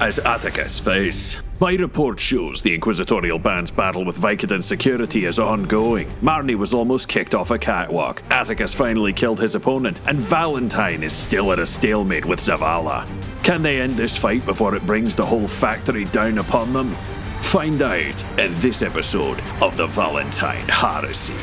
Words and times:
as 0.00 0.18
Attikus 0.20 0.80
Face. 0.80 1.40
My 1.58 1.72
report 1.74 2.20
shows 2.20 2.62
the 2.62 2.74
Inquisitorial 2.74 3.38
Band's 3.38 3.70
battle 3.70 4.04
with 4.04 4.16
Vicodin 4.16 4.62
security 4.62 5.24
is 5.24 5.38
ongoing. 5.38 6.08
Marni 6.22 6.54
was 6.54 6.72
almost 6.72 7.08
kicked 7.08 7.34
off 7.34 7.50
a 7.50 7.58
catwalk, 7.58 8.22
Attikus 8.28 8.76
finally 8.76 9.12
killed 9.12 9.40
his 9.40 9.56
opponent, 9.56 10.00
and 10.06 10.18
Valentyne 10.18 11.02
is 11.02 11.12
still 11.12 11.50
at 11.50 11.58
a 11.58 11.66
stalemate 11.66 12.24
with 12.24 12.38
Zavala. 12.38 13.04
Can 13.42 13.62
they 13.62 13.80
end 13.80 13.96
this 13.96 14.16
fight 14.16 14.46
before 14.46 14.76
it 14.76 14.86
brings 14.86 15.16
the 15.16 15.26
whole 15.26 15.48
factory 15.48 16.04
down 16.06 16.38
upon 16.38 16.72
them? 16.72 16.94
Find 17.40 17.82
out 17.82 18.38
in 18.38 18.54
this 18.60 18.82
episode 18.82 19.40
of 19.60 19.76
the 19.76 19.88
Valentyne 19.88 20.68
Heresy. 20.68 21.34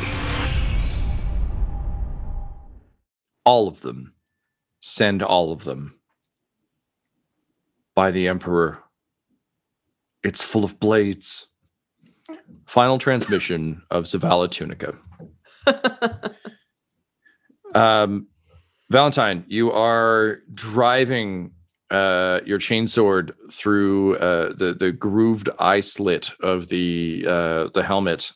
all 3.50 3.68
of 3.68 3.82
them. 3.82 4.14
Send 4.80 5.24
all 5.24 5.52
of 5.52 5.64
them. 5.64 5.99
By 8.00 8.12
the 8.12 8.30
Emperor. 8.30 8.82
It's 10.24 10.42
full 10.42 10.64
of 10.64 10.80
blades. 10.80 11.50
Final 12.66 12.98
transmission 12.98 13.82
of 13.92 14.06
Zavala 14.06 14.50
Tunica. 14.50 14.96
um, 17.76 18.30
Valentyne, 18.90 19.44
you 19.48 19.74
are 19.74 20.40
driving 20.54 21.52
uh, 21.92 22.40
your 22.46 22.58
chainsword 22.58 23.34
through 23.52 24.16
uh, 24.16 24.54
the 24.54 24.74
the 24.80 24.94
grooved 24.94 25.50
eye 25.60 25.82
slit 25.82 26.32
of 26.42 26.70
the 26.70 27.26
uh, 27.28 27.68
the 27.74 27.84
helmet, 27.84 28.32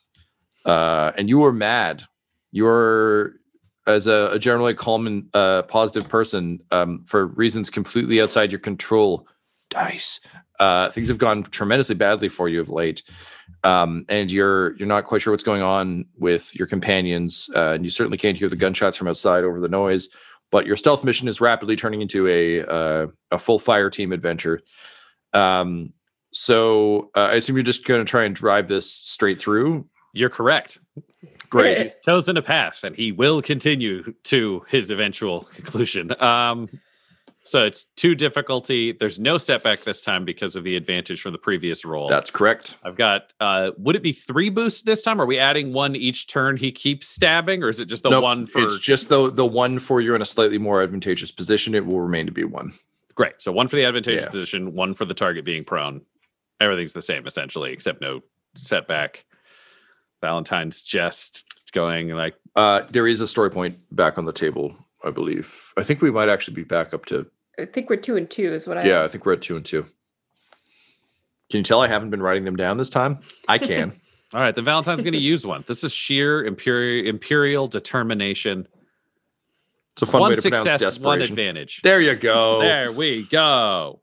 uh, 0.65 1.13
and 1.17 1.29
you 1.29 1.41
are 1.45 1.53
mad. 1.53 2.03
You're 2.51 3.35
as 3.87 4.07
a, 4.07 4.31
a 4.33 4.39
generally 4.39 4.73
calm 4.73 5.07
and 5.07 5.33
uh, 5.33 5.61
positive 5.63 6.09
person, 6.09 6.59
um, 6.71 7.05
for 7.05 7.27
reasons 7.27 7.69
completely 7.69 8.21
outside 8.21 8.51
your 8.51 8.59
control, 8.59 9.25
dice. 9.73 10.19
Uh, 10.59 10.89
things 10.89 11.07
have 11.07 11.17
gone 11.17 11.43
tremendously 11.43 11.95
badly 11.95 12.29
for 12.29 12.47
you 12.47 12.61
of 12.61 12.69
late, 12.69 13.01
um, 13.63 14.05
and 14.07 14.31
you're 14.31 14.75
you're 14.77 14.87
not 14.87 15.05
quite 15.05 15.21
sure 15.21 15.33
what's 15.33 15.43
going 15.43 15.61
on 15.61 16.05
with 16.17 16.53
your 16.55 16.67
companions, 16.67 17.49
uh, 17.55 17.73
and 17.73 17.83
you 17.83 17.89
certainly 17.89 18.17
can't 18.17 18.37
hear 18.37 18.49
the 18.49 18.55
gunshots 18.55 18.95
from 18.95 19.07
outside 19.07 19.43
over 19.43 19.59
the 19.59 19.67
noise. 19.67 20.09
But 20.51 20.67
your 20.67 20.77
stealth 20.77 21.03
mission 21.03 21.27
is 21.27 21.41
rapidly 21.41 21.75
turning 21.75 22.01
into 22.01 22.27
a 22.27 22.63
uh, 22.63 23.07
a 23.31 23.39
full 23.39 23.59
fire 23.59 23.89
team 23.89 24.11
adventure. 24.11 24.61
Um, 25.33 25.93
so 26.31 27.09
uh, 27.15 27.29
I 27.31 27.33
assume 27.33 27.55
you're 27.55 27.63
just 27.63 27.85
going 27.85 27.99
to 27.99 28.09
try 28.09 28.23
and 28.23 28.35
drive 28.35 28.67
this 28.67 28.91
straight 28.91 29.39
through. 29.39 29.87
You're 30.13 30.29
correct. 30.29 30.79
Great. 31.49 31.81
He's 31.81 31.95
chosen 32.03 32.37
a 32.37 32.41
path, 32.41 32.83
and 32.83 32.95
he 32.95 33.11
will 33.11 33.41
continue 33.41 34.13
to 34.23 34.65
his 34.67 34.89
eventual 34.89 35.41
conclusion. 35.41 36.19
Um, 36.21 36.67
so 37.43 37.63
it's 37.65 37.85
two 37.95 38.15
difficulty. 38.15 38.93
There's 38.93 39.19
no 39.19 39.37
setback 39.37 39.81
this 39.81 40.01
time 40.01 40.25
because 40.25 40.55
of 40.55 40.63
the 40.63 40.75
advantage 40.75 41.21
from 41.21 41.33
the 41.33 41.37
previous 41.37 41.83
roll. 41.85 42.07
That's 42.07 42.31
correct. 42.31 42.77
I've 42.83 42.95
got. 42.95 43.33
Uh, 43.39 43.71
would 43.77 43.95
it 43.95 44.01
be 44.03 44.13
three 44.13 44.49
boosts 44.49 44.81
this 44.81 45.01
time? 45.01 45.19
Are 45.21 45.25
we 45.25 45.37
adding 45.37 45.73
one 45.73 45.95
each 45.95 46.27
turn? 46.27 46.57
He 46.57 46.71
keeps 46.71 47.07
stabbing, 47.07 47.61
or 47.63 47.69
is 47.69 47.79
it 47.79 47.85
just 47.85 48.03
the 48.03 48.09
Nope, 48.09 48.23
one 48.23 48.45
for? 48.45 48.61
It's 48.63 48.79
just 48.79 49.09
the 49.09 49.29
the 49.31 49.45
one 49.45 49.77
for 49.79 50.01
you're 50.01 50.15
in 50.15 50.21
a 50.21 50.25
slightly 50.25 50.57
more 50.57 50.81
advantageous 50.81 51.31
position. 51.31 51.75
It 51.75 51.85
will 51.85 51.99
remain 52.01 52.25
to 52.25 52.31
be 52.31 52.43
one. 52.45 52.73
Great. 53.15 53.41
So 53.41 53.51
one 53.51 53.67
for 53.67 53.75
the 53.75 53.85
advantageous 53.85 54.23
Yeah. 54.23 54.29
position, 54.29 54.73
one 54.73 54.93
for 54.95 55.05
the 55.05 55.13
target 55.13 55.45
being 55.45 55.63
prone. 55.63 56.01
Everything's 56.59 56.93
the 56.93 57.01
same 57.01 57.27
essentially, 57.27 57.71
except 57.71 58.01
no 58.01 58.23
setback. 58.55 59.25
Valentyne's 60.23 60.81
just 60.81 61.71
going 61.73 62.09
like 62.09 62.35
Uh, 62.55 62.81
there 62.91 63.05
is 63.07 63.19
a 63.19 63.27
story 63.27 63.49
point 63.51 63.77
back 63.91 64.17
on 64.17 64.25
the 64.25 64.31
table, 64.31 64.75
I 65.03 65.09
believe. 65.11 65.73
I 65.75 65.83
think 65.83 66.01
we 66.01 66.11
might 66.11 66.29
actually 66.29 66.53
be 66.55 66.63
back 66.63 66.93
up 66.93 67.05
to. 67.07 67.25
I 67.59 67.65
think 67.65 67.89
we're 67.89 67.97
two 67.97 68.17
and 68.17 68.29
two 68.29 68.53
is 68.53 68.67
what 68.67 68.77
I 68.77 68.85
Yeah, 68.85 69.03
I 69.03 69.07
think 69.07 69.25
we're 69.25 69.33
at 69.33 69.41
two 69.41 69.55
and 69.55 69.65
two. 69.65 69.83
Can 71.49 71.59
you 71.59 71.63
tell 71.63 71.81
I 71.81 71.87
haven't 71.87 72.09
been 72.09 72.21
writing 72.21 72.45
them 72.45 72.55
down 72.55 72.77
this 72.77 72.89
time? 72.89 73.19
I 73.47 73.57
can. 73.57 73.93
All 74.33 74.41
right, 74.41 74.55
then 74.55 74.65
Valentyne's 74.65 75.03
going 75.03 75.13
to 75.13 75.19
use 75.19 75.45
one. 75.45 75.63
This 75.67 75.83
is 75.83 75.93
sheer 75.93 76.43
imperial 76.43 77.07
imperial 77.07 77.67
determination. 77.67 78.67
It's 79.91 80.01
a 80.01 80.05
fun 80.07 80.21
one 80.21 80.31
way 80.31 80.35
to 80.37 80.41
pronounce 80.41 80.67
success, 80.67 80.99
one 80.99 81.21
advantage. 81.21 81.81
There 81.83 82.01
you 82.01 82.15
go. 82.15 82.59
There 82.61 82.91
we 82.91 83.23
go. 83.27 84.01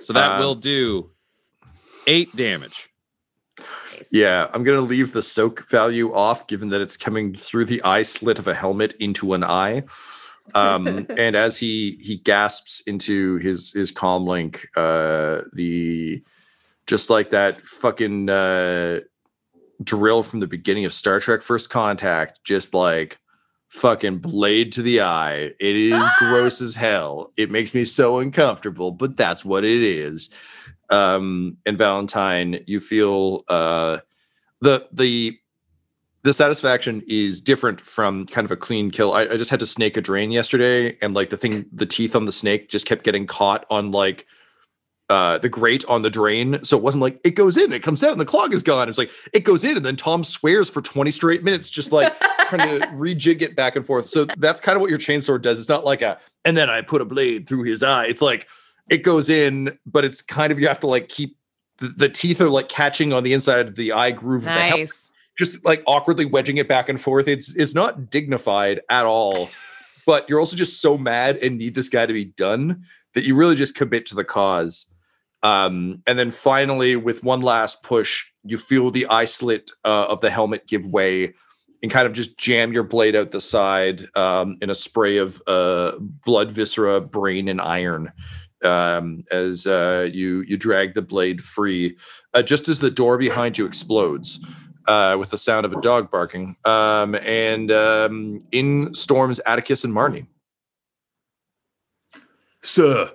So 0.00 0.12
that 0.12 0.32
Um, 0.32 0.40
will 0.40 0.54
do 0.54 1.12
eight 2.06 2.34
damage. 2.36 2.90
Yeah, 4.10 4.50
I'm 4.52 4.62
gonna 4.62 4.82
leave 4.82 5.14
the 5.14 5.22
soak 5.22 5.66
value 5.70 6.12
off, 6.12 6.46
given 6.48 6.68
that 6.68 6.82
it's 6.82 6.98
coming 6.98 7.34
through 7.34 7.64
the 7.64 7.82
eye 7.82 8.02
slit 8.02 8.38
of 8.38 8.46
a 8.46 8.52
helmet 8.52 8.94
into 8.98 9.32
an 9.32 9.42
eye. 9.42 9.84
Um, 10.54 11.06
and 11.16 11.36
as 11.36 11.58
he 11.58 11.98
he 12.00 12.16
gasps 12.16 12.82
into 12.86 13.36
his 13.36 13.72
his 13.72 13.92
comm 13.92 14.26
link, 14.26 14.68
uh, 14.76 15.42
the 15.52 16.22
just 16.86 17.10
like 17.10 17.30
that 17.30 17.60
fucking 17.62 18.28
uh, 18.28 19.00
drill 19.82 20.22
from 20.22 20.40
the 20.40 20.46
beginning 20.46 20.84
of 20.84 20.92
Star 20.92 21.20
Trek 21.20 21.42
First 21.42 21.70
Contact, 21.70 22.40
just 22.44 22.74
like 22.74 23.18
fucking 23.68 24.18
blade 24.18 24.72
to 24.72 24.82
the 24.82 25.00
eye. 25.00 25.52
It 25.58 25.76
is 25.76 26.04
gross 26.18 26.60
as 26.60 26.74
hell. 26.74 27.32
It 27.36 27.50
makes 27.50 27.74
me 27.74 27.84
so 27.84 28.18
uncomfortable, 28.18 28.90
but 28.90 29.16
that's 29.16 29.44
what 29.44 29.64
it 29.64 29.82
is. 29.82 30.34
Um, 30.90 31.56
and 31.64 31.78
Valentyne, 31.78 32.64
you 32.66 32.80
feel 32.80 33.44
uh, 33.48 33.98
the 34.60 34.86
the 34.92 35.38
the 36.24 36.32
satisfaction 36.32 37.02
is 37.08 37.40
different 37.40 37.80
from 37.80 38.26
kind 38.26 38.44
of 38.44 38.50
a 38.50 38.56
clean 38.56 38.90
kill. 38.90 39.12
I, 39.12 39.22
I 39.22 39.36
just 39.36 39.50
had 39.50 39.60
to 39.60 39.66
snake 39.66 39.96
a 39.96 40.00
drain 40.00 40.30
yesterday, 40.30 40.96
and 41.02 41.14
like 41.14 41.30
the 41.30 41.36
thing, 41.36 41.66
the 41.72 41.86
teeth 41.86 42.14
on 42.14 42.26
the 42.26 42.32
snake 42.32 42.68
just 42.68 42.86
kept 42.86 43.04
getting 43.04 43.26
caught 43.26 43.66
on 43.70 43.90
like 43.90 44.26
uh 45.10 45.38
the 45.38 45.48
grate 45.48 45.84
on 45.86 46.02
the 46.02 46.10
drain. 46.10 46.62
So 46.62 46.76
it 46.76 46.82
wasn't 46.82 47.02
like 47.02 47.20
it 47.24 47.32
goes 47.32 47.56
in, 47.56 47.72
it 47.72 47.82
comes 47.82 48.04
out, 48.04 48.12
and 48.12 48.20
the 48.20 48.24
clog 48.24 48.54
is 48.54 48.62
gone. 48.62 48.88
It's 48.88 48.98
like 48.98 49.10
it 49.32 49.40
goes 49.40 49.64
in, 49.64 49.76
and 49.76 49.84
then 49.84 49.96
Tom 49.96 50.22
swears 50.22 50.70
for 50.70 50.80
20 50.80 51.10
straight 51.10 51.42
minutes, 51.42 51.68
just 51.68 51.90
like 51.90 52.16
trying 52.46 52.80
to 52.80 52.86
rejig 52.94 53.42
it 53.42 53.56
back 53.56 53.74
and 53.74 53.84
forth. 53.84 54.06
So 54.06 54.24
that's 54.24 54.60
kind 54.60 54.76
of 54.76 54.82
what 54.82 54.90
your 54.90 55.00
chainsaw 55.00 55.42
does. 55.42 55.58
It's 55.58 55.68
not 55.68 55.84
like 55.84 56.02
a 56.02 56.18
and 56.44 56.56
then 56.56 56.70
I 56.70 56.82
put 56.82 57.02
a 57.02 57.04
blade 57.04 57.48
through 57.48 57.64
his 57.64 57.82
eye. 57.82 58.06
It's 58.06 58.22
like 58.22 58.46
it 58.88 58.98
goes 58.98 59.28
in, 59.28 59.76
but 59.86 60.04
it's 60.04 60.22
kind 60.22 60.52
of 60.52 60.60
you 60.60 60.68
have 60.68 60.80
to 60.80 60.86
like 60.86 61.08
keep 61.08 61.36
the, 61.78 61.88
the 61.88 62.08
teeth 62.08 62.40
are 62.40 62.48
like 62.48 62.68
catching 62.68 63.12
on 63.12 63.24
the 63.24 63.32
inside 63.32 63.68
of 63.68 63.74
the 63.74 63.92
eye 63.92 64.12
groove. 64.12 64.42
of 64.42 64.44
the 64.44 64.50
helmet 64.50 64.78
Nice. 64.78 65.10
Just 65.38 65.64
like 65.64 65.82
awkwardly 65.86 66.24
wedging 66.24 66.58
it 66.58 66.68
back 66.68 66.88
and 66.88 67.00
forth. 67.00 67.28
It's 67.28 67.54
it's 67.56 67.74
not 67.74 68.10
dignified 68.10 68.80
at 68.88 69.06
all. 69.06 69.50
But 70.04 70.28
you're 70.28 70.40
also 70.40 70.56
just 70.56 70.80
so 70.80 70.98
mad 70.98 71.36
and 71.36 71.58
need 71.58 71.76
this 71.76 71.88
guy 71.88 72.06
to 72.06 72.12
be 72.12 72.24
done 72.24 72.82
that 73.14 73.22
you 73.22 73.36
really 73.36 73.54
just 73.54 73.76
commit 73.76 74.04
to 74.06 74.16
the 74.16 74.24
cause. 74.24 74.90
Um, 75.44 76.02
and 76.08 76.18
then 76.18 76.32
finally, 76.32 76.96
with 76.96 77.22
one 77.22 77.40
last 77.40 77.84
push, 77.84 78.24
you 78.42 78.58
feel 78.58 78.90
the 78.90 79.06
eye 79.06 79.26
slit 79.26 79.70
uh, 79.84 80.06
of 80.06 80.20
the 80.20 80.28
helmet 80.28 80.66
give 80.66 80.84
way 80.84 81.34
and 81.82 81.90
kind 81.92 82.06
of 82.06 82.12
just 82.12 82.36
jam 82.36 82.72
your 82.72 82.82
blade 82.82 83.14
out 83.14 83.30
the 83.30 83.40
side 83.40 84.02
um, 84.16 84.56
in 84.60 84.70
a 84.70 84.74
spray 84.74 85.18
of 85.18 85.40
uh, 85.46 85.92
blood, 86.24 86.50
viscera, 86.50 87.00
brain, 87.00 87.48
and 87.48 87.60
iron 87.60 88.10
um, 88.64 89.24
as 89.30 89.66
uh, 89.66 90.08
you 90.12 90.42
you 90.42 90.56
drag 90.56 90.94
the 90.94 91.02
blade 91.02 91.42
free, 91.42 91.96
uh, 92.34 92.42
just 92.42 92.68
as 92.68 92.80
the 92.80 92.90
door 92.90 93.18
behind 93.18 93.58
you 93.58 93.66
explodes 93.66 94.44
uh, 94.88 95.16
with 95.18 95.30
the 95.30 95.38
sound 95.38 95.66
of 95.66 95.72
a 95.72 95.80
dog 95.80 96.10
barking. 96.10 96.56
Um, 96.64 97.14
and 97.16 97.70
um, 97.70 98.44
in 98.52 98.94
storms 98.94 99.40
Attikus 99.46 99.84
and 99.84 99.94
Marni. 99.94 100.26
Sir, 102.62 103.10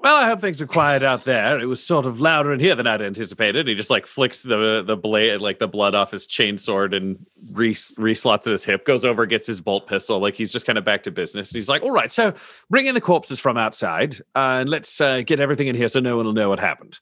Well, 0.00 0.16
I 0.16 0.26
hope 0.28 0.40
things 0.40 0.62
are 0.62 0.66
quiet 0.66 1.02
out 1.02 1.24
there. 1.24 1.58
It 1.58 1.66
was 1.66 1.84
sort 1.84 2.06
of 2.06 2.20
louder 2.20 2.52
in 2.52 2.60
here 2.60 2.76
than 2.76 2.86
I'd 2.86 3.02
anticipated. 3.02 3.66
He 3.66 3.74
just 3.74 3.90
like 3.90 4.06
flicks 4.06 4.44
the 4.44 4.84
the 4.86 4.96
blade, 4.96 5.40
like 5.40 5.58
the 5.58 5.66
blood 5.66 5.96
off 5.96 6.12
his 6.12 6.24
chain 6.24 6.56
sword, 6.56 6.94
and 6.94 7.18
re 7.52 7.74
reslots 7.74 8.46
at 8.46 8.52
his 8.52 8.64
hip. 8.64 8.86
Goes 8.86 9.04
over, 9.04 9.26
gets 9.26 9.48
his 9.48 9.60
bolt 9.60 9.88
pistol. 9.88 10.20
Like 10.20 10.34
he's 10.36 10.52
just 10.52 10.66
kind 10.66 10.78
of 10.78 10.84
back 10.84 11.02
to 11.02 11.10
business. 11.10 11.50
He's 11.50 11.68
like, 11.68 11.82
"All 11.82 11.90
right, 11.90 12.12
so 12.12 12.32
bring 12.70 12.86
in 12.86 12.94
the 12.94 13.00
corpses 13.00 13.40
from 13.40 13.56
outside, 13.56 14.20
uh, 14.36 14.60
and 14.60 14.70
let's 14.70 15.00
uh, 15.00 15.22
get 15.22 15.40
everything 15.40 15.66
in 15.66 15.74
here 15.74 15.88
so 15.88 15.98
no 15.98 16.16
one 16.16 16.26
will 16.26 16.32
know 16.32 16.48
what 16.48 16.60
happened." 16.60 17.00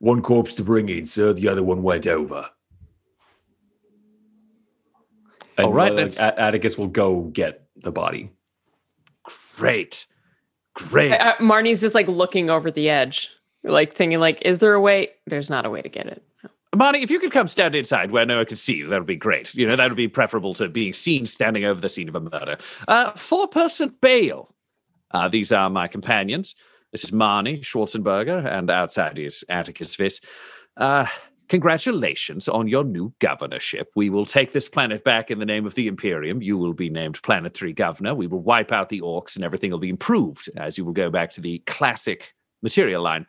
One 0.00 0.22
corpse 0.22 0.54
to 0.54 0.64
bring 0.64 0.88
in, 0.88 1.06
sir. 1.06 1.32
The 1.32 1.48
other 1.48 1.62
one 1.62 1.82
went 1.82 2.06
over. 2.06 2.48
And, 5.56 5.66
All 5.66 5.72
right, 5.72 5.92
uh, 5.92 5.94
let's... 5.94 6.20
Attikus 6.20 6.76
will 6.76 6.88
go 6.88 7.24
get 7.24 7.66
the 7.76 7.92
body. 7.92 8.30
Great, 9.56 10.06
great. 10.74 11.12
Uh, 11.12 11.36
Marni's 11.36 11.82
just 11.82 11.94
like 11.94 12.08
looking 12.08 12.48
over 12.48 12.70
the 12.70 12.88
edge, 12.88 13.28
like 13.62 13.94
thinking, 13.94 14.18
like, 14.20 14.40
is 14.42 14.58
there 14.58 14.72
a 14.72 14.80
way? 14.80 15.10
There's 15.26 15.50
not 15.50 15.66
a 15.66 15.70
way 15.70 15.82
to 15.82 15.88
get 15.88 16.06
it. 16.06 16.22
Marni, 16.74 17.02
if 17.02 17.10
you 17.10 17.18
could 17.18 17.32
come 17.32 17.48
stand 17.48 17.74
inside 17.74 18.10
where 18.10 18.24
no 18.24 18.36
one 18.36 18.46
could 18.46 18.58
see 18.58 18.76
you, 18.76 18.86
that 18.86 18.98
would 18.98 19.06
be 19.06 19.16
great. 19.16 19.54
You 19.54 19.66
know, 19.66 19.76
that 19.76 19.90
would 19.90 19.96
be 19.96 20.08
preferable 20.08 20.54
to 20.54 20.68
being 20.68 20.94
seen 20.94 21.26
standing 21.26 21.64
over 21.64 21.80
the 21.80 21.88
scene 21.88 22.08
of 22.08 22.14
a 22.14 22.20
murder. 22.20 22.56
Uh, 22.88 23.10
four 23.10 23.48
person 23.48 23.94
bail. 24.00 24.54
Uh, 25.10 25.28
these 25.28 25.52
are 25.52 25.68
my 25.68 25.88
companions. 25.88 26.54
This 26.92 27.04
is 27.04 27.12
Marni 27.12 27.60
Schwarzenberger, 27.60 28.44
and 28.44 28.68
outside 28.68 29.20
is 29.20 29.44
Attikus 29.48 29.96
Viss. 29.96 30.20
Uh, 30.76 31.06
congratulations 31.48 32.48
on 32.48 32.66
your 32.66 32.82
new 32.82 33.14
governorship. 33.20 33.92
We 33.94 34.10
will 34.10 34.26
take 34.26 34.50
this 34.50 34.68
planet 34.68 35.04
back 35.04 35.30
in 35.30 35.38
the 35.38 35.46
name 35.46 35.66
of 35.66 35.76
the 35.76 35.86
Imperium. 35.86 36.42
You 36.42 36.58
will 36.58 36.72
be 36.72 36.90
named 36.90 37.22
planetary 37.22 37.72
governor. 37.72 38.16
We 38.16 38.26
will 38.26 38.42
wipe 38.42 38.72
out 38.72 38.88
the 38.88 39.02
orcs, 39.02 39.36
and 39.36 39.44
everything 39.44 39.70
will 39.70 39.78
be 39.78 39.88
improved 39.88 40.48
as 40.56 40.76
you 40.76 40.84
will 40.84 40.92
go 40.92 41.10
back 41.10 41.30
to 41.32 41.40
the 41.40 41.60
classic 41.60 42.34
material 42.60 43.04
line. 43.04 43.24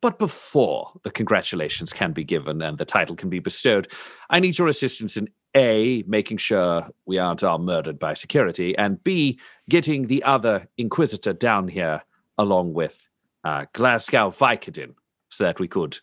But 0.00 0.18
before 0.18 0.92
the 1.02 1.10
congratulations 1.10 1.92
can 1.92 2.12
be 2.12 2.24
given 2.24 2.62
and 2.62 2.78
the 2.78 2.86
title 2.86 3.14
can 3.14 3.28
be 3.28 3.40
bestowed, 3.40 3.92
I 4.30 4.40
need 4.40 4.58
your 4.58 4.68
assistance 4.68 5.18
in 5.18 5.28
A, 5.54 6.02
making 6.06 6.38
sure 6.38 6.88
we 7.04 7.18
aren't 7.18 7.44
all 7.44 7.58
murdered 7.58 7.98
by 7.98 8.14
security, 8.14 8.74
and 8.78 9.04
B, 9.04 9.38
getting 9.68 10.06
the 10.06 10.22
other 10.22 10.66
Inquisitor 10.78 11.34
down 11.34 11.68
here 11.68 12.02
along 12.38 12.72
with 12.74 13.08
uh, 13.44 13.66
Glasgow 13.72 14.30
Vicodin 14.30 14.94
so 15.30 15.44
that 15.44 15.58
we 15.58 15.68
could, 15.68 15.98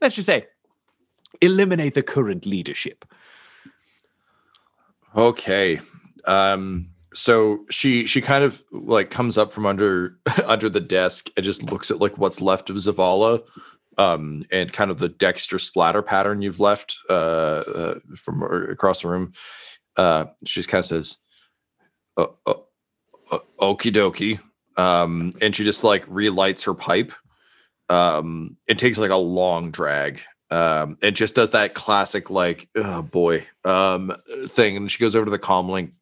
let's 0.00 0.14
just 0.14 0.26
say, 0.26 0.46
eliminate 1.40 1.94
the 1.94 2.02
current 2.02 2.46
leadership. 2.46 3.04
Okay. 5.16 5.80
Um 6.26 6.90
so 7.12 7.64
she 7.70 8.06
she 8.06 8.20
kind 8.20 8.42
of 8.42 8.62
like 8.72 9.10
comes 9.10 9.38
up 9.38 9.52
from 9.52 9.66
under 9.66 10.18
under 10.48 10.68
the 10.68 10.80
desk 10.80 11.30
and 11.36 11.44
just 11.44 11.62
looks 11.62 11.90
at 11.90 12.00
like 12.00 12.18
what's 12.18 12.40
left 12.40 12.70
of 12.70 12.76
Zavala 12.76 13.42
um 13.98 14.42
and 14.50 14.72
kind 14.72 14.90
of 14.90 14.98
the 14.98 15.08
Dexter 15.08 15.58
splatter 15.58 16.02
pattern 16.02 16.42
you've 16.42 16.60
left 16.60 16.96
uh, 17.08 17.12
uh 17.12 17.94
from 18.16 18.42
across 18.42 19.02
the 19.02 19.08
room. 19.08 19.32
Uh 19.96 20.24
she 20.44 20.60
just 20.60 20.68
kind 20.68 20.80
of 20.80 20.86
says 20.86 21.18
uh, 22.16 22.26
uh, 22.46 22.54
uh, 23.32 23.38
okie 23.60 23.92
dokie. 23.92 24.40
Um 24.76 25.32
and 25.40 25.54
she 25.54 25.64
just 25.64 25.84
like 25.84 26.04
relights 26.08 26.64
her 26.64 26.74
pipe. 26.74 27.12
Um 27.88 28.56
it 28.66 28.78
takes 28.78 28.98
like 28.98 29.10
a 29.10 29.16
long 29.16 29.70
drag. 29.70 30.22
Um 30.50 30.98
it 31.02 31.12
just 31.12 31.34
does 31.34 31.52
that 31.52 31.74
classic 31.74 32.30
like 32.30 32.68
oh 32.76 33.02
boy 33.02 33.46
um 33.64 34.12
thing 34.48 34.76
and 34.76 34.90
she 34.90 34.98
goes 34.98 35.14
over 35.14 35.24
to 35.24 35.30
the 35.30 35.38
comm 35.38 35.68
link. 35.68 35.92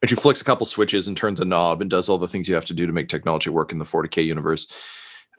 And 0.00 0.08
she 0.08 0.14
flicks 0.14 0.40
a 0.40 0.44
couple 0.44 0.64
switches 0.64 1.08
and 1.08 1.16
turns 1.16 1.40
a 1.40 1.44
knob 1.44 1.80
and 1.80 1.90
does 1.90 2.08
all 2.08 2.18
the 2.18 2.28
things 2.28 2.48
you 2.48 2.54
have 2.54 2.66
to 2.66 2.74
do 2.74 2.86
to 2.86 2.92
make 2.92 3.08
technology 3.08 3.50
work 3.50 3.72
in 3.72 3.78
the 3.78 3.84
40k 3.84 4.24
universe. 4.24 4.66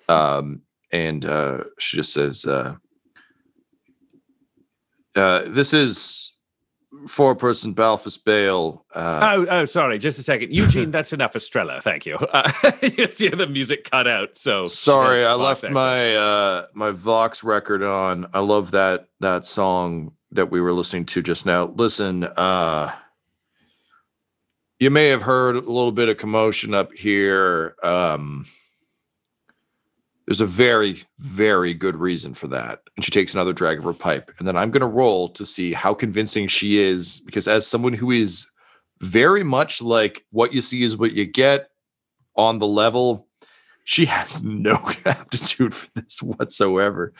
Um 0.07 0.63
and 0.91 1.25
uh 1.25 1.63
she 1.77 1.97
just 1.97 2.13
says 2.13 2.45
uh 2.45 2.75
uh 5.15 5.43
this 5.47 5.73
is 5.73 6.33
four 7.07 7.35
person 7.35 7.73
balfus 7.73 8.17
bale 8.17 8.83
uh 8.95 9.19
Oh, 9.35 9.45
oh, 9.49 9.65
sorry, 9.65 9.99
just 9.99 10.17
a 10.17 10.23
second. 10.23 10.51
Eugene, 10.51 10.89
that's 10.95 11.13
enough 11.13 11.35
Estrella. 11.35 11.81
Thank 11.81 12.05
you. 12.05 12.15
Uh, 12.15 12.51
you 12.81 13.11
see 13.11 13.29
the 13.29 13.47
music 13.47 13.89
cut 13.89 14.07
out. 14.07 14.35
So 14.35 14.65
Sorry, 14.65 15.23
I 15.23 15.33
left 15.33 15.59
accent. 15.63 15.73
my 15.73 16.15
uh 16.15 16.65
my 16.73 16.89
Vox 16.91 17.43
record 17.43 17.83
on. 17.83 18.27
I 18.33 18.39
love 18.39 18.71
that 18.71 19.07
that 19.19 19.45
song 19.45 20.13
that 20.31 20.49
we 20.51 20.61
were 20.61 20.73
listening 20.73 21.05
to 21.07 21.21
just 21.21 21.45
now. 21.45 21.65
Listen, 21.65 22.23
uh 22.23 22.91
you 24.79 24.89
may 24.89 25.09
have 25.09 25.21
heard 25.21 25.55
a 25.57 25.59
little 25.59 25.91
bit 25.91 26.09
of 26.09 26.17
commotion 26.17 26.73
up 26.73 26.91
here. 26.93 27.75
Um 27.83 28.45
there's 30.29 30.41
a 30.41 30.45
very, 30.45 31.01
very 31.17 31.73
good 31.73 31.95
reason 31.95 32.35
for 32.35 32.45
that. 32.49 32.81
And 32.95 33.03
she 33.03 33.09
takes 33.09 33.33
another 33.33 33.51
drag 33.51 33.79
of 33.79 33.83
her 33.83 33.93
pipe. 33.93 34.31
And 34.37 34.47
then 34.47 34.55
I'm 34.55 34.69
gonna 34.69 34.87
roll 34.87 35.29
to 35.29 35.43
see 35.43 35.73
how 35.73 35.95
convincing 35.95 36.47
she 36.47 36.77
is, 36.77 37.19
because 37.21 37.47
as 37.47 37.65
someone 37.65 37.93
who 37.93 38.11
is 38.11 38.45
very 39.01 39.43
much 39.43 39.81
like 39.81 40.23
what 40.29 40.53
you 40.53 40.61
see 40.61 40.83
is 40.83 40.95
what 40.95 41.13
you 41.13 41.25
get 41.25 41.71
on 42.35 42.59
the 42.59 42.67
level 42.67 43.27
she 43.85 44.05
has 44.05 44.43
no 44.43 44.75
aptitude 45.05 45.73
for 45.73 45.89
this 45.99 46.21
whatsoever. 46.21 47.11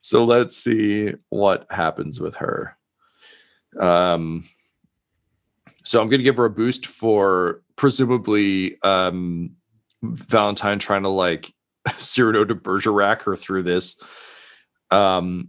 So 0.00 0.24
let's 0.24 0.56
see 0.56 1.12
what 1.28 1.66
happens 1.68 2.20
with 2.20 2.36
her. 2.36 2.78
Um, 3.78 4.44
so 5.84 6.00
I'm 6.00 6.08
going 6.08 6.20
to 6.20 6.24
give 6.24 6.38
her 6.38 6.46
a 6.46 6.50
boost 6.50 6.86
for 6.86 7.60
presumably 7.76 8.80
um, 8.80 9.56
Valentine 10.02 10.78
trying 10.78 11.02
to 11.02 11.10
like 11.10 11.52
Cyrano 11.98 12.44
de 12.44 12.54
Bergerac 12.54 13.22
her 13.22 13.36
through 13.36 13.62
this. 13.62 14.00
Um, 14.90 15.48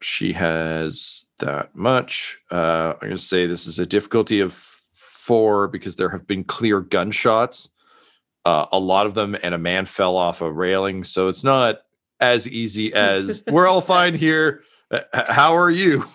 she 0.00 0.32
has 0.32 1.26
that 1.38 1.74
much. 1.74 2.38
Uh, 2.50 2.92
I'm 2.94 3.00
going 3.00 3.12
to 3.12 3.18
say 3.18 3.46
this 3.46 3.66
is 3.66 3.78
a 3.78 3.86
difficulty 3.86 4.40
of 4.40 4.52
four 4.52 5.68
because 5.68 5.96
there 5.96 6.10
have 6.10 6.26
been 6.26 6.44
clear 6.44 6.80
gunshots 6.80 7.70
uh, 8.46 8.66
a 8.70 8.78
lot 8.78 9.06
of 9.06 9.14
them, 9.14 9.36
and 9.42 9.54
a 9.54 9.58
man 9.58 9.84
fell 9.86 10.16
off 10.16 10.40
a 10.40 10.50
railing. 10.50 11.02
So 11.02 11.26
it's 11.26 11.42
not 11.42 11.80
as 12.20 12.48
easy 12.48 12.94
as 12.94 13.42
we're 13.50 13.66
all 13.66 13.80
fine 13.80 14.14
here. 14.14 14.62
Uh, 14.88 15.00
How 15.12 15.56
are 15.56 15.70
you? 15.70 16.04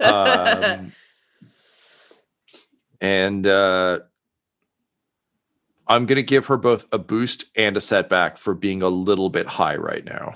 Um, 0.00 0.92
and 3.00 3.44
uh, 3.44 3.98
I'm 5.88 6.06
going 6.06 6.16
to 6.16 6.22
give 6.22 6.46
her 6.46 6.56
both 6.56 6.86
a 6.92 6.98
boost 6.98 7.46
and 7.56 7.76
a 7.76 7.80
setback 7.80 8.36
for 8.36 8.54
being 8.54 8.82
a 8.82 8.88
little 8.88 9.30
bit 9.30 9.46
high 9.46 9.76
right 9.76 10.04
now 10.04 10.34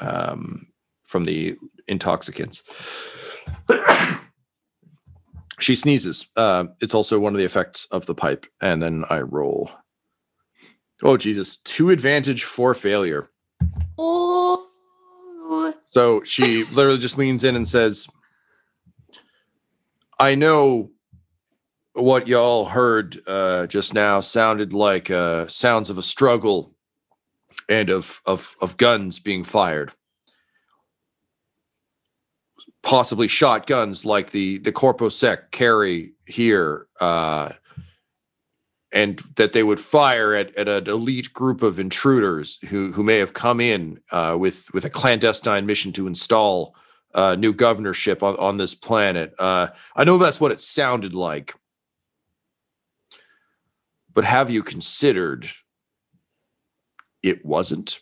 um, 0.00 0.68
from 1.04 1.24
the 1.24 1.56
intoxicants. 1.88 2.62
she 5.58 5.74
sneezes. 5.74 6.26
Uh, 6.36 6.64
it's 6.80 6.94
also 6.94 7.18
one 7.18 7.34
of 7.34 7.38
the 7.38 7.44
effects 7.44 7.86
of 7.90 8.06
the 8.06 8.14
pipe. 8.14 8.46
And 8.60 8.82
then 8.82 9.04
I 9.10 9.20
roll. 9.20 9.70
Oh, 11.02 11.16
Jesus. 11.16 11.56
Two 11.56 11.90
advantage, 11.90 12.44
for 12.44 12.72
failure. 12.72 13.28
Oh, 13.98 14.66
So 15.90 16.22
she 16.22 16.64
literally 16.64 16.98
just 16.98 17.18
leans 17.18 17.42
in 17.42 17.56
and 17.56 17.66
says, 17.66 18.06
I 20.20 20.36
know 20.36 20.90
what 21.94 22.26
y'all 22.26 22.64
heard 22.64 23.16
uh, 23.26 23.66
just 23.66 23.94
now 23.94 24.20
sounded 24.20 24.72
like 24.72 25.10
uh, 25.10 25.46
sounds 25.48 25.90
of 25.90 25.98
a 25.98 26.02
struggle 26.02 26.74
and 27.68 27.90
of, 27.90 28.20
of, 28.26 28.54
of 28.60 28.76
guns 28.76 29.18
being 29.18 29.44
fired. 29.44 29.92
Possibly 32.82 33.28
shotguns 33.28 34.04
like 34.04 34.30
the, 34.30 34.58
the 34.58 34.72
Corpo 34.72 35.08
Sec 35.08 35.50
carry 35.50 36.14
here. 36.26 36.86
Uh, 37.00 37.50
and 38.92 39.20
that 39.36 39.52
they 39.52 39.62
would 39.62 39.80
fire 39.80 40.34
at, 40.34 40.54
at 40.56 40.68
an 40.68 40.88
elite 40.88 41.32
group 41.32 41.62
of 41.62 41.78
intruders 41.78 42.58
who 42.68 42.92
who 42.92 43.02
may 43.02 43.18
have 43.18 43.32
come 43.32 43.60
in 43.60 43.98
uh, 44.12 44.36
with 44.38 44.72
with 44.74 44.84
a 44.84 44.90
clandestine 44.90 45.64
mission 45.64 45.92
to 45.92 46.06
install 46.06 46.76
uh, 47.14 47.34
new 47.34 47.52
governorship 47.52 48.22
on, 48.22 48.36
on 48.36 48.58
this 48.58 48.74
planet. 48.74 49.32
Uh, 49.38 49.68
I 49.96 50.04
know 50.04 50.18
that's 50.18 50.40
what 50.40 50.52
it 50.52 50.60
sounded 50.60 51.14
like, 51.14 51.54
but 54.14 54.24
have 54.24 54.50
you 54.50 54.62
considered 54.62 55.48
it 57.22 57.44
wasn't? 57.44 58.00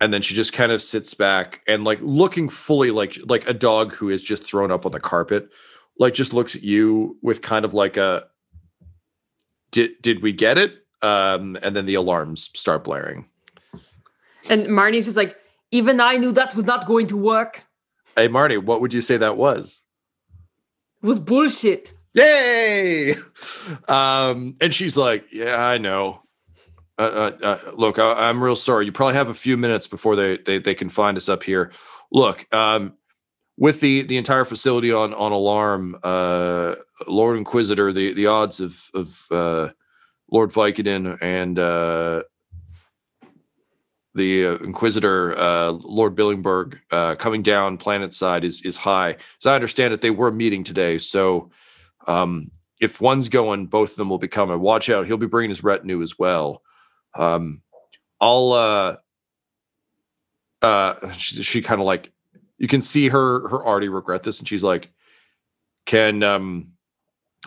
And 0.00 0.14
then 0.14 0.22
she 0.22 0.34
just 0.34 0.52
kind 0.52 0.72
of 0.72 0.80
sits 0.80 1.12
back 1.14 1.60
and 1.66 1.84
like 1.84 1.98
looking 2.00 2.48
fully 2.48 2.90
like 2.90 3.18
like 3.26 3.48
a 3.48 3.52
dog 3.52 3.92
who 3.92 4.08
is 4.08 4.24
just 4.24 4.42
thrown 4.44 4.70
up 4.70 4.86
on 4.86 4.92
the 4.92 5.00
carpet, 5.00 5.48
like 5.98 6.14
just 6.14 6.32
looks 6.32 6.56
at 6.56 6.62
you 6.62 7.18
with 7.22 7.42
kind 7.42 7.64
of 7.64 7.74
like 7.74 7.96
a 7.96 8.26
did 9.70 10.00
did 10.00 10.22
we 10.22 10.32
get 10.32 10.58
it? 10.58 10.74
Um, 11.02 11.56
and 11.62 11.74
then 11.74 11.86
the 11.86 11.94
alarms 11.94 12.50
start 12.54 12.84
blaring. 12.84 13.26
and 14.48 14.66
Marni's 14.66 15.06
just 15.06 15.16
like, 15.16 15.36
even 15.70 16.00
I 16.00 16.16
knew 16.16 16.32
that 16.32 16.54
was 16.54 16.64
not 16.64 16.86
going 16.86 17.06
to 17.08 17.16
work. 17.16 17.64
Hey 18.16 18.28
Marty, 18.28 18.56
what 18.56 18.80
would 18.80 18.92
you 18.94 19.00
say 19.00 19.16
that 19.16 19.36
was? 19.36 19.82
It 21.02 21.06
was 21.06 21.18
bullshit. 21.18 21.92
Yay! 22.14 23.14
Um, 23.88 24.56
and 24.60 24.74
she's 24.74 24.96
like, 24.96 25.26
"Yeah, 25.32 25.56
I 25.64 25.78
know. 25.78 26.22
Uh, 26.98 27.02
uh, 27.02 27.46
uh, 27.46 27.58
look, 27.76 27.98
I, 27.98 28.28
am 28.28 28.42
real 28.42 28.56
sorry. 28.56 28.84
You 28.84 28.92
probably 28.92 29.14
have 29.14 29.30
a 29.30 29.34
few 29.34 29.56
minutes 29.56 29.88
before 29.88 30.16
they 30.16 30.36
they, 30.36 30.58
they 30.58 30.74
can 30.74 30.88
find 30.88 31.16
us 31.16 31.28
up 31.28 31.42
here. 31.42 31.72
Look, 32.12 32.52
um, 32.52 32.94
with 33.56 33.80
the 33.80 34.02
the 34.02 34.16
entire 34.18 34.44
facility 34.44 34.92
on 34.92 35.14
on 35.14 35.32
alarm, 35.32 35.96
uh, 36.02 36.74
Lord 37.08 37.38
Inquisitor, 37.38 37.92
the 37.92 38.12
the 38.12 38.26
odds 38.26 38.60
of 38.60 38.90
of 38.94 39.26
uh, 39.30 39.68
Lord 40.30 40.50
Vicodin 40.50 41.16
and 41.22 41.58
uh, 41.58 42.22
the 44.14 44.44
Inquisitor, 44.62 45.38
uh, 45.38 45.70
Lord 45.70 46.16
Billingberg, 46.16 46.78
uh, 46.90 47.14
coming 47.14 47.42
down 47.42 47.78
planet 47.78 48.12
side 48.12 48.44
is 48.44 48.62
is 48.62 48.76
high. 48.76 49.16
As 49.40 49.46
I 49.46 49.54
understand 49.54 49.94
it, 49.94 50.00
they 50.00 50.10
were 50.10 50.30
meeting 50.30 50.64
today. 50.64 50.98
So, 50.98 51.50
um, 52.06 52.50
if 52.80 53.00
one's 53.00 53.28
going, 53.28 53.66
both 53.66 53.92
of 53.92 53.96
them 53.96 54.08
will 54.08 54.18
be 54.18 54.28
coming. 54.28 54.60
Watch 54.60 54.88
out; 54.88 55.06
he'll 55.06 55.16
be 55.16 55.26
bringing 55.26 55.50
his 55.50 55.64
retinue 55.64 56.02
as 56.02 56.18
well. 56.18 56.62
Um, 57.14 57.62
I'll. 58.20 58.52
Uh, 58.52 58.96
uh, 60.62 61.10
she, 61.12 61.42
she 61.42 61.62
kind 61.62 61.80
of 61.80 61.86
like 61.86 62.12
you 62.58 62.68
can 62.68 62.82
see 62.82 63.08
her 63.08 63.48
her 63.48 63.66
already 63.66 63.88
regret 63.88 64.22
this, 64.22 64.38
and 64.38 64.48
she's 64.48 64.62
like, 64.62 64.92
"Can 65.86 66.22
um, 66.22 66.72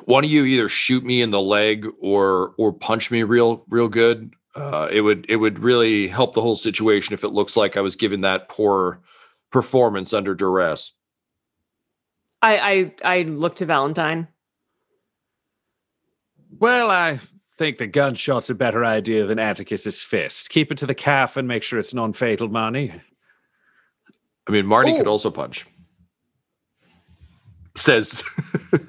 one 0.06 0.26
of 0.26 0.32
you 0.32 0.46
either 0.46 0.70
shoot 0.70 1.04
me 1.04 1.22
in 1.22 1.32
the 1.32 1.42
leg 1.42 1.88
or 2.00 2.54
or 2.58 2.74
punch 2.74 3.12
me 3.12 3.24
real 3.24 3.66
real 3.70 3.88
good?" 3.88 4.34
uh, 4.56 4.88
it 4.92 5.02
would 5.02 5.26
it 5.30 5.38
would 5.38 5.60
really 5.60 6.08
help 6.08 6.34
the 6.34 6.42
whole 6.42 6.56
situation 6.56 7.14
if 7.14 7.24
it 7.24 7.30
looks 7.30 7.58
like 7.58 7.76
I 7.76 7.82
was 7.82 7.96
given 7.96 8.22
that 8.22 8.50
poor 8.50 9.02
performance 9.52 10.14
under 10.14 10.36
duress. 10.36 10.96
I 12.42 12.94
I, 13.04 13.18
I 13.18 13.22
look 13.24 13.56
to 13.58 13.66
Valentyne. 13.66 14.28
Well, 16.60 16.92
I 16.92 17.20
think 17.58 17.78
the 17.78 17.88
gunshot's 17.88 18.50
a 18.50 18.56
better 18.56 18.84
idea 18.84 19.26
than 19.26 19.40
Attikus's 19.40 20.02
fist. 20.02 20.50
Keep 20.50 20.72
it 20.72 20.78
to 20.80 20.86
the 20.86 20.96
calf 20.96 21.38
and 21.38 21.48
make 21.48 21.64
sure 21.64 21.80
it's 21.80 21.94
non-fatal, 21.94 22.50
Marni. 22.50 23.02
I 24.48 24.52
mean, 24.52 24.66
Marty 24.66 24.96
could 24.98 25.08
also 25.08 25.32
punch. 25.32 25.66
Says 27.76 28.24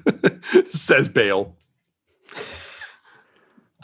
says 0.69 1.09
Bale. 1.09 1.55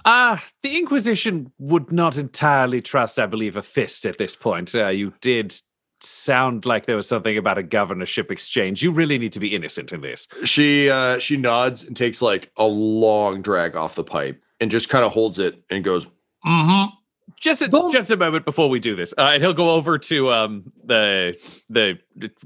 Ah, 0.03 0.33
uh, 0.33 0.49
the 0.63 0.77
Inquisition 0.79 1.51
would 1.59 1.91
not 1.91 2.17
entirely 2.17 2.81
trust, 2.81 3.19
I 3.19 3.27
believe, 3.27 3.55
a 3.55 3.61
fist 3.61 4.05
at 4.05 4.17
this 4.17 4.35
point. 4.35 4.73
Uh, 4.73 4.87
you 4.87 5.13
did 5.21 5.55
sound 6.03 6.65
like 6.65 6.85
there 6.85 6.95
was 6.95 7.07
something 7.07 7.37
about 7.37 7.57
a 7.57 7.63
governorship 7.63 8.31
exchange. 8.31 8.83
You 8.83 8.91
really 8.91 9.17
need 9.17 9.31
to 9.33 9.39
be 9.39 9.53
innocent 9.53 9.91
in 9.91 10.01
this. 10.01 10.27
She 10.43 10.89
uh, 10.89 11.19
she 11.19 11.37
nods 11.37 11.83
and 11.83 11.95
takes 11.95 12.21
like 12.21 12.51
a 12.57 12.65
long 12.65 13.41
drag 13.41 13.75
off 13.75 13.95
the 13.95 14.03
pipe 14.03 14.43
and 14.59 14.71
just 14.71 14.89
kind 14.89 15.05
of 15.05 15.11
holds 15.11 15.39
it 15.39 15.63
and 15.69 15.83
goes, 15.83 16.05
"Mm-hmm." 16.45 16.95
just 17.41 17.63
a, 17.63 17.89
just 17.91 18.11
a 18.11 18.17
moment 18.17 18.45
before 18.45 18.69
we 18.69 18.79
do 18.79 18.95
this, 18.95 19.13
uh, 19.17 19.31
and 19.33 19.41
he'll 19.41 19.53
go 19.53 19.71
over 19.71 19.97
to 19.97 20.31
um, 20.31 20.71
the 20.83 21.35
the 21.69 21.99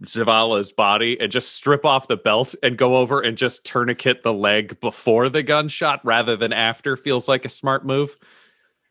Zavala's 0.04 0.72
body 0.72 1.20
and 1.20 1.32
just 1.32 1.54
strip 1.54 1.86
off 1.86 2.08
the 2.08 2.18
belt 2.18 2.56
and 2.64 2.78
go 2.78 2.96
over 2.96 3.20
and 3.20 3.38
just 3.38 3.66
tourniquet 3.66 4.24
the 4.24 4.34
leg 4.34 4.80
before 4.80 5.28
the 5.28 5.44
gunshot 5.44 6.00
rather 6.04 6.36
than 6.38 6.54
after. 6.54 6.96
Feels 6.96 7.28
like 7.28 7.44
a 7.46 7.50
smart 7.50 7.86
move. 7.86 8.16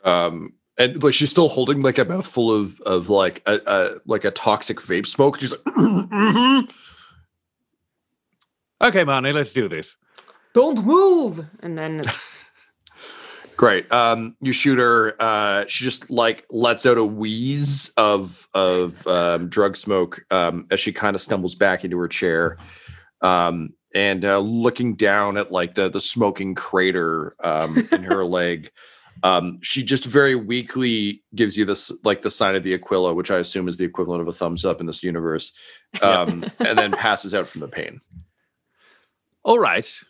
Um, 0.04 0.52
and 0.78 1.02
like 1.02 1.14
she's 1.14 1.30
still 1.30 1.48
holding 1.48 1.80
like 1.80 1.98
a 1.98 2.04
mouthful 2.04 2.52
of 2.52 2.80
of 2.82 3.08
like 3.08 3.42
a, 3.46 3.60
a 3.66 3.90
like 4.06 4.24
a 4.24 4.30
toxic 4.30 4.78
vape 4.78 5.06
smoke. 5.06 5.40
She's 5.40 5.52
like, 5.52 5.60
mm-hmm. 5.62 6.66
okay, 8.82 9.04
Manny, 9.04 9.32
let's 9.32 9.52
do 9.52 9.68
this. 9.68 9.96
Don't 10.54 10.84
move, 10.84 11.44
and 11.60 11.76
then 11.76 12.00
it's. 12.00 12.44
Great. 13.56 13.90
Um, 13.92 14.36
you 14.40 14.52
shoot 14.52 14.80
her. 14.80 15.14
Uh, 15.20 15.64
she 15.68 15.84
just 15.84 16.10
like 16.10 16.44
lets 16.50 16.86
out 16.86 16.98
a 16.98 17.04
wheeze 17.04 17.92
of 17.96 18.48
of 18.52 19.06
um, 19.06 19.48
drug 19.48 19.76
smoke 19.76 20.24
um, 20.32 20.66
as 20.72 20.80
she 20.80 20.92
kind 20.92 21.14
of 21.14 21.22
stumbles 21.22 21.54
back 21.54 21.84
into 21.84 21.96
her 21.98 22.08
chair, 22.08 22.56
um, 23.20 23.72
and 23.94 24.24
uh, 24.24 24.38
looking 24.38 24.96
down 24.96 25.36
at 25.36 25.52
like 25.52 25.76
the 25.76 25.88
the 25.88 26.00
smoking 26.00 26.56
crater 26.56 27.36
um, 27.44 27.88
in 27.92 28.02
her 28.02 28.24
leg. 28.24 28.70
Um, 29.22 29.58
she 29.62 29.82
just 29.82 30.04
very 30.04 30.34
weakly 30.34 31.22
gives 31.34 31.56
you 31.56 31.64
this 31.64 31.92
like 32.04 32.22
the 32.22 32.30
sign 32.30 32.54
of 32.54 32.62
the 32.62 32.74
Aquila, 32.74 33.14
which 33.14 33.30
I 33.30 33.38
assume 33.38 33.68
is 33.68 33.76
the 33.76 33.84
equivalent 33.84 34.20
of 34.20 34.28
a 34.28 34.32
thumbs 34.32 34.64
up 34.64 34.80
in 34.80 34.86
this 34.86 35.02
universe, 35.02 35.52
um, 36.02 36.44
and 36.58 36.78
then 36.78 36.92
passes 36.92 37.34
out 37.34 37.48
from 37.48 37.60
the 37.60 37.68
pain. 37.68 38.00
All 39.44 39.58
right. 39.58 40.02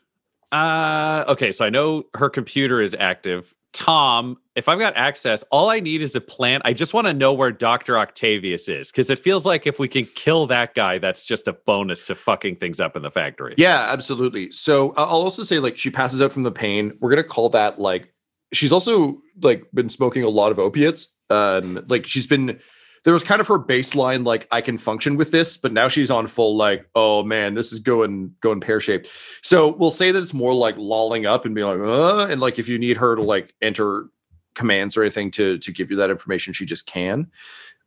Uh, 0.53 1.25
okay, 1.29 1.51
so 1.51 1.65
I 1.65 1.71
know 1.71 2.05
her 2.15 2.31
computer 2.31 2.81
is 2.81 2.95
active. 2.99 3.55
Tom, 3.75 4.37
if 4.55 4.69
I've 4.69 4.79
got 4.79 4.97
access, 4.97 5.43
all 5.51 5.69
I 5.69 5.81
need 5.81 6.01
is 6.01 6.15
a 6.15 6.21
plan. 6.21 6.63
I 6.65 6.73
just 6.73 6.95
want 6.95 7.09
to 7.09 7.13
know 7.13 7.33
where 7.33 7.51
Dr. 7.51 7.99
Octavius 7.99 8.69
is 8.69 8.93
because 8.93 9.11
it 9.11 9.19
feels 9.19 9.45
like 9.45 9.67
if 9.67 9.81
we 9.81 9.89
can 9.89 10.07
kill 10.15 10.47
that 10.47 10.75
guy, 10.75 10.99
that's 10.99 11.27
just 11.27 11.49
a 11.49 11.53
bonus 11.53 12.07
to 12.07 12.15
fucking 12.15 12.57
things 12.57 12.79
up 12.79 12.95
in 12.95 13.03
the 13.03 13.11
factory. 13.11 13.57
Yeah, 13.59 13.89
absolutely. 13.91 14.53
So 14.53 14.95
I'll 14.97 15.07
also 15.07 15.43
say, 15.43 15.59
like, 15.59 15.77
she 15.77 15.91
passes 15.91 16.23
out 16.23 16.33
from 16.33 16.45
the 16.45 16.53
pain. 16.53 16.97
We're 17.01 17.11
going 17.11 17.23
to 17.23 17.29
call 17.29 17.49
that 17.51 17.81
like 17.81 18.14
she's 18.57 18.73
also 18.73 19.15
like 19.43 19.65
been 19.73 19.89
smoking 19.89 20.23
a 20.23 20.29
lot 20.29 20.53
of 20.53 20.59
opiates. 20.59 21.15
Um, 21.31 21.85
like 21.89 22.07
she's 22.07 22.27
been 22.27 22.61
there 23.05 23.13
was 23.13 23.23
kind 23.23 23.41
of 23.41 23.47
her 23.49 23.59
baseline 23.59 24.25
like 24.27 24.49
I 24.51 24.61
can 24.61 24.79
function 24.79 25.17
with 25.17 25.31
this, 25.31 25.57
but 25.57 25.73
now 25.73 25.89
she's 25.89 26.11
on 26.11 26.27
full 26.27 26.57
like, 26.57 26.89
oh 26.95 27.23
man, 27.23 27.55
this 27.55 27.73
is 27.73 27.79
going 27.79 28.35
going 28.41 28.61
pear 28.61 28.81
shaped. 28.81 29.09
So 29.43 29.73
we'll 29.77 29.91
say 29.91 30.11
that 30.11 30.19
it's 30.19 30.35
more 30.35 30.55
like 30.55 30.77
lolling 30.79 31.27
up 31.27 31.45
and 31.45 31.55
be 31.55 31.63
like, 31.63 31.79
uh, 31.79 32.27
and 32.27 32.41
like 32.41 32.59
if 32.59 32.69
you 32.69 32.79
need 32.79 32.97
her 32.97 33.15
to 33.15 33.23
like 33.23 33.55
enter 33.61 34.07
commands 34.55 34.97
or 34.97 35.03
anything 35.03 35.31
to 35.33 35.59
to 35.59 35.73
give 35.73 35.91
you 35.91 35.97
that 35.99 36.11
information, 36.11 36.53
she 36.55 36.65
just 36.65 36.87
can. 36.87 37.31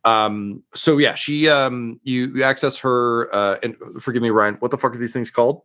Um, 0.04 0.62
so 0.74 0.98
yeah, 0.98 1.14
she 1.14 1.48
um 1.48 2.00
you, 2.04 2.32
you 2.36 2.42
access 2.44 2.78
her 2.78 3.34
uh 3.34 3.58
and 3.62 3.76
forgive 4.00 4.22
me, 4.22 4.30
Ryan, 4.30 4.54
what 4.60 4.70
the 4.70 4.78
fuck 4.78 4.94
are 4.94 4.98
these 4.98 5.12
things 5.12 5.30
called? 5.30 5.62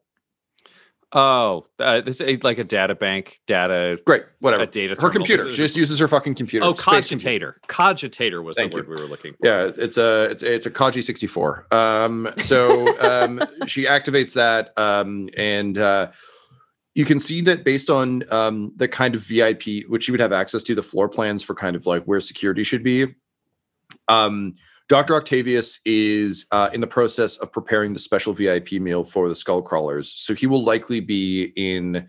Oh, 1.16 1.66
uh, 1.78 2.02
this 2.02 2.20
is 2.20 2.44
like 2.44 2.58
a 2.58 2.64
data 2.64 2.96
bank, 2.96 3.40
data. 3.46 4.00
Great, 4.04 4.24
whatever. 4.40 4.64
A 4.64 4.68
data. 4.68 4.96
Her 5.00 5.12
computer. 5.12 5.48
She 5.50 5.58
just 5.58 5.78
uses 5.78 6.00
her 6.00 6.08
fucking 6.08 6.34
computer. 6.34 6.66
Oh, 6.66 6.74
cogitator. 6.74 7.54
Cogitator 7.68 8.44
was 8.44 8.58
Thank 8.58 8.72
the 8.72 8.80
word 8.80 8.90
we 8.90 8.96
were 8.96 9.08
looking 9.08 9.34
for. 9.34 9.46
Yeah, 9.46 9.70
it's 9.78 9.98
a 9.98 10.24
it's 10.32 10.42
a, 10.42 10.54
it's 10.54 10.66
a 10.66 10.72
Kaji 10.72 11.04
sixty 11.04 11.28
four. 11.28 11.68
Um, 11.72 12.28
so 12.38 13.00
um, 13.08 13.44
she 13.68 13.86
activates 13.86 14.34
that, 14.34 14.76
um, 14.78 15.30
and 15.38 15.78
uh, 15.78 16.12
you 16.96 17.06
can 17.06 17.20
see 17.20 17.42
that 17.42 17.64
based 17.64 17.92
on 17.92 18.24
um, 18.32 18.74
the 18.76 18.88
kind 18.88 19.14
of 19.14 19.22
VIP 19.22 19.88
which 19.88 20.08
you 20.08 20.14
would 20.14 20.20
have 20.20 20.34
access 20.34 20.64
to, 20.64 20.74
the 20.74 20.82
floor 20.82 21.08
plans 21.08 21.44
for 21.44 21.54
kind 21.54 21.76
of 21.76 21.86
like 21.86 22.04
where 22.06 22.20
security 22.20 22.64
should 22.64 22.84
be. 22.84 23.14
Um, 24.08 24.56
Dr. 24.90 25.16
Octavius 25.16 25.80
is 25.86 26.46
uh, 26.52 26.70
in 26.74 26.82
the 26.82 26.88
process 26.88 27.38
of 27.38 27.52
preparing 27.52 27.94
the 27.94 28.00
special 28.00 28.34
VIP 28.34 28.74
meal 28.74 29.04
for 29.04 29.30
the 29.30 29.36
skull 29.36 29.62
crawlers. 29.62 30.12
So 30.12 30.34
he 30.34 30.46
will 30.46 30.64
likely 30.64 31.00
be 31.00 31.54
in 31.56 32.08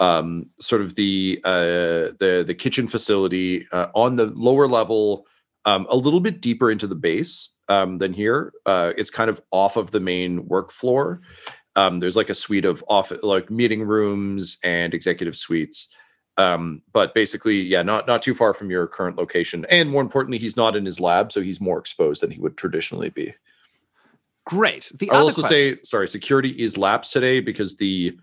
um, 0.00 0.46
sort 0.60 0.82
of 0.82 0.94
the 0.94 1.40
uh, 1.44 2.14
the 2.18 2.44
the 2.46 2.54
kitchen 2.54 2.86
facility 2.86 3.66
uh, 3.72 3.86
on 3.94 4.16
the 4.16 4.26
lower 4.26 4.66
level, 4.66 5.26
um, 5.64 5.86
a 5.90 5.96
little 5.96 6.20
bit 6.20 6.40
deeper 6.40 6.70
into 6.70 6.86
the 6.86 6.94
base 6.94 7.52
um, 7.68 7.98
than 7.98 8.12
here. 8.12 8.52
Uh, 8.66 8.92
it's 8.96 9.10
kind 9.10 9.30
of 9.30 9.40
off 9.50 9.76
of 9.76 9.90
the 9.90 10.00
main 10.00 10.46
work 10.48 10.72
floor. 10.72 11.20
Um, 11.74 12.00
there's 12.00 12.16
like 12.16 12.30
a 12.30 12.34
suite 12.34 12.64
of 12.64 12.84
office, 12.88 13.22
like 13.22 13.50
meeting 13.50 13.82
rooms 13.82 14.58
and 14.62 14.92
executive 14.92 15.36
suites. 15.36 15.94
Um, 16.38 16.82
but 16.92 17.14
basically, 17.14 17.60
yeah, 17.60 17.82
not 17.82 18.06
not 18.06 18.22
too 18.22 18.34
far 18.34 18.54
from 18.54 18.70
your 18.70 18.86
current 18.86 19.18
location, 19.18 19.66
and 19.70 19.90
more 19.90 20.00
importantly, 20.00 20.38
he's 20.38 20.56
not 20.56 20.76
in 20.76 20.86
his 20.86 20.98
lab, 20.98 21.30
so 21.30 21.42
he's 21.42 21.60
more 21.60 21.78
exposed 21.78 22.22
than 22.22 22.30
he 22.30 22.40
would 22.40 22.56
traditionally 22.56 23.10
be. 23.10 23.34
Great. 24.46 24.90
The 24.98 25.10
I'll 25.10 25.24
also 25.24 25.42
question- 25.42 25.76
say, 25.76 25.80
sorry, 25.84 26.08
security 26.08 26.50
is 26.50 26.78
lapsed 26.78 27.12
today 27.12 27.40
because 27.40 27.76
the 27.76 28.18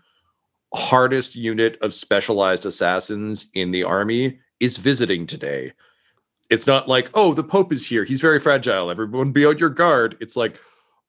hardest 0.74 1.36
unit 1.36 1.78
of 1.82 1.94
specialized 1.94 2.66
assassins 2.66 3.46
in 3.54 3.70
the 3.70 3.84
army 3.84 4.38
is 4.60 4.76
visiting 4.76 5.26
today. 5.26 5.72
It's 6.50 6.66
not 6.66 6.88
like, 6.88 7.10
oh, 7.14 7.32
the 7.32 7.44
Pope 7.44 7.72
is 7.72 7.86
here. 7.86 8.04
He's 8.04 8.20
very 8.20 8.40
fragile. 8.40 8.90
Everyone 8.90 9.32
be 9.32 9.44
on 9.44 9.58
your 9.58 9.70
guard. 9.70 10.16
It's 10.20 10.36
like, 10.36 10.60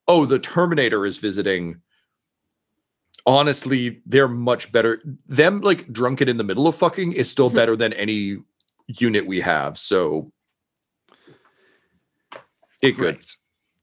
oh, 0.08 0.26
the 0.26 0.40
Terminator 0.40 1.06
is 1.06 1.18
visiting 1.18 1.82
honestly, 3.26 4.02
they're 4.06 4.28
much 4.28 4.72
better. 4.72 5.02
Them 5.28 5.62
like 5.62 5.92
drunken 5.92 6.28
in 6.28 6.38
the 6.38 6.44
middle 6.44 6.68
of 6.68 6.76
fucking 6.76 7.14
is 7.14 7.30
still 7.30 7.48
mm-hmm. 7.48 7.58
better 7.58 7.76
than 7.76 7.94
any 7.94 8.40
unit 8.88 9.26
we 9.26 9.42
have. 9.42 9.78
So 9.78 10.32
it 12.82 12.98
good. 12.98 13.20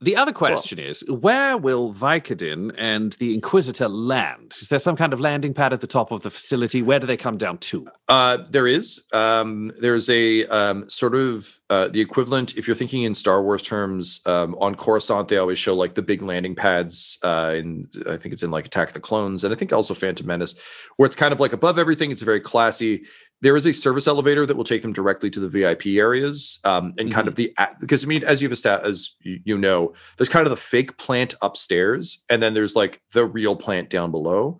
The 0.00 0.14
other 0.14 0.32
question 0.32 0.78
is 0.78 1.04
where 1.08 1.56
will 1.56 1.92
Vicodin 1.92 2.72
and 2.78 3.14
the 3.14 3.34
Inquisitor 3.34 3.88
land? 3.88 4.54
Is 4.60 4.68
there 4.68 4.78
some 4.78 4.94
kind 4.94 5.12
of 5.12 5.18
landing 5.18 5.52
pad 5.52 5.72
at 5.72 5.80
the 5.80 5.88
top 5.88 6.12
of 6.12 6.22
the 6.22 6.30
facility? 6.30 6.82
Where 6.82 7.00
do 7.00 7.06
they 7.06 7.16
come 7.16 7.36
down 7.36 7.58
to? 7.58 7.84
Uh, 8.08 8.38
there 8.48 8.68
is. 8.68 9.02
Um, 9.12 9.72
there's 9.80 10.08
a 10.08 10.46
um, 10.46 10.88
sort 10.88 11.16
of 11.16 11.58
uh, 11.68 11.88
the 11.88 12.00
equivalent, 12.00 12.56
if 12.56 12.68
you're 12.68 12.76
thinking 12.76 13.02
in 13.02 13.14
Star 13.14 13.42
Wars 13.42 13.62
terms, 13.62 14.20
um, 14.24 14.54
on 14.60 14.76
Coruscant, 14.76 15.28
they 15.28 15.36
always 15.36 15.58
show 15.58 15.74
like 15.74 15.94
the 15.94 16.02
big 16.02 16.22
landing 16.22 16.54
pads. 16.54 17.18
Uh, 17.22 17.54
in, 17.56 17.88
I 18.08 18.16
think 18.16 18.32
it's 18.32 18.42
in 18.42 18.50
like 18.52 18.66
Attack 18.66 18.88
of 18.88 18.94
the 18.94 19.00
Clones, 19.00 19.42
and 19.42 19.52
I 19.52 19.56
think 19.56 19.72
also 19.72 19.94
Phantom 19.94 20.26
Menace, 20.26 20.58
where 20.96 21.06
it's 21.06 21.16
kind 21.16 21.32
of 21.32 21.40
like 21.40 21.52
above 21.52 21.78
everything. 21.78 22.10
It's 22.10 22.22
very 22.22 22.40
classy. 22.40 23.04
There 23.40 23.56
is 23.56 23.66
a 23.66 23.72
service 23.72 24.06
elevator 24.06 24.44
that 24.46 24.56
will 24.56 24.64
take 24.64 24.82
them 24.82 24.92
directly 24.92 25.30
to 25.30 25.40
the 25.40 25.48
VIP 25.48 25.86
areas, 25.86 26.58
um, 26.64 26.92
and 26.98 27.12
kind 27.12 27.28
of 27.28 27.36
the 27.36 27.54
because 27.80 28.04
I 28.04 28.06
mean, 28.06 28.24
as 28.24 28.42
you've 28.42 28.52
established, 28.52 28.88
as 28.88 29.10
you, 29.20 29.40
you 29.44 29.58
know, 29.58 29.94
there's 30.16 30.28
kind 30.28 30.46
of 30.46 30.50
the 30.50 30.56
fake 30.56 30.98
plant 30.98 31.34
upstairs, 31.42 32.24
and 32.28 32.42
then 32.42 32.54
there's 32.54 32.74
like 32.74 33.00
the 33.12 33.24
real 33.24 33.54
plant 33.54 33.90
down 33.90 34.10
below. 34.10 34.58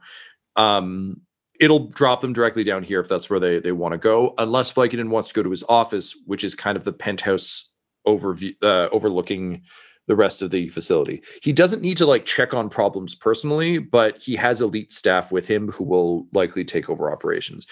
Um, 0.57 1.23
it'll 1.61 1.89
drop 1.89 2.21
them 2.21 2.33
directly 2.33 2.63
down 2.63 2.83
here 2.85 3.01
if 3.01 3.09
that's 3.09 3.29
where 3.29 3.41
they 3.41 3.59
they 3.59 3.73
want 3.73 3.93
to 3.93 3.99
go, 3.99 4.35
unless 4.39 4.73
Vicodin 4.73 5.09
wants 5.09 5.29
to 5.29 5.35
go 5.35 5.43
to 5.43 5.51
his 5.51 5.65
office, 5.69 6.17
which 6.27 6.45
is 6.45 6.55
kind 6.55 6.77
of 6.77 6.85
the 6.85 6.93
penthouse 6.93 7.73
overview 8.07 8.55
uh, 8.63 8.89
overlooking 8.93 9.63
the 10.09 10.17
rest 10.17 10.41
of 10.41 10.51
the 10.51 10.69
facility. 10.71 11.23
He 11.43 11.53
doesn't 11.53 11.83
need 11.83 11.99
to 11.99 12.07
like 12.07 12.25
check 12.25 12.55
on 12.55 12.71
problems 12.71 13.15
personally, 13.15 13.79
but 13.79 14.17
he 14.17 14.37
has 14.37 14.61
elite 14.63 14.93
staff 14.93 15.31
with 15.31 15.47
him 15.47 15.71
who 15.71 15.85
will 15.85 16.27
likely 16.33 16.65
take 16.65 16.89
over 16.89 17.13
operations. 17.13 17.67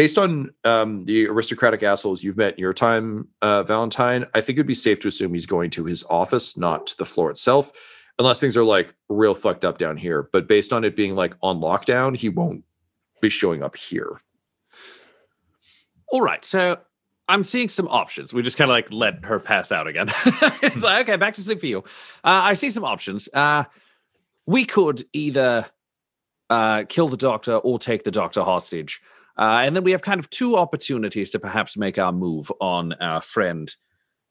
Based 0.00 0.16
on 0.16 0.50
um, 0.64 1.04
the 1.04 1.28
aristocratic 1.28 1.82
assholes 1.82 2.22
you've 2.22 2.38
met 2.38 2.54
in 2.54 2.58
your 2.58 2.72
time, 2.72 3.28
uh, 3.42 3.62
Valentyne, 3.64 4.26
I 4.32 4.40
think 4.40 4.56
it'd 4.56 4.66
be 4.66 4.72
safe 4.72 4.98
to 5.00 5.08
assume 5.08 5.34
he's 5.34 5.44
going 5.44 5.68
to 5.72 5.84
his 5.84 6.04
office, 6.04 6.56
not 6.56 6.86
to 6.86 6.96
the 6.96 7.04
floor 7.04 7.30
itself, 7.30 7.70
unless 8.18 8.40
things 8.40 8.56
are 8.56 8.64
like 8.64 8.94
real 9.10 9.34
fucked 9.34 9.62
up 9.62 9.76
down 9.76 9.98
here. 9.98 10.26
But 10.32 10.48
based 10.48 10.72
on 10.72 10.84
it 10.84 10.96
being 10.96 11.16
like 11.16 11.34
on 11.42 11.60
lockdown, 11.60 12.16
he 12.16 12.30
won't 12.30 12.64
be 13.20 13.28
showing 13.28 13.62
up 13.62 13.76
here. 13.76 14.22
All 16.08 16.22
right, 16.22 16.46
so 16.46 16.78
I'm 17.28 17.44
seeing 17.44 17.68
some 17.68 17.86
options. 17.88 18.32
We 18.32 18.40
just 18.40 18.56
kind 18.56 18.70
of 18.70 18.74
like 18.74 18.90
let 18.90 19.22
her 19.26 19.38
pass 19.38 19.70
out 19.70 19.86
again. 19.86 20.06
it's 20.62 20.82
like, 20.82 21.10
okay, 21.10 21.18
back 21.18 21.34
to 21.34 21.42
sleep 21.42 21.60
for 21.60 21.66
you. 21.66 21.80
Uh, 22.24 22.40
I 22.48 22.54
see 22.54 22.70
some 22.70 22.86
options. 22.86 23.28
Uh, 23.34 23.64
we 24.46 24.64
could 24.64 25.04
either 25.12 25.66
uh, 26.48 26.84
kill 26.88 27.08
the 27.08 27.18
doctor 27.18 27.56
or 27.56 27.78
take 27.78 28.04
the 28.04 28.10
doctor 28.10 28.40
hostage. 28.40 29.02
Uh, 29.36 29.62
and 29.64 29.74
then 29.74 29.84
we 29.84 29.92
have 29.92 30.02
kind 30.02 30.20
of 30.20 30.28
two 30.30 30.56
opportunities 30.56 31.30
to 31.30 31.38
perhaps 31.38 31.76
make 31.76 31.98
our 31.98 32.12
move 32.12 32.52
on 32.60 32.92
our 32.94 33.22
friend 33.22 33.74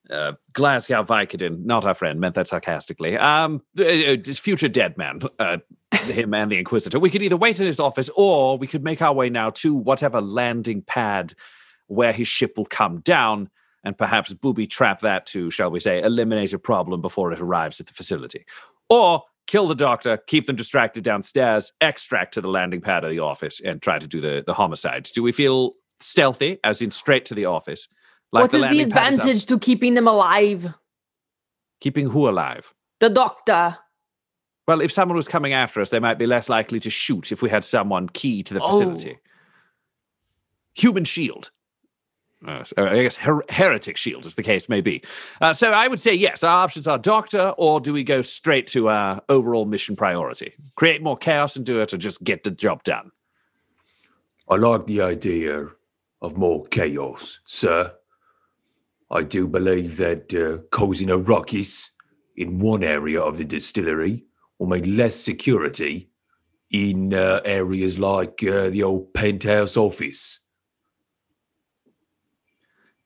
uh, 0.09 0.33
Glasgow 0.53 1.03
Vicodin, 1.03 1.65
not 1.65 1.85
our 1.85 1.93
friend, 1.93 2.19
meant 2.19 2.35
that 2.35 2.47
sarcastically. 2.47 3.17
Um, 3.17 3.61
uh, 3.77 4.17
future 4.23 4.69
dead 4.69 4.97
man, 4.97 5.21
uh, 5.37 5.57
him 5.93 6.33
and 6.33 6.51
the 6.51 6.57
Inquisitor. 6.57 6.99
We 6.99 7.09
could 7.09 7.21
either 7.21 7.37
wait 7.37 7.59
in 7.59 7.65
his 7.65 7.79
office 7.79 8.09
or 8.15 8.57
we 8.57 8.67
could 8.67 8.83
make 8.83 9.01
our 9.01 9.13
way 9.13 9.29
now 9.29 9.51
to 9.51 9.75
whatever 9.75 10.21
landing 10.21 10.81
pad 10.81 11.33
where 11.87 12.13
his 12.13 12.27
ship 12.27 12.57
will 12.57 12.65
come 12.65 12.99
down 13.01 13.49
and 13.83 13.97
perhaps 13.97 14.33
booby 14.33 14.67
trap 14.67 15.01
that 15.01 15.25
to, 15.27 15.49
shall 15.49 15.71
we 15.71 15.79
say, 15.79 16.01
eliminate 16.01 16.53
a 16.53 16.59
problem 16.59 17.01
before 17.01 17.31
it 17.31 17.39
arrives 17.39 17.79
at 17.79 17.87
the 17.87 17.93
facility. 17.93 18.45
Or 18.89 19.23
kill 19.49 19.67
the 19.67 19.75
doctor, 19.75 20.17
keep 20.27 20.45
them 20.45 20.55
distracted 20.55 21.03
downstairs, 21.03 21.73
extract 21.81 22.35
to 22.35 22.41
the 22.41 22.47
landing 22.47 22.81
pad 22.81 23.03
of 23.03 23.09
the 23.09 23.19
office, 23.19 23.59
and 23.59 23.81
try 23.81 23.97
to 23.97 24.07
do 24.07 24.21
the, 24.21 24.43
the 24.45 24.53
homicides. 24.53 25.11
Do 25.11 25.23
we 25.23 25.31
feel 25.31 25.73
stealthy, 25.99 26.59
as 26.63 26.83
in 26.83 26.91
straight 26.91 27.25
to 27.25 27.33
the 27.33 27.45
office? 27.45 27.87
Like 28.31 28.43
what 28.43 28.51
the 28.51 28.59
is 28.59 28.69
the 28.69 28.81
advantage 28.81 29.25
is 29.25 29.45
to 29.45 29.57
keeping 29.57 29.95
them 29.95 30.07
alive? 30.07 30.71
Keeping 31.81 32.09
who 32.09 32.29
alive? 32.29 32.75
The 32.99 33.09
doctor. 33.09 33.77
Well, 34.67 34.81
if 34.81 34.91
someone 34.91 35.15
was 35.15 35.27
coming 35.27 35.53
after 35.53 35.81
us, 35.81 35.89
they 35.89 35.99
might 35.99 36.19
be 36.19 36.27
less 36.27 36.47
likely 36.47 36.79
to 36.81 36.91
shoot 36.91 37.31
if 37.31 37.41
we 37.41 37.49
had 37.49 37.63
someone 37.63 38.07
key 38.07 38.43
to 38.43 38.53
the 38.53 38.59
facility. 38.59 39.17
Oh. 39.17 39.29
Human 40.75 41.05
shield. 41.05 41.49
Uh, 42.47 42.63
I 42.77 43.03
guess 43.03 43.17
her- 43.17 43.43
heretic 43.49 43.97
shield, 43.97 44.25
as 44.25 44.35
the 44.35 44.43
case 44.43 44.69
may 44.69 44.79
be. 44.79 45.01
Uh, 45.41 45.53
so 45.53 45.71
I 45.71 45.87
would 45.89 45.99
say 45.99 46.13
yes. 46.13 46.41
Our 46.43 46.63
options 46.63 46.87
are 46.87 46.97
doctor, 46.97 47.53
or 47.57 47.81
do 47.81 47.91
we 47.91 48.03
go 48.03 48.21
straight 48.21 48.65
to 48.67 48.87
our 48.87 49.21
overall 49.27 49.65
mission 49.65 49.95
priority? 49.95 50.53
Create 50.75 51.03
more 51.03 51.17
chaos 51.17 51.57
and 51.57 51.65
do 51.65 51.81
it, 51.81 51.93
or 51.93 51.97
just 51.97 52.23
get 52.23 52.43
the 52.43 52.51
job 52.51 52.83
done. 52.83 53.11
I 54.47 54.55
like 54.55 54.87
the 54.87 55.01
idea 55.01 55.67
of 56.21 56.37
more 56.37 56.65
chaos, 56.67 57.39
sir. 57.45 57.93
I 59.11 59.23
do 59.23 59.47
believe 59.47 59.97
that 59.97 60.33
uh, 60.33 60.63
causing 60.71 61.09
a 61.09 61.17
ruckus 61.17 61.91
in 62.37 62.59
one 62.59 62.83
area 62.83 63.21
of 63.21 63.37
the 63.37 63.45
distillery 63.45 64.23
will 64.59 64.67
mean 64.67 64.95
less 64.95 65.15
security 65.15 66.09
in 66.71 67.13
uh, 67.13 67.41
areas 67.43 67.99
like 67.99 68.43
uh, 68.43 68.69
the 68.69 68.83
old 68.83 69.13
penthouse 69.13 69.75
office. 69.75 70.39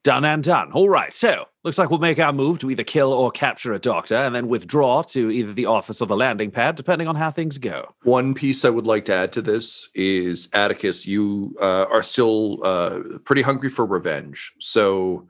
Done 0.04 0.26
and 0.26 0.44
done. 0.44 0.72
All 0.74 0.90
right. 0.90 1.14
So, 1.14 1.46
looks 1.64 1.78
like 1.78 1.90
we'll 1.90 2.00
make 2.00 2.20
our 2.20 2.34
move 2.34 2.60
to 2.60 2.70
either 2.70 2.84
kill 2.84 3.14
or 3.14 3.32
capture 3.32 3.72
a 3.72 3.80
doctor 3.80 4.16
and 4.16 4.36
then 4.36 4.50
withdraw 4.50 5.02
to 5.04 5.32
either 5.32 5.54
the 5.54 5.66
office 5.66 6.02
or 6.02 6.08
the 6.08 6.18
landing 6.18 6.52
pad, 6.52 6.76
depending 6.76 7.08
on 7.08 7.16
how 7.16 7.32
things 7.32 7.58
go. 7.58 7.96
One 8.04 8.34
piece 8.34 8.66
I 8.66 8.70
would 8.70 8.86
like 8.86 9.06
to 9.06 9.14
add 9.14 9.32
to 9.34 9.42
this 9.42 9.90
is 9.96 10.48
Attikus, 10.50 11.08
you 11.08 11.56
uh, 11.62 11.86
are 11.90 12.04
still 12.04 12.60
uh, 12.66 13.00
pretty 13.24 13.42
hungry 13.44 13.70
for 13.70 13.86
revenge. 13.86 14.52
So, 14.60 15.30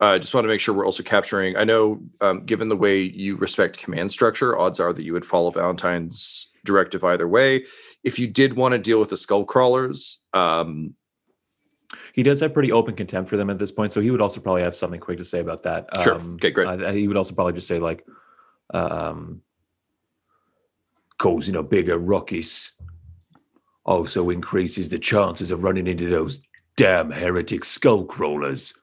I 0.00 0.16
uh, 0.16 0.18
just 0.18 0.34
want 0.34 0.44
to 0.44 0.48
make 0.48 0.60
sure 0.60 0.74
we're 0.74 0.86
also 0.86 1.02
capturing. 1.02 1.56
I 1.56 1.64
know, 1.64 2.00
um, 2.20 2.44
given 2.44 2.68
the 2.68 2.76
way 2.76 3.00
you 3.00 3.36
respect 3.36 3.78
command 3.78 4.12
structure, 4.12 4.58
odds 4.58 4.78
are 4.78 4.92
that 4.92 5.02
you 5.02 5.14
would 5.14 5.24
follow 5.24 5.50
Valentyne's 5.50 6.52
directive 6.66 7.02
either 7.02 7.26
way. 7.26 7.64
If 8.04 8.18
you 8.18 8.26
did 8.26 8.56
want 8.56 8.72
to 8.72 8.78
deal 8.78 9.00
with 9.00 9.08
the 9.08 9.16
skull 9.16 9.46
crawlers, 9.46 10.22
um, 10.34 10.94
he 12.14 12.22
does 12.22 12.40
have 12.40 12.52
pretty 12.52 12.72
open 12.72 12.94
contempt 12.94 13.30
for 13.30 13.36
them 13.36 13.50
at 13.50 13.58
this 13.58 13.72
point, 13.72 13.92
so 13.92 14.00
he 14.00 14.10
would 14.10 14.20
also 14.20 14.40
probably 14.40 14.62
have 14.62 14.74
something 14.74 15.00
quick 15.00 15.18
to 15.18 15.24
say 15.24 15.40
about 15.40 15.62
that. 15.64 15.88
Sure. 16.02 16.14
Um, 16.14 16.34
okay, 16.34 16.50
great. 16.50 16.66
Uh, 16.66 16.92
he 16.92 17.08
would 17.08 17.16
also 17.16 17.34
probably 17.34 17.52
just 17.54 17.66
say 17.66 17.78
like, 17.78 18.06
um, 18.74 19.42
causing 21.18 21.56
a 21.56 21.62
bigger 21.62 21.98
ruckus 21.98 22.72
also 23.84 24.30
increases 24.30 24.88
the 24.88 24.98
chances 24.98 25.50
of 25.50 25.62
running 25.62 25.86
into 25.86 26.08
those 26.08 26.40
damn 26.76 27.10
heretic 27.10 27.64
skull 27.64 28.04
crawlers, 28.04 28.74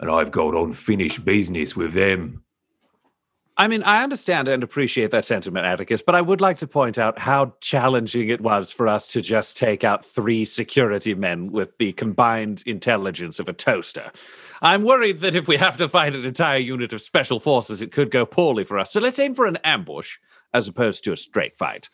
and 0.00 0.10
I've 0.10 0.32
got 0.32 0.54
unfinished 0.54 1.24
business 1.24 1.76
with 1.76 1.92
them. 1.92 2.42
I 3.60 3.66
mean, 3.66 3.82
I 3.82 4.04
understand 4.04 4.46
and 4.46 4.62
appreciate 4.62 5.10
that 5.10 5.24
sentiment, 5.24 5.66
Attikus, 5.66 6.04
but 6.04 6.14
I 6.14 6.20
would 6.20 6.40
like 6.40 6.58
to 6.58 6.68
point 6.68 6.96
out 6.96 7.18
how 7.18 7.54
challenging 7.60 8.28
it 8.28 8.40
was 8.40 8.70
for 8.72 8.86
us 8.86 9.10
to 9.12 9.20
just 9.20 9.56
take 9.56 9.82
out 9.82 10.04
three 10.04 10.44
security 10.44 11.12
men 11.12 11.50
with 11.50 11.76
the 11.78 11.92
combined 11.94 12.62
intelligence 12.66 13.40
of 13.40 13.48
a 13.48 13.52
toaster. 13.52 14.12
I'm 14.62 14.84
worried 14.84 15.22
that 15.22 15.34
if 15.34 15.48
we 15.48 15.56
have 15.56 15.76
to 15.78 15.88
fight 15.88 16.14
an 16.14 16.24
entire 16.24 16.58
unit 16.58 16.92
of 16.92 17.02
special 17.02 17.40
forces, 17.40 17.82
it 17.82 17.90
could 17.90 18.12
go 18.12 18.24
poorly 18.24 18.62
for 18.62 18.78
us. 18.78 18.92
So 18.92 19.00
let's 19.00 19.18
aim 19.18 19.34
for 19.34 19.46
an 19.46 19.58
ambush 19.64 20.18
as 20.54 20.68
opposed 20.68 21.02
to 21.04 21.12
a 21.12 21.16
straight 21.16 21.56
fight. 21.56 21.90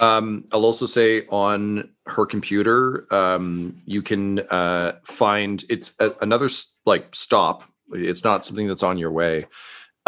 Um, 0.00 0.44
I'll 0.52 0.66
also 0.66 0.84
say 0.84 1.26
on 1.28 1.88
her 2.04 2.26
computer, 2.26 3.06
um, 3.12 3.80
you 3.86 4.02
can 4.02 4.40
uh, 4.50 4.92
find 5.04 5.64
it's 5.70 5.94
a, 6.00 6.12
another 6.20 6.50
like 6.84 7.14
stop. 7.14 7.64
It's 7.92 8.24
not 8.24 8.44
something 8.44 8.68
that's 8.68 8.82
on 8.82 8.98
your 8.98 9.10
way. 9.10 9.46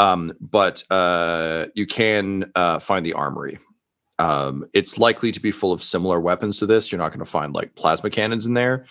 Um, 0.00 0.32
but 0.40 0.82
uh, 0.90 1.66
you 1.74 1.86
can 1.86 2.50
uh, 2.54 2.78
find 2.78 3.04
the 3.04 3.12
armory. 3.12 3.58
Um, 4.18 4.66
it's 4.72 4.96
likely 4.98 5.30
to 5.30 5.40
be 5.40 5.52
full 5.52 5.72
of 5.72 5.82
similar 5.82 6.20
weapons 6.20 6.58
to 6.58 6.66
this. 6.66 6.90
You're 6.90 6.98
not 6.98 7.10
going 7.10 7.20
to 7.20 7.30
find 7.30 7.54
like 7.54 7.74
plasma 7.74 8.08
cannons 8.08 8.46
in 8.46 8.54
there. 8.54 8.86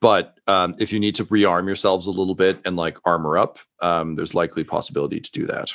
But 0.00 0.38
um, 0.46 0.74
if 0.78 0.92
you 0.92 1.00
need 1.00 1.16
to 1.16 1.24
rearm 1.24 1.66
yourselves 1.66 2.06
a 2.06 2.10
little 2.12 2.34
bit 2.34 2.60
and 2.64 2.76
like 2.76 2.98
armor 3.04 3.38
up, 3.38 3.58
um, 3.80 4.14
there's 4.14 4.34
likely 4.34 4.64
possibility 4.64 5.20
to 5.20 5.30
do 5.32 5.46
that. 5.46 5.72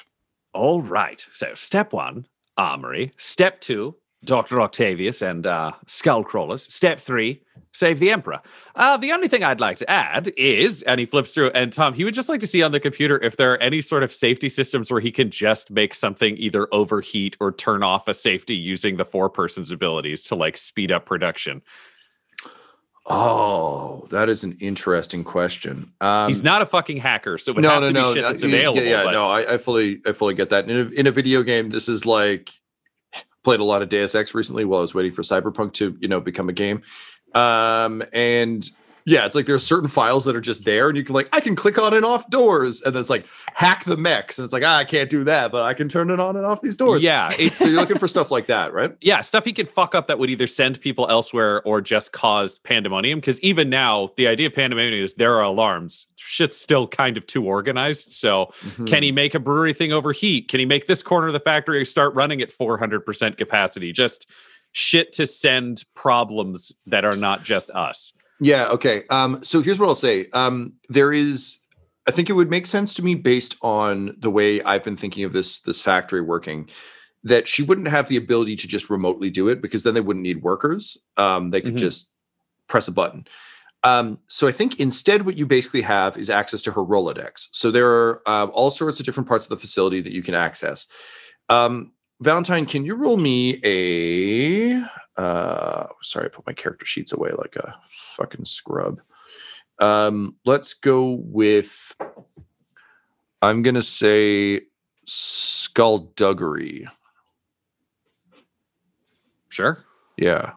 All 0.54 0.82
right. 0.82 1.26
So 1.32 1.54
step 1.54 1.91
one, 1.93 2.26
armory. 2.58 3.13
Step 3.17 3.60
two, 3.62 3.95
Dr. 4.23 4.62
Octavius 4.62 5.21
and 5.21 5.45
uh, 5.45 5.71
skull 5.86 6.23
crawlers. 6.23 6.71
Step 6.73 6.99
three, 6.99 7.41
save 7.71 7.99
the 7.99 8.10
emperor. 8.10 8.39
Uh, 8.75 8.97
the 8.97 9.12
only 9.12 9.27
thing 9.27 9.43
I'd 9.43 9.60
like 9.60 9.77
to 9.77 9.89
add 9.89 10.30
is, 10.36 10.82
and 10.84 10.99
he 10.99 11.06
flips 11.06 11.34
through, 11.34 11.51
and 11.51 11.71
Tom, 11.71 11.93
he 11.93 12.03
would 12.03 12.13
just 12.13 12.30
like 12.30 12.39
to 12.41 12.47
see 12.47 12.63
on 12.63 12.71
the 12.71 12.80
computer 12.80 13.21
if 13.23 13.38
there 13.38 13.53
are 13.53 13.58
any 13.58 13.82
sort 13.82 14.03
of 14.03 14.12
safety 14.12 14.49
systems 14.49 14.91
where 14.91 15.01
he 15.01 15.12
can 15.12 15.30
just 15.30 15.71
make 15.71 15.93
something 15.93 16.36
either 16.38 16.67
overheat 16.73 17.38
or 17.39 17.51
turn 17.51 17.84
off 17.84 18.08
a 18.08 18.13
safety 18.13 18.56
using 18.56 18.97
the 18.97 19.06
four 19.06 19.30
person's 19.30 19.71
abilities 19.71 20.23
to 20.23 20.36
like 20.36 20.58
speed 20.58 20.91
up 20.91 21.06
production. 21.06 21.62
Oh, 23.10 24.06
that 24.12 24.27
is 24.27 24.43
an 24.43 24.58
interesting 24.60 25.23
question. 25.23 25.93
Um, 26.01 26.27
He's 26.27 26.43
not 26.43 26.62
a 26.62 26.65
fucking 26.65 26.97
hacker, 26.97 27.38
so 27.38 27.51
it 27.51 27.56
would 27.56 27.62
no, 27.62 27.69
have 27.69 27.82
no, 27.82 27.88
to 27.88 27.93
no, 27.93 28.08
be 28.08 28.13
shit 28.15 28.23
that's 28.23 28.43
available. 28.43 28.82
Yeah, 28.82 28.89
yeah 28.89 29.03
but... 29.06 29.12
no, 29.12 29.30
I, 29.32 29.53
I, 29.53 29.58
fully, 29.58 30.01
I 30.06 30.12
fully 30.12 30.34
get 30.34 30.49
that. 30.49 30.69
In 30.69 30.75
a, 30.75 30.89
in 30.89 31.08
a 31.08 31.12
video 31.12 31.41
game, 31.41 31.69
this 31.69 31.88
is 31.88 32.06
like 32.06 32.51
played 33.47 33.62
a 33.62 33.63
lot 33.63 33.81
of 33.81 33.88
Deus 33.88 34.13
Ex 34.13 34.36
recently 34.36 34.65
while 34.65 34.79
I 34.79 34.81
was 34.81 34.93
waiting 34.93 35.13
for 35.13 35.21
Cyberpunk 35.21 35.71
to, 35.75 35.97
you 36.01 36.10
know, 36.10 36.19
become 36.19 36.49
a 36.49 36.51
game. 36.51 36.81
Um, 37.33 38.03
and 38.12 38.69
yeah, 39.07 39.25
it's 39.25 39.35
like 39.35 39.45
there's 39.45 39.65
certain 39.65 39.87
files 39.87 40.25
that 40.25 40.35
are 40.35 40.41
just 40.41 40.65
there, 40.65 40.89
and 40.89 40.97
you 40.97 41.03
can 41.05 41.15
like 41.15 41.29
I 41.31 41.39
can 41.39 41.55
click 41.55 41.77
on 41.79 41.93
and 41.93 42.03
off 42.03 42.29
doors, 42.29 42.81
and 42.81 42.93
then 42.93 42.99
it's 42.99 43.09
like 43.09 43.25
hack 43.53 43.85
the 43.85 43.95
mechs, 43.95 44.37
and 44.37 44.43
it's 44.43 44.51
like 44.51 44.63
ah, 44.65 44.79
I 44.79 44.83
can't 44.83 45.09
do 45.09 45.23
that, 45.23 45.49
but 45.49 45.63
I 45.63 45.73
can 45.73 45.87
turn 45.87 46.09
it 46.09 46.19
on 46.19 46.35
and 46.35 46.45
off 46.45 46.61
these 46.61 46.75
doors. 46.75 47.01
Yeah, 47.01 47.33
it's 47.39 47.55
so 47.55 47.65
you're 47.65 47.79
looking 47.79 47.99
for 47.99 48.09
stuff 48.09 48.31
like 48.31 48.47
that, 48.47 48.73
right? 48.73 48.93
Yeah, 49.07 49.21
stuff 49.21 49.45
he 49.45 49.53
could 49.53 49.69
fuck 49.69 49.95
up 49.95 50.07
that 50.07 50.19
would 50.19 50.29
either 50.29 50.47
send 50.47 50.81
people 50.81 51.07
elsewhere 51.09 51.61
or 51.63 51.79
just 51.79 52.11
cause 52.11 52.59
pandemonium. 52.59 53.19
Because 53.19 53.39
even 53.39 53.69
now, 53.69 54.09
the 54.17 54.27
idea 54.27 54.47
of 54.47 54.55
pandemonium 54.55 55.01
is 55.01 55.13
there 55.13 55.35
are 55.35 55.43
alarms. 55.43 56.07
Shit's 56.17 56.57
still 56.57 56.87
kind 56.87 57.15
of 57.15 57.25
too 57.25 57.45
organized. 57.45 58.11
So 58.11 58.47
mm-hmm. 58.59 58.85
can 58.85 59.03
he 59.03 59.13
make 59.13 59.33
a 59.33 59.39
brewery 59.39 59.71
thing 59.71 59.93
overheat? 59.93 60.49
Can 60.49 60.59
he 60.59 60.65
make 60.65 60.87
this 60.87 61.01
corner 61.01 61.27
of 61.27 61.33
the 61.33 61.39
factory 61.39 61.85
start 61.85 62.13
running 62.15 62.41
at 62.41 62.51
400 62.51 63.05
percent 63.05 63.37
capacity? 63.37 63.93
Just 63.93 64.27
shit 64.73 65.13
to 65.13 65.25
send 65.25 65.85
problems 65.95 66.75
that 66.87 67.05
are 67.05 67.15
not 67.15 67.43
just 67.43 67.71
us. 67.71 68.11
Yeah. 68.39 68.67
Okay. 68.69 69.04
Um, 69.10 69.43
so 69.43 69.62
here's 69.62 69.80
what 69.80 69.89
I'll 69.89 69.95
say. 69.95 70.28
Um, 70.34 70.73
there 70.89 71.12
is, 71.12 71.58
I 72.08 72.12
think 72.12 72.30
it 72.30 72.34
would 72.34 72.50
make 72.50 72.67
sense 72.67 72.93
to 72.95 73.04
me 73.04 73.15
based 73.15 73.56
on 73.62 74.15
the 74.19 74.30
way 74.30 74.62
I've 74.62 74.84
been 74.84 74.97
thinking 74.97 75.23
of 75.23 75.34
this 75.34 75.62
this 75.62 75.82
factory 75.82 76.21
working, 76.21 76.69
that 77.23 77.47
she 77.47 77.63
wouldn't 77.63 77.88
have 77.88 78.08
the 78.08 78.17
ability 78.17 78.56
to 78.58 78.67
just 78.67 78.89
remotely 78.89 79.30
do 79.30 79.50
it 79.50 79.62
because 79.62 79.84
then 79.84 79.93
they 79.95 80.02
wouldn't 80.02 80.23
need 80.23 80.41
workers. 80.43 80.97
Um, 81.17 81.50
they 81.50 81.62
could 81.62 81.73
Mhm. 81.76 81.80
just 81.80 82.12
press 82.67 82.88
a 82.88 82.91
button. 82.91 83.26
Um, 83.84 84.19
so 84.28 84.47
I 84.47 84.52
think 84.52 84.80
instead, 84.80 85.26
what 85.26 85.38
you 85.38 85.45
basically 85.45 85.82
have 85.82 86.17
is 86.17 86.30
access 86.30 86.62
to 86.63 86.71
her 86.71 86.82
Rolodex. 86.82 87.47
So 87.52 87.71
there 87.71 87.89
are 87.89 88.21
um, 88.30 88.52
all 88.54 88.71
sorts 88.71 89.00
of 89.00 89.06
different 89.06 89.28
parts 89.30 89.45
of 89.45 89.50
the 89.50 89.58
facility 89.58 90.02
that 90.02 90.12
you 90.13 90.21
can 90.23 90.34
access. 90.36 90.88
Um, 91.50 91.91
Valentyne, 92.23 92.67
can 92.67 92.84
you 92.86 92.95
roll 92.95 93.17
me 93.17 93.60
a? 93.63 94.82
Uh, 95.17 95.88
sorry, 96.01 96.27
I 96.27 96.30
put 96.30 96.45
my 96.45 96.53
character 96.53 96.86
sheets 96.86 97.12
away 97.12 97.32
like 97.38 97.56
a 97.56 97.75
fucking 97.89 98.45
scrub. 98.45 99.01
Um, 99.80 100.36
let's 100.45 100.73
go 100.73 101.19
with. 101.23 101.93
I'm 103.41 103.62
gonna 103.62 103.82
say 103.82 104.62
skullduggery. 105.06 106.88
Sure. 109.49 109.84
Yeah. 110.17 110.53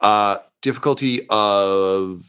Uh, 0.00 0.38
difficulty 0.62 1.26
of. 1.28 2.22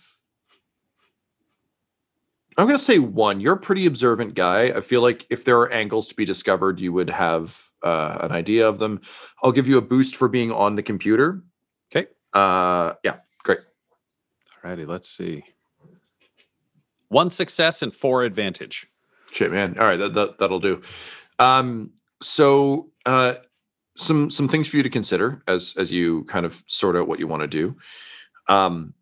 I'm 2.58 2.66
going 2.66 2.78
to 2.78 2.84
say 2.84 3.00
one. 3.00 3.40
You're 3.40 3.54
a 3.54 3.60
pretty 3.60 3.86
observant 3.86 4.34
guy. 4.34 4.66
I 4.66 4.82
feel 4.82 5.02
like 5.02 5.26
if 5.30 5.46
there 5.46 5.58
are 5.60 5.72
angles 5.72 6.10
to 6.10 6.16
be 6.16 6.26
discovered, 6.26 6.82
you 6.82 6.92
would 6.92 7.10
have 7.10 7.58
uh, 7.82 8.18
an 8.22 8.34
idea 8.34 8.68
of 8.68 8.78
them. 8.78 9.00
I'll 9.42 9.54
give 9.54 9.70
you 9.70 9.78
a 9.78 9.82
boost 9.82 10.18
for 10.18 10.28
being 10.28 10.52
on 10.52 10.76
the 10.76 10.84
computer. 10.84 11.42
Okay. 11.94 12.08
Uh, 12.34 12.94
yeah, 13.04 13.18
great. 13.44 13.60
All 13.60 14.70
righty, 14.70 14.86
let's 14.86 15.10
see. 15.10 15.44
One 17.10 17.30
success 17.30 17.82
and 17.82 17.94
four 17.94 18.24
advantage. 18.24 18.88
Shit, 19.32 19.52
man. 19.52 19.78
All 19.78 19.86
right, 19.86 19.98
that, 19.98 20.14
that 20.14 20.38
that'll 20.40 20.60
do. 20.60 20.82
Um, 21.40 21.92
so 22.22 22.92
uh, 23.06 23.36
some 23.98 24.30
some 24.30 24.48
things 24.48 24.68
for 24.68 24.78
you 24.78 24.84
to 24.84 24.90
consider 24.90 25.44
as 25.48 25.76
as 25.78 25.92
you 25.92 26.24
kind 26.26 26.46
of 26.46 26.64
sort 26.68 26.96
out 26.96 27.08
what 27.08 27.20
you 27.20 27.28
want 27.28 27.42
to 27.42 27.48
do. 27.48 27.76
Um, 28.48 28.94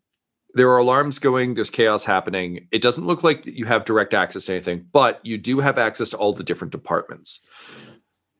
there 0.54 0.68
are 0.70 0.78
alarms 0.78 1.18
going. 1.18 1.54
There's 1.54 1.70
chaos 1.70 2.04
happening. 2.04 2.66
It 2.72 2.82
doesn't 2.82 3.06
look 3.06 3.22
like 3.22 3.46
you 3.46 3.66
have 3.66 3.84
direct 3.84 4.14
access 4.14 4.46
to 4.46 4.52
anything, 4.52 4.86
but 4.92 5.20
you 5.24 5.38
do 5.38 5.60
have 5.60 5.78
access 5.78 6.10
to 6.10 6.16
all 6.16 6.32
the 6.32 6.42
different 6.42 6.72
departments. 6.72 7.40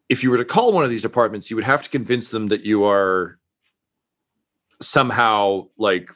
If 0.09 0.25
you 0.25 0.31
were 0.31 0.39
to 0.39 0.45
call 0.45 0.73
one 0.73 0.83
of 0.83 0.91
these 0.91 1.03
departments, 1.03 1.51
you 1.51 1.57
would 1.57 1.65
have 1.65 1.83
to 1.83 1.91
convince 1.91 2.31
them 2.31 2.49
that 2.49 2.63
you 2.63 2.85
are 2.85 3.39
somehow 4.83 5.69
like 5.79 6.11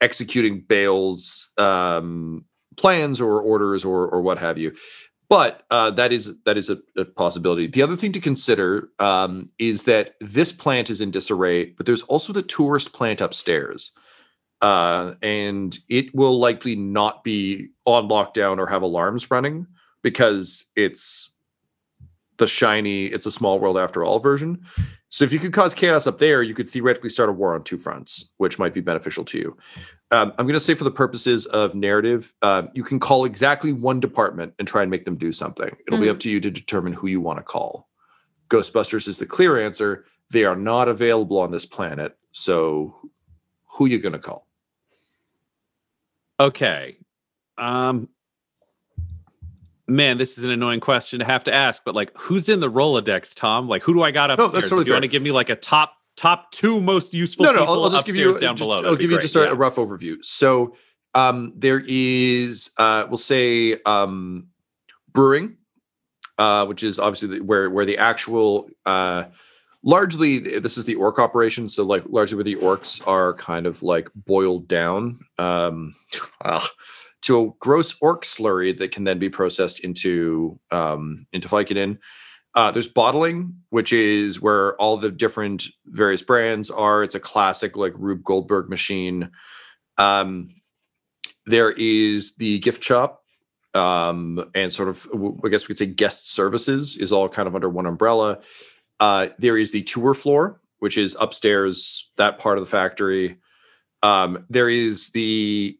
executing 0.00 0.60
Bale's 0.60 1.50
um, 1.58 2.44
plans 2.76 3.20
or 3.20 3.40
orders 3.40 3.84
or 3.84 4.08
or 4.08 4.20
what 4.20 4.38
have 4.38 4.58
you. 4.58 4.74
But 5.28 5.62
uh, 5.70 5.90
that 5.92 6.12
is 6.12 6.36
that 6.44 6.58
is 6.58 6.68
a, 6.68 6.78
a 6.96 7.06
possibility. 7.06 7.66
The 7.66 7.80
other 7.80 7.96
thing 7.96 8.12
to 8.12 8.20
consider 8.20 8.90
um, 8.98 9.48
is 9.58 9.84
that 9.84 10.14
this 10.20 10.52
plant 10.52 10.90
is 10.90 11.00
in 11.00 11.10
disarray, 11.10 11.70
but 11.70 11.86
there's 11.86 12.02
also 12.02 12.34
the 12.34 12.42
tourist 12.42 12.92
plant 12.92 13.22
upstairs, 13.22 13.92
uh, 14.60 15.14
and 15.22 15.78
it 15.88 16.14
will 16.14 16.38
likely 16.38 16.76
not 16.76 17.24
be 17.24 17.68
on 17.86 18.08
lockdown 18.10 18.58
or 18.58 18.66
have 18.66 18.82
alarms 18.82 19.30
running 19.30 19.66
because 20.02 20.66
it's 20.76 21.30
the 22.36 22.46
shiny 22.46 23.06
"It's 23.06 23.24
a 23.24 23.32
Small 23.32 23.58
World 23.58 23.78
After 23.78 24.04
All" 24.04 24.18
version. 24.18 24.66
So 25.12 25.26
if 25.26 25.32
you 25.32 25.38
could 25.38 25.52
cause 25.52 25.74
chaos 25.74 26.06
up 26.06 26.18
there, 26.18 26.42
you 26.42 26.54
could 26.54 26.66
theoretically 26.66 27.10
start 27.10 27.28
a 27.28 27.32
war 27.32 27.54
on 27.54 27.62
two 27.64 27.76
fronts, 27.76 28.32
which 28.38 28.58
might 28.58 28.72
be 28.72 28.80
beneficial 28.80 29.26
to 29.26 29.36
you. 29.38 29.56
Um, 30.10 30.32
I'm 30.38 30.46
going 30.46 30.54
to 30.58 30.60
say, 30.60 30.72
for 30.72 30.84
the 30.84 30.90
purposes 30.90 31.44
of 31.44 31.74
narrative, 31.74 32.32
uh, 32.40 32.62
you 32.72 32.82
can 32.82 32.98
call 32.98 33.26
exactly 33.26 33.74
one 33.74 34.00
department 34.00 34.54
and 34.58 34.66
try 34.66 34.80
and 34.80 34.90
make 34.90 35.04
them 35.04 35.16
do 35.16 35.30
something. 35.30 35.68
It'll 35.86 36.00
be 36.00 36.06
Mhm. 36.06 36.12
up 36.12 36.20
to 36.20 36.30
you 36.30 36.40
to 36.40 36.50
determine 36.50 36.94
who 36.94 37.08
you 37.08 37.20
want 37.20 37.38
to 37.40 37.42
call. 37.42 37.90
Ghostbusters 38.48 39.06
is 39.06 39.18
the 39.18 39.26
clear 39.26 39.58
answer. 39.60 40.06
They 40.30 40.46
are 40.46 40.56
not 40.56 40.88
available 40.88 41.38
on 41.38 41.50
this 41.52 41.66
planet. 41.66 42.16
So 42.32 42.96
who 43.66 43.84
you 43.84 43.98
going 43.98 44.14
to 44.14 44.18
call? 44.18 44.46
Okay. 46.40 46.96
Um 47.58 48.08
man, 49.92 50.16
this 50.16 50.38
is 50.38 50.44
an 50.44 50.50
annoying 50.50 50.80
question 50.80 51.18
to 51.18 51.24
have 51.24 51.44
to 51.44 51.54
ask, 51.54 51.82
but 51.84 51.94
like 51.94 52.12
who's 52.18 52.48
in 52.48 52.60
the 52.60 52.70
Rolodex, 52.70 53.34
Tom? 53.34 53.68
Like 53.68 53.82
who 53.82 53.94
do 53.94 54.02
I 54.02 54.10
got 54.10 54.28
that's 54.28 54.40
upstairs? 54.40 54.64
totally 54.64 54.82
if 54.82 54.86
you 54.88 54.92
want 54.94 55.04
to 55.04 55.08
give 55.08 55.22
me 55.22 55.30
like 55.30 55.50
a 55.50 55.56
top 55.56 55.94
top 56.16 56.50
two 56.52 56.80
most 56.80 57.14
useful 57.14 57.44
no, 57.44 57.52
no. 57.52 57.64
I'll, 57.64 57.84
I'll 57.84 57.90
just 57.90 58.06
give 58.06 58.16
you 58.16 58.38
down 58.38 58.56
just- 58.56 58.66
below. 58.66 58.82
I'll 58.84 58.96
give 58.96 59.10
you 59.10 59.20
just 59.20 59.36
a, 59.36 59.40
yeah. 59.40 59.54
rough 59.56 59.76
overview. 59.76 60.16
So 60.22 60.76
um, 61.14 61.52
there 61.56 61.82
is, 61.86 62.70
uh, 62.78 63.04
we'll 63.08 63.18
say, 63.18 63.76
um, 63.84 64.48
brewing, 65.12 65.58
uh, 66.38 66.64
which 66.66 66.82
is 66.82 66.98
obviously 66.98 67.38
the, 67.38 67.44
where 67.44 67.68
where 67.68 67.84
the 67.84 67.98
actual 67.98 68.68
uh, 68.86 69.24
largely 69.82 70.38
this 70.38 70.78
is 70.78 70.84
the 70.84 70.94
orc 70.94 71.18
operation. 71.18 71.68
So 71.68 71.84
like 71.84 72.04
largely 72.08 72.36
where 72.36 72.44
the 72.44 72.56
orcs 72.56 73.06
are 73.06 73.34
kind 73.34 73.66
of 73.66 73.82
like 73.82 74.08
boiled 74.14 74.68
down 74.68 75.20
um, 75.38 75.94
ah, 76.44 76.68
to 77.22 77.40
a 77.40 77.50
gross 77.58 77.94
orc 78.00 78.24
slurry 78.24 78.76
that 78.78 78.92
can 78.92 79.04
then 79.04 79.18
be 79.18 79.28
processed 79.28 79.80
into 79.80 80.58
um, 80.70 81.26
into 81.32 81.48
Vicodin. 81.48 81.98
Uh, 82.54 82.70
there's 82.70 82.88
bottling, 82.88 83.54
which 83.70 83.92
is 83.92 84.40
where 84.40 84.76
all 84.76 84.98
the 84.98 85.10
different 85.10 85.64
various 85.86 86.22
brands 86.22 86.70
are. 86.70 87.02
It's 87.02 87.14
a 87.14 87.20
classic 87.20 87.76
like 87.76 87.94
Rube 87.96 88.22
Goldberg 88.22 88.68
machine. 88.68 89.30
Um, 89.96 90.50
there 91.46 91.70
is 91.70 92.36
the 92.36 92.58
gift 92.58 92.84
shop, 92.84 93.22
um, 93.74 94.50
and 94.54 94.72
sort 94.72 94.88
of 94.88 95.08
I 95.44 95.48
guess 95.48 95.64
we 95.64 95.68
could 95.68 95.78
say 95.78 95.86
guest 95.86 96.30
services 96.30 96.96
is 96.96 97.10
all 97.10 97.28
kind 97.28 97.48
of 97.48 97.54
under 97.54 97.68
one 97.68 97.86
umbrella. 97.86 98.40
Uh, 99.00 99.28
there 99.38 99.56
is 99.56 99.72
the 99.72 99.82
tour 99.82 100.14
floor, 100.14 100.60
which 100.78 100.98
is 100.98 101.16
upstairs, 101.20 102.10
that 102.16 102.38
part 102.38 102.58
of 102.58 102.64
the 102.64 102.70
factory. 102.70 103.38
Um, 104.02 104.46
there 104.50 104.68
is 104.68 105.10
the, 105.10 105.78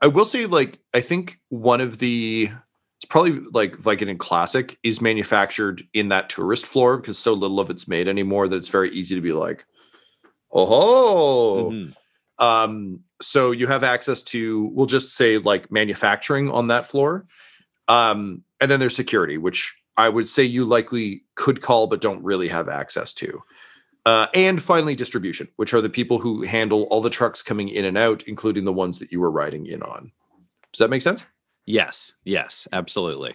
I 0.00 0.08
will 0.08 0.24
say, 0.24 0.46
like 0.46 0.78
I 0.94 1.00
think 1.00 1.40
one 1.48 1.80
of 1.80 1.98
the 1.98 2.50
it's 2.98 3.04
probably 3.08 3.40
like 3.52 3.76
Vicodin 3.76 4.18
Classic 4.18 4.78
is 4.82 5.00
manufactured 5.00 5.82
in 5.92 6.08
that 6.08 6.30
tourist 6.30 6.66
floor 6.66 6.96
because 6.96 7.18
so 7.18 7.34
little 7.34 7.60
of 7.60 7.70
it's 7.70 7.86
made 7.86 8.08
anymore 8.08 8.48
that 8.48 8.56
it's 8.56 8.68
very 8.68 8.90
easy 8.90 9.14
to 9.14 9.20
be 9.20 9.32
like, 9.32 9.66
oh. 10.52 11.70
Mhm. 11.72 11.94
Um, 12.38 13.00
so 13.20 13.50
you 13.50 13.66
have 13.66 13.82
access 13.84 14.22
to, 14.24 14.66
we'll 14.72 14.86
just 14.86 15.14
say 15.14 15.38
like 15.38 15.70
manufacturing 15.70 16.50
on 16.50 16.68
that 16.68 16.86
floor. 16.86 17.26
Um, 17.88 18.42
and 18.60 18.70
then 18.70 18.80
there's 18.80 18.96
security, 18.96 19.38
which 19.38 19.74
I 19.96 20.08
would 20.08 20.28
say 20.28 20.42
you 20.42 20.64
likely 20.64 21.22
could 21.34 21.62
call 21.62 21.86
but 21.86 22.00
don't 22.00 22.22
really 22.22 22.48
have 22.48 22.68
access 22.68 23.14
to. 23.14 23.42
Uh, 24.06 24.28
and 24.34 24.62
finally, 24.62 24.94
distribution, 24.94 25.48
which 25.56 25.74
are 25.74 25.80
the 25.80 25.90
people 25.90 26.20
who 26.20 26.42
handle 26.42 26.84
all 26.84 27.00
the 27.00 27.10
trucks 27.10 27.42
coming 27.42 27.68
in 27.68 27.84
and 27.84 27.98
out, 27.98 28.22
including 28.28 28.64
the 28.64 28.72
ones 28.72 29.00
that 29.00 29.10
you 29.10 29.20
were 29.20 29.32
riding 29.32 29.66
in 29.66 29.82
on. 29.82 30.12
Does 30.72 30.78
that 30.78 30.90
make 30.90 31.02
sense? 31.02 31.24
Yes, 31.66 32.14
yes, 32.22 32.68
absolutely. 32.72 33.34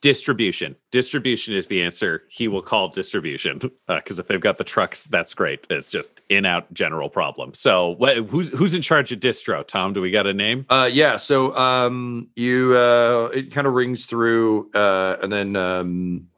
Distribution. 0.00 0.74
Distribution 0.90 1.54
is 1.54 1.68
the 1.68 1.82
answer. 1.82 2.24
He 2.28 2.48
will 2.48 2.62
call 2.62 2.88
distribution 2.88 3.60
because 3.88 4.18
if 4.18 4.26
they've 4.26 4.40
got 4.40 4.58
the 4.58 4.64
trucks, 4.64 5.06
that's 5.06 5.34
great. 5.34 5.68
It's 5.70 5.86
just 5.86 6.22
in 6.28 6.46
out 6.46 6.72
general 6.72 7.08
problem. 7.08 7.54
So, 7.54 7.96
wh- 8.00 8.28
who's 8.28 8.48
who's 8.50 8.74
in 8.74 8.82
charge 8.82 9.12
of 9.12 9.20
distro? 9.20 9.64
Tom, 9.64 9.92
do 9.92 10.00
we 10.00 10.10
got 10.10 10.26
a 10.26 10.34
name? 10.34 10.66
Uh, 10.68 10.88
yeah. 10.92 11.16
So 11.16 11.56
um, 11.56 12.28
you 12.34 12.76
uh, 12.76 13.30
it 13.34 13.52
kind 13.52 13.68
of 13.68 13.74
rings 13.74 14.06
through, 14.06 14.70
uh, 14.72 15.16
and 15.20 15.32
then 15.32 15.56
um, 15.56 16.28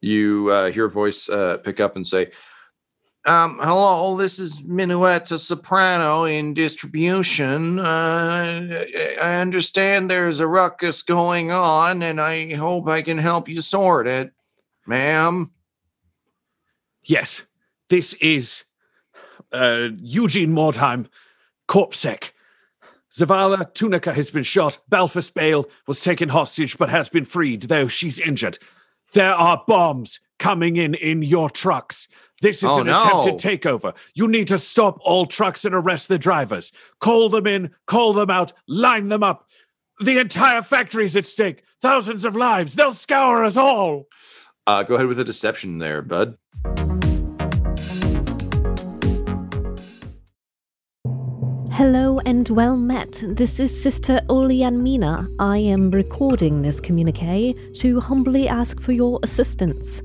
you 0.00 0.50
uh, 0.50 0.70
hear 0.70 0.86
a 0.86 0.90
voice 0.90 1.28
uh, 1.28 1.58
pick 1.58 1.80
up 1.80 1.96
and 1.96 2.06
say, 2.06 2.30
um, 3.26 3.58
"Hello, 3.60 4.16
this 4.16 4.38
is 4.38 4.62
Minuetta 4.62 5.38
Soprano 5.38 6.24
in 6.24 6.54
distribution. 6.54 7.78
Uh, 7.78 8.84
I 9.22 9.34
understand 9.40 10.10
there's 10.10 10.40
a 10.40 10.46
ruckus 10.46 11.02
going 11.02 11.50
on, 11.50 12.02
and 12.02 12.20
I 12.20 12.54
hope 12.54 12.88
I 12.88 13.02
can 13.02 13.18
help 13.18 13.48
you 13.48 13.60
sort 13.60 14.06
it, 14.06 14.32
ma'am." 14.86 15.50
Yes, 17.02 17.46
this 17.88 18.14
is 18.14 18.64
uh, 19.52 19.88
Eugene 19.98 20.52
Mordheim, 20.52 21.08
Corpsec. 21.68 22.32
Zavala 23.10 23.72
Tunica 23.72 24.12
has 24.12 24.30
been 24.30 24.42
shot. 24.42 24.78
Balfus 24.90 25.32
Bale 25.32 25.66
was 25.86 26.00
taken 26.00 26.28
hostage 26.28 26.76
but 26.76 26.90
has 26.90 27.08
been 27.08 27.24
freed, 27.24 27.62
though 27.62 27.88
she's 27.88 28.18
injured. 28.18 28.58
There 29.12 29.32
are 29.34 29.62
bombs 29.66 30.20
coming 30.38 30.76
in 30.76 30.94
in 30.94 31.22
your 31.22 31.48
trucks. 31.50 32.08
This 32.42 32.58
is 32.62 32.70
Oh, 32.70 32.80
an 32.82 32.88
attempted 32.88 33.34
takeover. 33.34 33.96
You 34.14 34.28
need 34.28 34.48
to 34.48 34.58
stop 34.58 34.98
all 35.00 35.24
trucks 35.26 35.64
and 35.64 35.74
arrest 35.74 36.08
the 36.08 36.18
drivers. 36.18 36.70
Call 37.00 37.28
them 37.30 37.46
in, 37.46 37.70
call 37.86 38.12
them 38.12 38.28
out, 38.28 38.52
line 38.68 39.08
them 39.08 39.22
up. 39.22 39.48
The 40.00 40.18
entire 40.18 40.60
factory 40.60 41.06
is 41.06 41.16
at 41.16 41.24
stake. 41.24 41.62
Thousands 41.80 42.24
of 42.26 42.36
lives. 42.36 42.74
They'll 42.74 42.92
scour 42.92 43.42
us 43.44 43.56
all. 43.56 44.08
Uh, 44.66 44.82
go 44.82 44.96
ahead 44.96 45.06
with 45.06 45.18
a 45.18 45.24
deception 45.24 45.78
there, 45.78 46.02
bud. 46.02 46.36
Hello 51.76 52.20
and 52.20 52.48
well 52.48 52.74
met. 52.74 53.22
This 53.22 53.60
is 53.60 53.82
Sister 53.82 54.22
Oleanmina. 54.30 55.28
I 55.38 55.58
am 55.58 55.90
recording 55.90 56.62
this 56.62 56.80
communique 56.80 57.52
to 57.74 58.00
humbly 58.00 58.48
ask 58.48 58.80
for 58.80 58.92
your 58.92 59.20
assistance. 59.22 60.00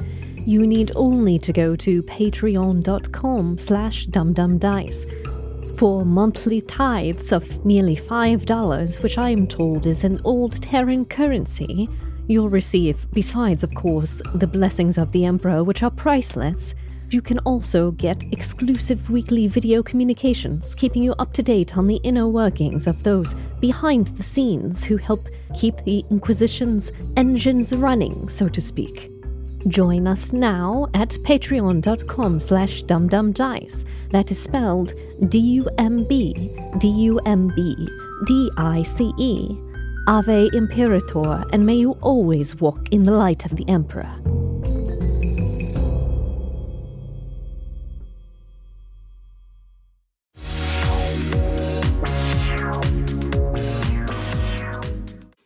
You 0.46 0.68
need 0.68 0.92
only 0.98 1.40
to 1.40 1.54
go 1.54 1.78
to 1.78 2.04
patreon.com 2.04 3.58
slash 3.58 4.08
dumbdumbdice. 4.08 5.78
For 5.80 6.04
monthly 6.04 6.60
tithes 6.60 7.32
of 7.32 7.66
merely 7.66 7.96
$5, 7.96 9.02
which 9.02 9.18
I 9.18 9.30
am 9.30 9.48
told 9.48 9.86
is 9.86 10.04
an 10.04 10.20
old 10.26 10.62
Terran 10.62 11.06
currency, 11.06 11.88
you'll 12.32 12.50
receive, 12.50 13.06
besides, 13.12 13.64
of 13.64 13.74
course, 13.76 14.22
the 14.36 14.48
blessings 14.48 14.98
of 14.98 15.12
the 15.12 15.26
Emperor, 15.26 15.64
which 15.64 15.84
are 15.84 15.92
priceless, 15.92 16.74
you 17.10 17.22
can 17.22 17.40
also 17.40 17.92
get 17.92 18.24
exclusive 18.32 19.10
weekly 19.10 19.48
video 19.48 19.84
communications, 19.84 20.74
keeping 20.74 21.04
you 21.04 21.12
up 21.20 21.34
to 21.34 21.44
date 21.44 21.78
on 21.78 21.88
the 21.88 21.98
inner 22.04 22.28
workings 22.28 22.88
of 22.88 23.04
those 23.04 23.34
behind 23.60 24.08
the 24.18 24.24
scenes 24.24 24.84
who 24.84 24.98
help 24.98 25.20
keep 25.56 25.76
the 25.84 26.04
Inquisition's 26.10 26.92
engines 27.18 27.76
running, 27.76 28.14
so 28.30 28.48
to 28.48 28.62
speak. 28.62 29.10
Join 29.68 30.08
us 30.08 30.34
now 30.34 30.88
at 30.94 31.10
patreon.com 31.10 32.40
slash 32.40 32.84
dumbdumbdice. 32.84 33.86
That 34.10 34.32
is 34.32 34.42
spelled 34.42 34.94
D-U-M-B, 35.30 36.34
D-U-M-B, 36.80 37.88
D-I-C-E. 38.26 39.71
Ave 40.08 40.50
Imperator, 40.54 41.44
and 41.54 41.66
may 41.66 41.76
you 41.76 41.92
always 42.02 42.60
walk 42.60 42.90
in 42.92 43.04
the 43.04 43.12
light 43.12 43.46
of 43.46 43.56
the 43.56 43.68
Emperor. 43.70 44.10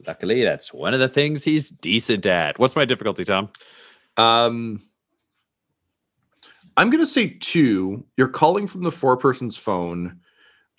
Luckily, 0.08 0.44
that's 0.44 0.74
one 0.74 0.94
of 0.94 1.00
the 1.00 1.10
things 1.10 1.44
he's 1.44 1.70
decent 1.70 2.26
at. 2.26 2.58
What's 2.58 2.76
my 2.76 2.86
difficulty, 2.86 3.26
Tom? 3.26 3.50
Um, 4.16 4.82
I'm 6.78 6.90
gonna 6.90 7.06
say 7.06 7.38
two. 7.40 8.06
You're 8.16 8.30
calling 8.30 8.68
from 8.68 8.84
the 8.84 8.92
four 8.92 9.18
person's 9.18 9.58
phone. 9.58 10.20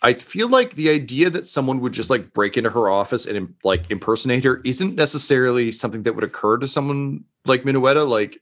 I 0.03 0.15
feel 0.15 0.49
like 0.49 0.75
the 0.75 0.91
idea 0.91 1.31
that 1.31 1.47
someone 1.47 1.81
would 1.81 1.93
just 1.93 2.11
like 2.11 2.33
break 2.33 2.57
into 2.57 2.71
her 2.71 2.89
office 2.89 3.27
and 3.27 3.55
like 3.65 3.91
impersonate 3.91 4.45
her 4.45 4.61
isn't 4.65 4.95
necessarily 4.95 5.73
something 5.73 6.03
that 6.03 6.15
would 6.15 6.25
occur 6.25 6.59
to 6.59 6.69
someone 6.69 7.25
like 7.47 7.63
Minuetta. 7.63 8.07
Like, 8.07 8.39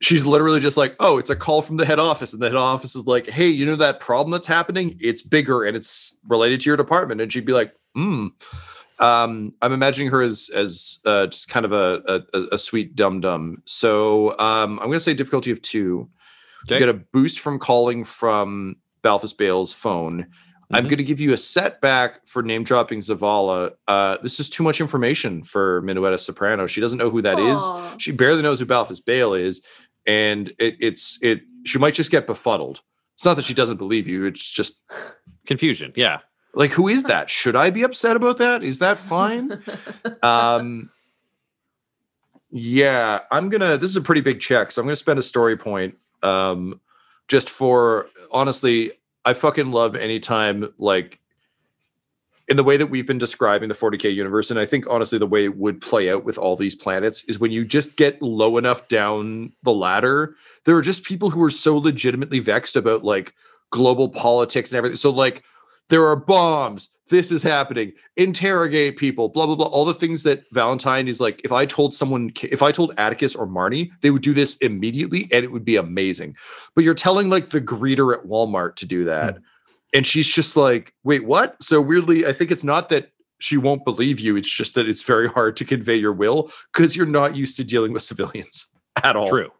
she's 0.00 0.26
literally 0.26 0.60
just 0.60 0.76
like, 0.76 0.94
"Oh, 1.00 1.18
it's 1.18 1.30
a 1.30 1.36
call 1.36 1.62
from 1.62 1.78
the 1.78 1.86
head 1.86 1.98
office," 1.98 2.32
and 2.32 2.42
the 2.42 2.48
head 2.48 2.56
office 2.56 2.94
is 2.94 3.06
like, 3.06 3.28
"Hey, 3.28 3.48
you 3.48 3.64
know 3.64 3.76
that 3.76 4.00
problem 4.00 4.30
that's 4.30 4.46
happening? 4.46 4.96
It's 5.00 5.22
bigger 5.22 5.64
and 5.64 5.76
it's 5.76 6.18
related 6.28 6.60
to 6.60 6.70
your 6.70 6.76
department." 6.76 7.20
And 7.20 7.32
she'd 7.32 7.46
be 7.46 7.52
like, 7.52 7.74
"Hmm." 7.94 8.28
Um, 8.98 9.54
I'm 9.62 9.72
imagining 9.72 10.10
her 10.10 10.20
as 10.20 10.50
as 10.54 10.98
uh, 11.06 11.26
just 11.26 11.48
kind 11.48 11.64
of 11.64 11.72
a 11.72 12.22
a, 12.34 12.40
a 12.52 12.58
sweet 12.58 12.94
dum 12.94 13.20
dum. 13.20 13.62
So 13.64 14.38
um, 14.38 14.78
I'm 14.78 14.86
going 14.86 14.92
to 14.92 15.00
say 15.00 15.14
difficulty 15.14 15.50
of 15.50 15.62
two. 15.62 16.10
Okay. 16.66 16.74
You 16.74 16.78
get 16.80 16.88
a 16.90 16.98
boost 17.12 17.40
from 17.40 17.58
calling 17.58 18.04
from 18.04 18.76
Balthus 19.02 19.32
Bale's 19.32 19.72
phone. 19.72 20.22
Mm-hmm. 20.70 20.76
I'm 20.76 20.84
going 20.84 20.98
to 20.98 21.04
give 21.04 21.20
you 21.20 21.32
a 21.32 21.36
setback 21.36 22.26
for 22.26 22.42
name 22.42 22.62
dropping 22.62 23.00
Zavala. 23.00 23.72
Uh, 23.88 24.18
this 24.22 24.38
is 24.38 24.48
too 24.48 24.62
much 24.62 24.80
information 24.80 25.42
for 25.42 25.82
Minuetta 25.82 26.18
Soprano. 26.18 26.66
She 26.66 26.80
doesn't 26.80 26.98
know 26.98 27.10
who 27.10 27.22
that 27.22 27.38
Aww. 27.38 27.94
is. 27.94 28.02
She 28.02 28.12
barely 28.12 28.42
knows 28.42 28.60
who 28.60 28.66
Balthus 28.66 29.00
Bale 29.00 29.34
is, 29.34 29.62
and 30.06 30.48
it, 30.58 30.76
it's 30.78 31.18
it. 31.22 31.42
She 31.64 31.78
might 31.78 31.94
just 31.94 32.10
get 32.10 32.26
befuddled. 32.26 32.82
It's 33.14 33.24
not 33.24 33.34
that 33.36 33.44
she 33.44 33.54
doesn't 33.54 33.78
believe 33.78 34.08
you. 34.08 34.26
It's 34.26 34.48
just 34.48 34.80
confusion. 35.46 35.92
Yeah. 35.96 36.20
Like, 36.54 36.70
who 36.70 36.88
is 36.88 37.04
that? 37.04 37.30
Should 37.30 37.54
I 37.54 37.70
be 37.70 37.82
upset 37.82 38.16
about 38.16 38.38
that? 38.38 38.64
Is 38.64 38.80
that 38.80 38.98
fine? 38.98 39.62
um, 40.22 40.90
yeah, 42.50 43.20
I'm 43.30 43.48
gonna. 43.48 43.76
This 43.76 43.90
is 43.90 43.96
a 43.96 44.00
pretty 44.00 44.20
big 44.20 44.40
check, 44.40 44.72
so 44.72 44.82
I'm 44.82 44.86
gonna 44.86 44.96
spend 44.96 45.18
a 45.18 45.22
story 45.22 45.56
point. 45.56 45.96
Um, 46.22 46.80
just 47.30 47.48
for 47.48 48.08
honestly, 48.32 48.90
I 49.24 49.34
fucking 49.34 49.70
love 49.70 49.94
anytime 49.94 50.68
like 50.78 51.20
in 52.48 52.56
the 52.56 52.64
way 52.64 52.76
that 52.76 52.88
we've 52.88 53.06
been 53.06 53.18
describing 53.18 53.68
the 53.68 53.74
40k 53.76 54.12
universe, 54.12 54.50
and 54.50 54.58
I 54.58 54.66
think 54.66 54.84
honestly 54.90 55.16
the 55.16 55.28
way 55.28 55.44
it 55.44 55.56
would 55.56 55.80
play 55.80 56.10
out 56.10 56.24
with 56.24 56.36
all 56.36 56.56
these 56.56 56.74
planets 56.74 57.22
is 57.24 57.38
when 57.38 57.52
you 57.52 57.64
just 57.64 57.96
get 57.96 58.20
low 58.20 58.58
enough 58.58 58.88
down 58.88 59.52
the 59.62 59.72
ladder, 59.72 60.34
there 60.64 60.74
are 60.74 60.82
just 60.82 61.04
people 61.04 61.30
who 61.30 61.40
are 61.44 61.50
so 61.50 61.78
legitimately 61.78 62.40
vexed 62.40 62.74
about 62.74 63.04
like 63.04 63.32
global 63.70 64.08
politics 64.08 64.72
and 64.72 64.78
everything. 64.78 64.96
So 64.96 65.10
like 65.10 65.44
there 65.88 66.04
are 66.04 66.16
bombs. 66.16 66.90
This 67.10 67.32
is 67.32 67.42
happening. 67.42 67.92
Interrogate 68.16 68.96
people. 68.96 69.28
Blah 69.28 69.46
blah 69.46 69.56
blah. 69.56 69.66
All 69.66 69.84
the 69.84 69.92
things 69.92 70.22
that 70.22 70.50
Valentyne 70.52 71.08
is 71.08 71.20
like. 71.20 71.40
If 71.44 71.52
I 71.52 71.66
told 71.66 71.92
someone, 71.92 72.30
if 72.42 72.62
I 72.62 72.72
told 72.72 72.94
Attikus 72.96 73.38
or 73.38 73.46
Marni, 73.46 73.90
they 74.00 74.10
would 74.10 74.22
do 74.22 74.32
this 74.32 74.56
immediately, 74.58 75.28
and 75.32 75.44
it 75.44 75.52
would 75.52 75.64
be 75.64 75.76
amazing. 75.76 76.36
But 76.74 76.84
you're 76.84 76.94
telling 76.94 77.28
like 77.28 77.50
the 77.50 77.60
greeter 77.60 78.16
at 78.16 78.24
Walmart 78.24 78.76
to 78.76 78.86
do 78.86 79.04
that, 79.04 79.36
mm. 79.36 79.42
and 79.92 80.06
she's 80.06 80.28
just 80.28 80.56
like, 80.56 80.94
"Wait, 81.02 81.24
what?" 81.24 81.60
So 81.62 81.80
weirdly, 81.80 82.26
I 82.26 82.32
think 82.32 82.50
it's 82.50 82.64
not 82.64 82.88
that 82.90 83.10
she 83.40 83.56
won't 83.56 83.84
believe 83.84 84.20
you. 84.20 84.36
It's 84.36 84.50
just 84.50 84.74
that 84.76 84.88
it's 84.88 85.02
very 85.02 85.28
hard 85.28 85.56
to 85.56 85.64
convey 85.64 85.96
your 85.96 86.12
will 86.12 86.50
because 86.72 86.94
you're 86.94 87.06
not 87.06 87.34
used 87.34 87.56
to 87.56 87.64
dealing 87.64 87.92
with 87.92 88.02
civilians 88.02 88.68
at 89.02 89.16
all. 89.16 89.26
True. 89.26 89.50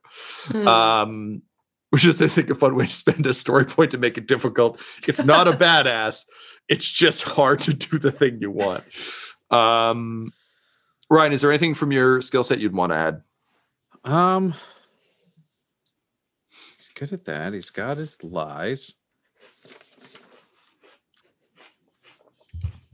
Mm. 0.49 0.67
Um, 0.67 1.43
which 1.91 2.05
is, 2.05 2.23
I 2.23 2.29
think, 2.29 2.51
a 2.51 2.55
fun 2.55 2.77
way 2.77 2.87
to 2.87 2.95
spend 2.95 3.27
a 3.27 3.33
story 3.33 3.65
point 3.65 3.91
to 3.91 3.99
make 3.99 4.17
it 4.17 4.29
difficult. 4.29 4.81
It's 5.09 5.25
not 5.25 5.49
a 5.49 5.53
badass. 5.57 6.25
It's 6.71 6.89
just 6.89 7.25
hard 7.25 7.59
to 7.63 7.75
do 7.75 7.99
the 7.99 8.13
thing 8.13 8.39
you 8.41 8.53
want. 8.53 8.85
Um, 9.51 10.33
Ryan, 11.11 11.33
is 11.33 11.41
there 11.41 11.51
anything 11.51 11.75
from 11.75 11.91
your 11.91 12.23
skill 12.23 12.45
set 12.45 12.61
you'd 12.61 12.77
want 12.77 12.93
to 12.93 12.97
add? 12.97 13.23
Um, 14.05 14.55
he's 16.49 16.89
good 16.95 17.13
at 17.13 17.25
that. 17.25 17.53
He's 17.53 17.71
got 17.71 17.97
his 17.97 18.23
lies. 18.23 18.95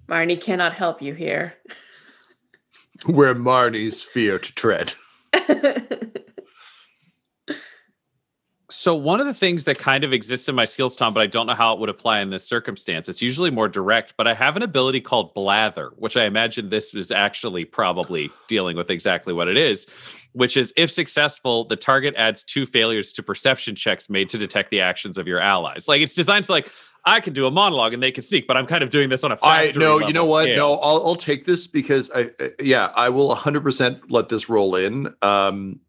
Marni 0.09 0.41
cannot 0.41 0.73
help 0.73 1.03
you 1.03 1.13
here. 1.13 1.55
Where 3.05 3.35
Marni's 3.35 4.03
fear 4.03 4.39
to 4.39 4.55
tread. 4.55 4.95
So 8.87 8.95
one 8.95 9.19
of 9.19 9.27
the 9.27 9.35
things 9.35 9.65
that 9.65 9.81
kind 9.81 10.05
of 10.05 10.13
exists 10.13 10.49
in 10.49 10.55
my 10.55 10.65
skills, 10.65 10.95
Tom, 10.95 11.13
but 11.13 11.19
I 11.19 11.27
don't 11.27 11.49
know 11.49 11.57
how 11.57 11.75
it 11.75 11.81
would 11.81 11.89
apply 11.89 12.21
in 12.21 12.31
this 12.31 12.47
circumstance. 12.47 13.09
It's 13.09 13.21
usually 13.21 13.51
more 13.51 13.69
direct, 13.69 14.15
but 14.17 14.29
I 14.29 14.35
have 14.35 14.55
an 14.55 14.63
ability 14.63 15.01
called 15.01 15.35
blather, 15.35 15.91
which 15.97 16.17
I 16.17 16.25
imagine 16.25 16.69
this 16.69 16.95
is 16.95 17.11
actually 17.11 17.65
probably 17.65 18.31
dealing 18.47 18.77
with 18.77 18.89
exactly 18.89 19.33
what 19.33 19.49
it 19.49 19.57
is, 19.57 19.89
which 20.35 20.57
is 20.57 20.73
if 20.77 20.93
successful, 20.93 21.65
the 21.65 21.75
target 21.75 22.15
adds 22.17 22.45
two 22.45 22.65
failures 22.65 23.13
to 23.15 23.25
perception 23.25 23.75
checks 23.75 24.09
made 24.09 24.29
to 24.29 24.39
detect 24.39 24.71
the 24.71 24.81
actions 24.83 25.19
of 25.19 25.27
your 25.27 25.41
allies. 25.41 25.89
Like 25.89 26.01
it's 26.01 26.15
designed 26.15 26.45
to 26.45 26.53
like 26.53 26.71
I 27.05 27.19
can 27.19 27.33
do 27.33 27.49
a 27.49 27.51
monologue 27.51 27.93
and 27.93 28.01
they 28.01 28.13
can 28.13 28.23
sneak, 28.23 28.47
but 28.47 28.57
I'm 28.57 28.67
kind 28.67 28.85
of 28.85 28.91
doing 28.91 29.09
this 29.09 29.25
on 29.25 29.33
a 29.33 29.39
I 29.43 29.73
no, 29.75 29.99
you 29.99 30.13
know 30.13 30.27
what? 30.27 30.45
Scale. 30.45 30.57
No, 30.57 30.73
I'll, 30.75 31.07
I'll 31.07 31.17
take 31.17 31.45
this 31.45 31.67
because 31.67 32.09
I, 32.15 32.31
uh, 32.39 32.49
yeah, 32.63 32.93
I 32.95 33.09
will 33.09 33.35
100% 33.35 34.03
let 34.11 34.29
this 34.29 34.49
roll 34.49 34.77
in. 34.77 35.13
Um, 35.23 35.81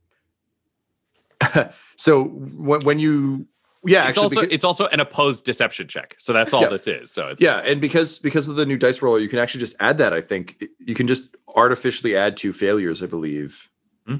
so 1.98 2.24
when, 2.24 2.82
when 2.82 3.00
you 3.00 3.48
yeah, 3.84 4.10
it's 4.10 4.18
also 4.18 4.42
because, 4.42 4.54
it's 4.54 4.64
also 4.64 4.88
an 4.88 5.00
opposed 5.00 5.46
deception 5.46 5.88
check. 5.88 6.16
So 6.18 6.34
that's 6.34 6.54
all 6.54 6.62
yeah, 6.62 6.70
this 6.70 6.88
is. 6.88 7.12
So 7.12 7.30
it's 7.30 7.44
yeah, 7.44 7.62
and 7.64 7.80
because 7.80 8.20
because 8.20 8.48
of 8.48 8.56
the 8.56 8.66
new 8.66 8.78
dice 8.78 9.02
roller, 9.02 9.20
you 9.20 9.30
can 9.30 9.40
actually 9.40 9.62
just 9.62 9.76
add 9.80 9.98
that. 10.00 10.14
I 10.14 10.22
think 10.22 10.64
you 10.80 10.96
can 10.96 11.08
just 11.08 11.36
artificially 11.56 12.16
add 12.16 12.38
two 12.38 12.54
failures. 12.54 13.04
I 13.04 13.06
believe. 13.06 13.70
Hmm. 14.06 14.16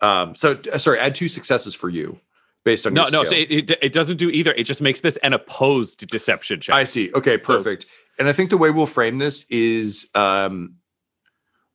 Um. 0.00 0.34
So 0.34 0.60
uh, 0.72 0.78
sorry, 0.78 0.98
add 0.98 1.14
two 1.14 1.28
successes 1.28 1.74
for 1.74 1.88
you 1.88 2.20
based 2.64 2.86
on 2.86 2.94
no 2.94 3.06
no. 3.10 3.24
So 3.24 3.34
it, 3.34 3.50
it, 3.50 3.70
it 3.82 3.92
doesn't 3.92 4.18
do 4.18 4.30
either. 4.30 4.52
It 4.52 4.64
just 4.64 4.82
makes 4.82 5.00
this 5.00 5.16
an 5.18 5.32
opposed 5.32 6.06
deception 6.08 6.60
check. 6.60 6.74
I 6.74 6.84
see. 6.84 7.10
Okay, 7.14 7.38
perfect. 7.38 7.84
So, 7.84 7.88
and 8.18 8.28
I 8.28 8.32
think 8.32 8.50
the 8.50 8.58
way 8.58 8.70
we'll 8.70 8.86
frame 8.86 9.16
this 9.16 9.46
is, 9.50 10.10
um, 10.14 10.76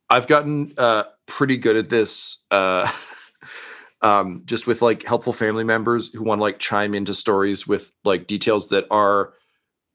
I've 0.08 0.28
gotten 0.28 0.72
uh 0.78 1.04
pretty 1.26 1.56
good 1.56 1.76
at 1.76 1.88
this. 1.88 2.38
Uh. 2.50 2.90
um, 4.06 4.42
just 4.44 4.68
with 4.68 4.82
like 4.82 5.04
helpful 5.04 5.32
family 5.32 5.64
members 5.64 6.14
who 6.14 6.22
want 6.22 6.38
to 6.38 6.42
like 6.42 6.60
chime 6.60 6.94
into 6.94 7.12
stories 7.12 7.66
with 7.66 7.92
like 8.04 8.28
details 8.28 8.68
that 8.68 8.86
are 8.90 9.32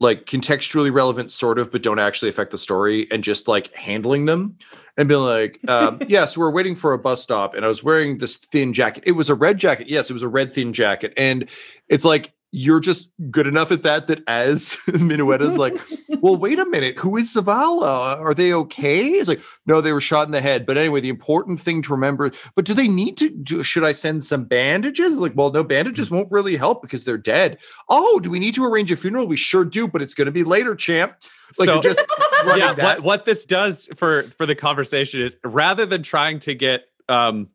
like 0.02 0.26
contextually 0.26 0.94
relevant 0.94 1.32
sort 1.32 1.58
of 1.58 1.72
but 1.72 1.82
don't 1.82 2.00
actually 2.00 2.28
affect 2.28 2.52
the 2.52 2.58
story 2.58 3.08
and 3.10 3.24
just 3.24 3.48
like 3.48 3.74
handling 3.76 4.26
them 4.26 4.58
and 4.98 5.08
being 5.08 5.22
like 5.22 5.60
um, 5.70 6.00
yes 6.08 6.38
we're 6.38 6.52
waiting 6.52 6.76
for 6.76 6.92
a 6.92 6.98
bus 6.98 7.24
stop 7.24 7.54
and 7.56 7.64
i 7.64 7.68
was 7.70 7.84
wearing 7.84 8.18
this 8.18 8.36
thin 8.36 8.74
jacket. 8.74 9.04
It 9.06 9.14
was 9.14 9.30
a 9.30 9.36
red 9.36 9.58
jacket. 9.58 9.88
Yes 9.88 10.10
it 10.10 10.14
was 10.14 10.24
a 10.24 10.28
red 10.28 10.52
thin 10.52 10.74
jacket. 10.74 11.14
And 11.16 11.50
it's 11.88 12.04
like 12.04 12.34
you're 12.54 12.82
just 12.82 13.12
good 13.32 13.48
enough 13.48 13.72
at 13.72 13.84
that 13.84 14.08
that 14.08 14.22
as 14.28 14.78
Minueta's 14.88 15.58
like, 15.58 15.80
well, 16.20 16.36
wait 16.36 16.60
a 16.60 16.66
minute, 16.66 16.98
who 16.98 17.16
is 17.16 17.34
Zavala? 17.34 18.20
Are 18.20 18.34
they 18.34 18.52
okay? 18.54 19.06
It's 19.12 19.30
like, 19.30 19.42
no, 19.66 19.80
they 19.80 19.94
were 19.94 20.02
shot 20.02 20.26
in 20.28 20.34
the 20.34 20.42
head. 20.42 20.66
But 20.66 20.78
anyway, 20.78 21.00
the 21.00 21.08
important 21.10 21.62
thing 21.62 21.82
to 21.84 21.92
remember, 21.94 22.30
but 22.56 22.66
do 22.66 22.74
they 22.74 22.90
need 22.90 23.16
to 23.18 23.30
do, 23.30 23.64
should 23.64 23.86
I 23.86 23.94
send 23.94 24.26
some 24.26 24.44
bandages? 24.44 25.18
Like, 25.18 25.32
well, 25.34 25.50
no, 25.52 25.64
bandages 25.64 26.12
won't 26.12 26.30
really 26.30 26.58
help 26.58 26.82
because 26.82 27.06
they're 27.06 27.18
dead. 27.18 27.58
Oh, 27.90 28.20
do 28.20 28.30
we 28.30 28.40
need 28.40 28.56
to 28.56 28.66
arrange 28.66 28.92
a 28.92 28.98
funeral? 28.98 29.28
We 29.28 29.38
sure 29.38 29.64
do, 29.64 29.88
but 29.88 30.02
it's 30.02 30.14
gonna 30.14 30.32
be 30.32 30.44
later, 30.44 30.76
champ. 30.76 31.16
Like 31.58 31.68
So- 31.68 31.82
just 31.82 32.04
yeah, 32.46 32.74
that. 32.74 32.78
what 32.78 33.04
what 33.04 33.26
this 33.26 33.46
does 33.46 33.88
for 33.96 34.24
for 34.38 34.46
the 34.46 34.56
conversation 34.56 35.22
is 35.22 35.38
rather 35.46 35.86
than 35.86 36.04
trying 36.04 36.40
to 36.40 36.54
get 36.56 36.84
um 37.08 37.48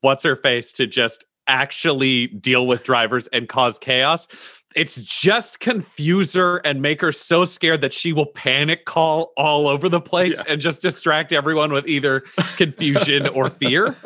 what's 0.00 0.22
her 0.24 0.36
face 0.36 0.72
to 0.74 0.86
just 0.86 1.24
actually 1.46 2.28
deal 2.28 2.66
with 2.66 2.82
drivers 2.82 3.26
and 3.28 3.48
cause 3.48 3.78
chaos, 3.78 4.26
it's 4.74 4.96
just 4.96 5.60
confuse 5.60 6.34
her 6.34 6.56
and 6.58 6.82
make 6.82 7.00
her 7.00 7.12
so 7.12 7.44
scared 7.44 7.80
that 7.82 7.92
she 7.92 8.12
will 8.12 8.26
panic 8.26 8.84
call 8.84 9.32
all 9.36 9.68
over 9.68 9.88
the 9.88 10.00
place 10.00 10.42
and 10.48 10.60
just 10.60 10.82
distract 10.82 11.32
everyone 11.32 11.72
with 11.72 11.86
either 11.86 12.20
confusion 12.56 13.28
or 13.28 13.50
fear. 13.50 13.96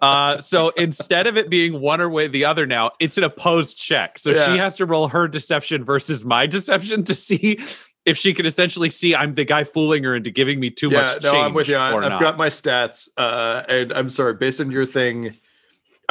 Uh, 0.00 0.38
so 0.38 0.70
instead 0.70 1.26
of 1.26 1.36
it 1.36 1.50
being 1.50 1.78
one 1.80 2.00
or 2.00 2.08
way 2.08 2.26
the 2.26 2.44
other 2.44 2.66
now, 2.66 2.90
it's 3.00 3.18
an 3.18 3.24
opposed 3.24 3.78
check. 3.78 4.18
So 4.18 4.30
Yeah. 4.30 4.46
she 4.46 4.58
has 4.58 4.76
to 4.76 4.86
roll 4.86 5.08
her 5.08 5.28
deception 5.28 5.84
versus 5.84 6.24
my 6.24 6.46
deception 6.46 7.04
to 7.04 7.14
see 7.14 7.60
if 8.04 8.16
she 8.16 8.32
can 8.34 8.46
essentially 8.46 8.90
see 8.90 9.14
I'm 9.14 9.34
the 9.34 9.44
guy 9.44 9.62
fooling 9.64 10.04
her 10.04 10.16
into 10.16 10.30
giving 10.30 10.58
me 10.58 10.70
too 10.70 10.88
yeah, 10.88 11.02
much 11.14 11.22
no, 11.22 11.40
I'm 11.40 11.54
with 11.54 11.68
you. 11.68 11.76
I, 11.76 11.94
I've 11.94 12.12
not. 12.12 12.20
got 12.20 12.36
my 12.36 12.48
stats, 12.48 13.08
uh, 13.16 13.62
and 13.68 13.92
I'm 13.92 14.10
sorry. 14.10 14.34
Based 14.34 14.60
on 14.60 14.70
your 14.70 14.86
thing, 14.86 15.36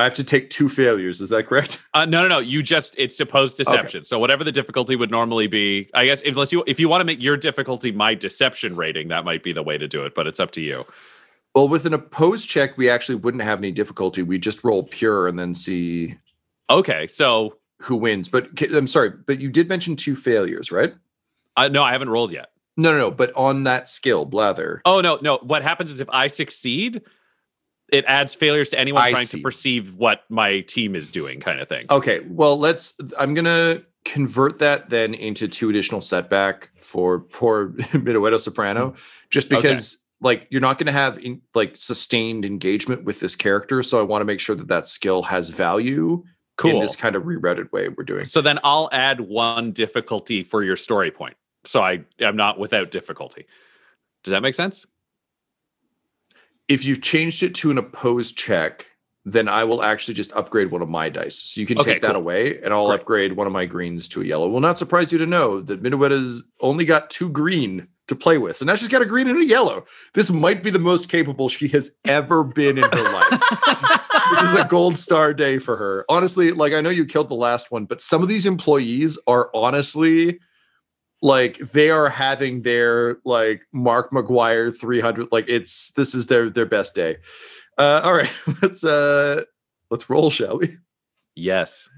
I 0.01 0.03
have 0.05 0.15
to 0.15 0.23
take 0.23 0.49
two 0.49 0.67
failures. 0.67 1.21
Is 1.21 1.29
that 1.29 1.47
correct? 1.47 1.85
Uh, 1.93 2.05
no, 2.05 2.21
no, 2.21 2.29
no. 2.29 2.39
You 2.39 2.63
just 2.63 2.95
it's 2.97 3.17
supposed 3.17 3.57
deception. 3.57 4.05
So 4.05 4.17
whatever 4.17 4.45
the 4.45 4.51
difficulty 4.51 4.95
would 4.95 5.11
normally 5.11 5.47
be, 5.47 5.89
I 5.93 6.05
guess 6.05 6.21
unless 6.25 6.53
you 6.53 6.63
if 6.65 6.79
you 6.79 6.87
want 6.87 7.01
to 7.01 7.05
make 7.05 7.21
your 7.21 7.35
difficulty 7.35 7.91
my 7.91 8.15
deception 8.15 8.77
rating, 8.77 9.09
that 9.09 9.25
might 9.25 9.43
be 9.43 9.51
the 9.51 9.61
way 9.61 9.77
to 9.77 9.89
do 9.89 10.05
it. 10.05 10.15
But 10.15 10.25
it's 10.25 10.39
up 10.39 10.51
to 10.51 10.61
you. 10.61 10.85
Well, 11.53 11.67
with 11.67 11.85
an 11.85 11.93
opposed 11.93 12.47
check, 12.47 12.77
we 12.77 12.89
actually 12.89 13.15
wouldn't 13.15 13.43
have 13.43 13.59
any 13.59 13.71
difficulty. 13.71 14.23
We 14.23 14.39
just 14.39 14.63
roll 14.63 14.83
pure 14.83 15.27
and 15.27 15.37
then 15.37 15.53
see 15.53 16.17
Okay, 16.69 17.07
so 17.07 17.57
who 17.79 17.97
wins. 17.97 18.29
But 18.29 18.47
I'm 18.73 18.87
sorry, 18.87 19.09
but 19.09 19.41
you 19.41 19.49
did 19.49 19.67
mention 19.67 19.97
two 19.97 20.15
failures, 20.15 20.71
right? 20.71 20.93
uh, 21.57 21.67
no, 21.67 21.83
I 21.83 21.91
haven't 21.91 22.09
rolled 22.09 22.31
yet. 22.31 22.51
No, 22.77 22.93
no, 22.93 22.97
no. 22.97 23.11
But 23.11 23.33
on 23.35 23.65
that 23.65 23.89
skill, 23.89 24.23
blather. 24.23 24.81
Oh 24.85 25.01
no, 25.01 25.19
no. 25.21 25.39
What 25.39 25.61
happens 25.61 25.91
is 25.91 25.99
if 25.99 26.09
I 26.09 26.29
succeed, 26.29 27.01
it 27.91 28.05
adds 28.07 28.33
failures 28.33 28.69
to 28.71 28.79
anyone 28.79 29.01
I 29.03 29.11
trying 29.11 29.25
see. 29.25 29.37
to 29.37 29.43
perceive 29.43 29.95
what 29.95 30.23
my 30.29 30.61
team 30.61 30.95
is 30.95 31.11
doing, 31.11 31.39
kind 31.39 31.59
of 31.59 31.67
thing. 31.67 31.83
Okay, 31.89 32.21
well, 32.27 32.57
let's. 32.57 32.93
I'm 33.19 33.33
gonna 33.33 33.81
convert 34.05 34.57
that 34.59 34.89
then 34.89 35.13
into 35.13 35.47
two 35.47 35.69
additional 35.69 36.01
setback 36.01 36.71
for 36.79 37.19
poor 37.19 37.69
Minueto 37.93 38.37
Soprano, 38.39 38.95
just 39.29 39.51
Okay. 39.51 39.61
because 39.61 39.97
like 40.21 40.47
you're 40.49 40.61
not 40.61 40.77
gonna 40.79 40.91
have 40.91 41.17
in, 41.19 41.41
like 41.53 41.75
sustained 41.75 42.45
engagement 42.45 43.03
with 43.03 43.19
this 43.19 43.35
character. 43.35 43.83
So 43.83 43.99
I 43.99 44.03
want 44.03 44.21
to 44.21 44.25
make 44.25 44.39
sure 44.39 44.55
that 44.55 44.67
that 44.69 44.87
skill 44.87 45.23
has 45.23 45.49
value 45.49 46.23
in 46.63 46.79
this 46.79 46.95
kind 46.95 47.15
of 47.15 47.23
rerouted 47.23 47.71
way 47.71 47.89
we're 47.89 48.03
doing. 48.03 48.23
So 48.23 48.39
then 48.39 48.59
I'll 48.63 48.87
add 48.91 49.19
one 49.19 49.71
difficulty 49.71 50.43
for 50.43 50.63
your 50.63 50.77
story 50.77 51.09
point. 51.09 51.35
So 51.63 51.81
I 51.81 52.03
am 52.19 52.35
not 52.35 52.59
without 52.59 52.91
difficulty. 52.91 53.47
Does 54.23 54.31
that 54.31 54.41
make 54.43 54.53
sense? 54.53 54.85
If 56.71 56.85
you've 56.85 57.01
changed 57.01 57.43
it 57.43 57.53
to 57.55 57.69
an 57.71 57.77
opposed 57.77 58.37
check, 58.37 58.85
then 59.25 59.49
I 59.49 59.65
will 59.65 59.83
actually 59.83 60.13
just 60.13 60.31
upgrade 60.33 60.71
one 60.71 60.81
of 60.81 60.87
my 60.87 61.09
dice. 61.09 61.35
So 61.37 61.59
you 61.59 61.67
can 61.67 61.77
Okay, 61.79 61.93
take 61.93 62.01
that 62.01 62.13
cool. 62.13 62.21
away, 62.21 62.59
and 62.63 62.73
I'll 62.73 62.87
Great. 62.87 63.01
upgrade 63.01 63.33
one 63.35 63.45
of 63.45 63.51
my 63.51 63.65
greens 63.65 64.07
to 64.09 64.21
a 64.21 64.25
yellow. 64.25 64.47
Will 64.47 64.61
not 64.61 64.77
surprise 64.77 65.11
you 65.11 65.17
to 65.17 65.25
know 65.25 65.59
that 65.59 65.81
Minueta's 65.81 66.45
only 66.61 66.85
got 66.85 67.09
two 67.09 67.29
green 67.29 67.87
to 68.07 68.15
play 68.15 68.37
with, 68.37 68.55
so 68.55 68.65
now 68.65 68.75
she's 68.75 68.87
got 68.87 69.01
a 69.01 69.05
green 69.05 69.27
and 69.27 69.41
a 69.41 69.45
yellow. 69.45 69.83
This 70.13 70.31
might 70.31 70.63
be 70.63 70.71
the 70.71 70.79
most 70.79 71.09
capable 71.09 71.49
she 71.49 71.67
has 71.69 71.91
ever 72.07 72.41
been 72.43 72.77
in 72.77 72.85
her 72.85 73.13
life. 73.13 73.29
this 74.31 74.41
is 74.49 74.55
a 74.55 74.65
gold 74.69 74.97
star 74.97 75.33
day 75.33 75.59
for 75.59 75.75
her. 75.75 76.05
Honestly, 76.07 76.51
like 76.51 76.71
I 76.71 76.79
know 76.79 76.89
you 76.89 77.05
killed 77.05 77.27
the 77.27 77.35
last 77.35 77.69
one, 77.69 77.83
but 77.85 77.99
some 77.99 78.21
of 78.23 78.29
these 78.29 78.45
employees 78.45 79.19
are 79.27 79.49
honestly 79.53 80.39
like 81.21 81.57
they 81.57 81.89
are 81.89 82.09
having 82.09 82.61
their 82.63 83.17
like 83.25 83.61
Mark 83.71 84.11
McGwire 84.11 84.77
300 84.77 85.31
like 85.31 85.45
it's 85.47 85.91
this 85.91 86.15
is 86.15 86.27
their 86.27 86.49
their 86.49 86.65
best 86.65 86.95
day. 86.95 87.17
Uh 87.77 88.01
all 88.03 88.13
right, 88.13 88.31
let's 88.61 88.83
uh 88.83 89.43
let's 89.89 90.09
roll, 90.09 90.29
shall 90.29 90.57
we? 90.57 90.77
Yes. 91.35 91.89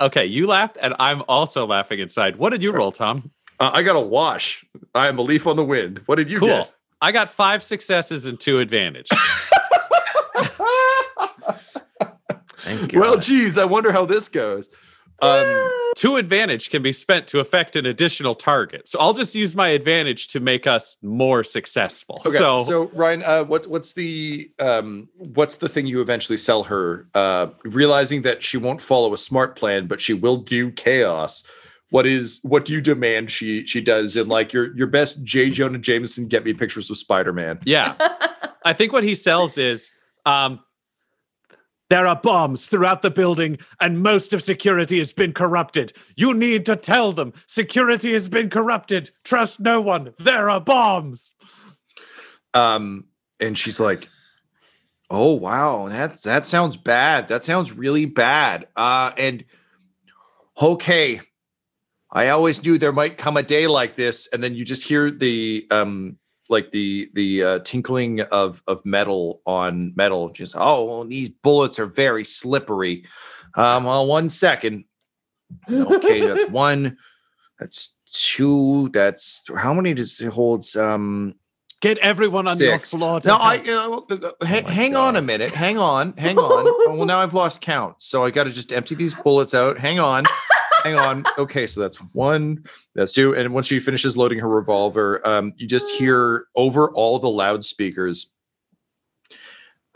okay, 0.00 0.24
you 0.26 0.46
laughed, 0.46 0.78
and 0.80 0.94
I'm 0.98 1.22
also 1.28 1.66
laughing 1.66 1.98
inside. 2.00 2.36
What 2.36 2.50
did 2.50 2.62
you 2.62 2.72
roll, 2.72 2.92
Tom? 2.92 3.30
Uh, 3.60 3.70
I 3.72 3.82
got 3.82 3.96
a 3.96 4.00
wash. 4.00 4.64
I 4.94 5.08
am 5.08 5.18
a 5.18 5.22
leaf 5.22 5.46
on 5.46 5.56
the 5.56 5.64
wind. 5.64 6.00
What 6.06 6.16
did 6.16 6.30
you 6.30 6.38
cool. 6.40 6.48
get? 6.48 6.72
I 7.00 7.12
got 7.12 7.28
five 7.28 7.62
successes 7.62 8.26
and 8.26 8.40
two 8.40 8.58
advantage. 8.58 9.08
Thank 12.58 12.92
you. 12.92 13.00
Well, 13.00 13.18
geez, 13.18 13.58
I 13.58 13.64
wonder 13.66 13.92
how 13.92 14.06
this 14.06 14.28
goes. 14.28 14.70
Um 15.20 15.70
two 15.94 16.16
advantage 16.16 16.70
can 16.70 16.82
be 16.82 16.92
spent 16.92 17.26
to 17.28 17.40
affect 17.40 17.76
an 17.76 17.86
additional 17.86 18.34
target. 18.34 18.88
So 18.88 18.98
I'll 18.98 19.14
just 19.14 19.34
use 19.34 19.56
my 19.56 19.68
advantage 19.68 20.28
to 20.28 20.40
make 20.40 20.66
us 20.66 20.96
more 21.02 21.44
successful. 21.44 22.20
Okay, 22.26 22.36
so, 22.36 22.64
so, 22.64 22.90
Ryan, 22.92 23.22
uh, 23.22 23.44
what 23.44 23.66
what's 23.66 23.94
the 23.94 24.50
um, 24.58 25.08
what's 25.16 25.56
the 25.56 25.68
thing 25.68 25.86
you 25.86 26.00
eventually 26.00 26.38
sell 26.38 26.64
her? 26.64 27.08
Uh, 27.14 27.48
realizing 27.64 28.22
that 28.22 28.42
she 28.42 28.56
won't 28.56 28.80
follow 28.80 29.12
a 29.12 29.18
smart 29.18 29.56
plan, 29.56 29.86
but 29.86 30.00
she 30.00 30.12
will 30.12 30.38
do 30.38 30.70
chaos. 30.70 31.44
What 31.90 32.06
is 32.06 32.40
what 32.42 32.64
do 32.64 32.72
you 32.72 32.80
demand 32.80 33.30
she 33.30 33.66
she 33.66 33.80
does 33.80 34.16
in 34.16 34.28
like 34.28 34.52
your 34.52 34.76
your 34.76 34.88
best 34.88 35.22
J 35.22 35.50
Jonah 35.50 35.78
Jameson 35.78 36.28
get 36.28 36.44
me 36.44 36.52
pictures 36.52 36.90
of 36.90 36.98
Spider 36.98 37.32
Man? 37.32 37.60
yeah. 37.64 37.94
I 38.66 38.72
think 38.72 38.94
what 38.94 39.04
he 39.04 39.14
sells 39.14 39.58
is 39.58 39.90
um 40.24 40.60
there 41.90 42.06
are 42.06 42.16
bombs 42.16 42.66
throughout 42.66 43.02
the 43.02 43.10
building, 43.10 43.58
and 43.80 44.02
most 44.02 44.32
of 44.32 44.42
security 44.42 44.98
has 44.98 45.12
been 45.12 45.32
corrupted. 45.32 45.92
You 46.16 46.32
need 46.34 46.64
to 46.66 46.76
tell 46.76 47.12
them 47.12 47.32
security 47.46 48.12
has 48.12 48.28
been 48.28 48.50
corrupted. 48.50 49.10
Trust 49.22 49.60
no 49.60 49.80
one. 49.80 50.14
There 50.18 50.48
are 50.48 50.60
bombs. 50.60 51.32
Um, 52.54 53.06
and 53.40 53.58
she's 53.58 53.80
like, 53.80 54.08
"Oh 55.10 55.34
wow, 55.34 55.88
that 55.88 56.22
that 56.22 56.46
sounds 56.46 56.76
bad. 56.76 57.28
That 57.28 57.44
sounds 57.44 57.72
really 57.72 58.06
bad." 58.06 58.66
Uh, 58.76 59.10
and 59.18 59.44
okay, 60.60 61.20
I 62.10 62.28
always 62.28 62.64
knew 62.64 62.78
there 62.78 62.92
might 62.92 63.18
come 63.18 63.36
a 63.36 63.42
day 63.42 63.66
like 63.66 63.96
this, 63.96 64.28
and 64.32 64.42
then 64.42 64.54
you 64.54 64.64
just 64.64 64.86
hear 64.86 65.10
the 65.10 65.66
um, 65.70 66.16
like 66.54 66.70
the 66.70 67.10
the 67.12 67.42
uh, 67.42 67.58
tinkling 67.58 68.20
of 68.22 68.62
of 68.66 68.84
metal 68.86 69.42
on 69.44 69.92
metal. 69.96 70.30
Just 70.30 70.54
oh, 70.56 70.84
well, 70.84 71.04
these 71.04 71.28
bullets 71.28 71.78
are 71.78 71.86
very 71.86 72.24
slippery. 72.24 73.04
Um, 73.56 73.84
well, 73.84 74.06
one 74.06 74.30
second. 74.30 74.84
Okay, 75.70 76.20
that's 76.26 76.48
one. 76.50 76.96
That's 77.60 77.94
two. 78.10 78.88
That's 78.94 79.50
how 79.54 79.74
many 79.74 79.92
does 79.92 80.20
it 80.20 80.32
holds? 80.32 80.76
Um, 80.76 81.34
Get 81.80 81.98
everyone 81.98 82.48
on 82.48 82.56
Six. 82.56 82.92
your 82.92 82.98
floor. 82.98 83.20
To 83.20 83.28
no, 83.28 83.36
I 83.36 83.58
uh, 83.58 84.14
uh, 84.14 84.46
ha- 84.46 84.66
hang 84.70 84.96
on 84.96 85.16
a 85.16 85.22
minute. 85.22 85.50
Hang 85.50 85.76
on. 85.76 86.14
Hang 86.16 86.38
on. 86.38 86.64
Oh, 86.66 86.86
well, 86.96 87.04
now 87.04 87.18
I've 87.18 87.34
lost 87.34 87.60
count, 87.60 87.96
so 87.98 88.24
I 88.24 88.30
got 88.30 88.44
to 88.44 88.52
just 88.52 88.72
empty 88.72 88.94
these 88.94 89.12
bullets 89.12 89.52
out. 89.52 89.78
Hang 89.78 89.98
on. 89.98 90.24
hang 90.84 90.98
on. 90.98 91.24
Okay, 91.38 91.66
so 91.66 91.80
that's 91.80 91.96
one. 92.14 92.64
That's 92.94 93.12
two. 93.12 93.34
And 93.34 93.52
once 93.52 93.66
she 93.66 93.80
finishes 93.80 94.16
loading 94.16 94.38
her 94.38 94.48
revolver, 94.48 95.26
um, 95.26 95.52
you 95.56 95.66
just 95.66 95.88
hear 95.88 96.46
over 96.54 96.92
all 96.92 97.18
the 97.18 97.30
loudspeakers. 97.30 98.32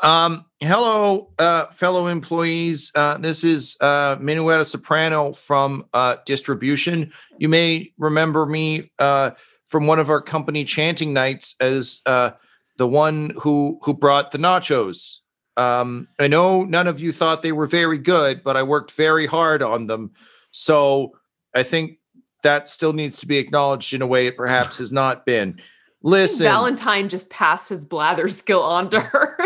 Um, 0.00 0.46
hello, 0.60 1.32
uh, 1.38 1.66
fellow 1.66 2.06
employees. 2.06 2.90
Uh, 2.94 3.18
this 3.18 3.44
is 3.44 3.76
uh, 3.80 4.16
Minueta 4.16 4.64
Soprano 4.64 5.32
from 5.32 5.84
uh, 5.92 6.16
distribution. 6.24 7.12
You 7.38 7.48
may 7.48 7.92
remember 7.98 8.46
me 8.46 8.90
uh, 8.98 9.32
from 9.66 9.86
one 9.86 9.98
of 9.98 10.08
our 10.08 10.22
company 10.22 10.64
chanting 10.64 11.12
nights 11.12 11.56
as 11.60 12.00
uh, 12.06 12.30
the 12.78 12.86
one 12.86 13.32
who 13.40 13.78
who 13.82 13.92
brought 13.92 14.30
the 14.30 14.38
nachos. 14.38 15.16
Um, 15.56 16.06
I 16.20 16.28
know 16.28 16.62
none 16.62 16.86
of 16.86 17.00
you 17.00 17.12
thought 17.12 17.42
they 17.42 17.50
were 17.50 17.66
very 17.66 17.98
good, 17.98 18.44
but 18.44 18.56
I 18.56 18.62
worked 18.62 18.92
very 18.92 19.26
hard 19.26 19.60
on 19.60 19.88
them. 19.88 20.12
So 20.50 21.12
I 21.54 21.62
think 21.62 21.98
that 22.42 22.68
still 22.68 22.92
needs 22.92 23.18
to 23.18 23.26
be 23.26 23.38
acknowledged 23.38 23.92
in 23.94 24.02
a 24.02 24.06
way 24.06 24.26
it 24.26 24.36
perhaps 24.36 24.78
has 24.78 24.92
not 24.92 25.26
been. 25.26 25.60
Listen, 26.02 26.46
Valentyne 26.46 27.08
just 27.08 27.28
passed 27.30 27.68
his 27.68 27.84
blather 27.84 28.28
skill 28.28 28.62
on 28.62 28.88
to 28.90 29.00
her. 29.12 29.36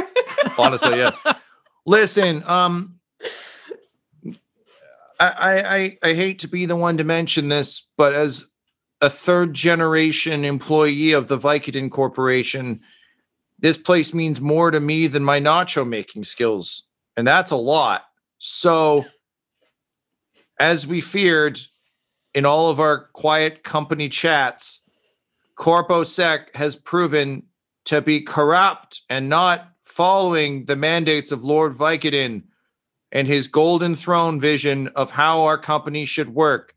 honestly, 0.58 0.98
yeah. 0.98 1.12
Listen, 1.86 2.42
um, 2.46 2.98
I, 5.18 5.32
I 5.38 5.76
I 5.76 5.98
I 6.10 6.14
hate 6.14 6.38
to 6.40 6.48
be 6.48 6.66
the 6.66 6.76
one 6.76 6.96
to 6.98 7.04
mention 7.04 7.48
this, 7.48 7.86
but 7.96 8.12
as 8.12 8.50
a 9.00 9.10
third 9.10 9.54
generation 9.54 10.44
employee 10.44 11.12
of 11.12 11.26
the 11.28 11.38
Vicodin 11.38 11.90
Corporation, 11.90 12.80
this 13.58 13.76
place 13.78 14.14
means 14.14 14.40
more 14.40 14.70
to 14.70 14.78
me 14.80 15.06
than 15.06 15.24
my 15.24 15.40
nacho 15.40 15.88
making 15.88 16.24
skills. 16.24 16.86
and 17.16 17.26
that's 17.26 17.50
a 17.50 17.56
lot. 17.56 18.04
So, 18.38 19.04
as 20.58 20.86
we 20.86 21.00
feared 21.00 21.58
in 22.34 22.46
all 22.46 22.70
of 22.70 22.80
our 22.80 23.08
quiet 23.12 23.62
company 23.62 24.08
chats, 24.08 24.80
CorpoSec 25.56 26.54
has 26.54 26.76
proven 26.76 27.44
to 27.84 28.00
be 28.00 28.20
corrupt 28.20 29.02
and 29.10 29.28
not 29.28 29.68
following 29.84 30.64
the 30.64 30.76
mandates 30.76 31.32
of 31.32 31.44
Lord 31.44 31.72
Vicodin 31.72 32.44
and 33.10 33.28
his 33.28 33.46
golden 33.46 33.94
throne 33.94 34.40
vision 34.40 34.88
of 34.96 35.10
how 35.10 35.42
our 35.42 35.58
company 35.58 36.06
should 36.06 36.30
work. 36.30 36.74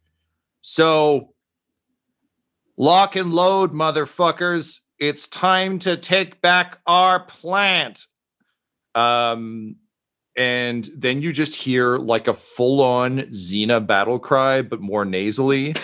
So, 0.62 1.34
lock 2.78 3.16
and 3.16 3.34
load, 3.34 3.72
motherfuckers. 3.72 4.82
It's 5.00 5.28
time 5.28 5.80
to 5.80 5.96
take 5.96 6.42
back 6.42 6.80
our 6.86 7.20
plant. 7.22 8.08
Um, 8.94 9.78
and 10.36 10.90
then 10.96 11.22
you 11.22 11.32
just 11.32 11.56
hear 11.56 11.98
like 11.98 12.28
a 12.28 12.34
full 12.34 12.82
on 12.82 13.20
Xena 13.22 13.86
battle 13.86 14.20
cry, 14.20 14.62
but 14.62 14.82
more 14.82 15.06
nasally. 15.06 15.76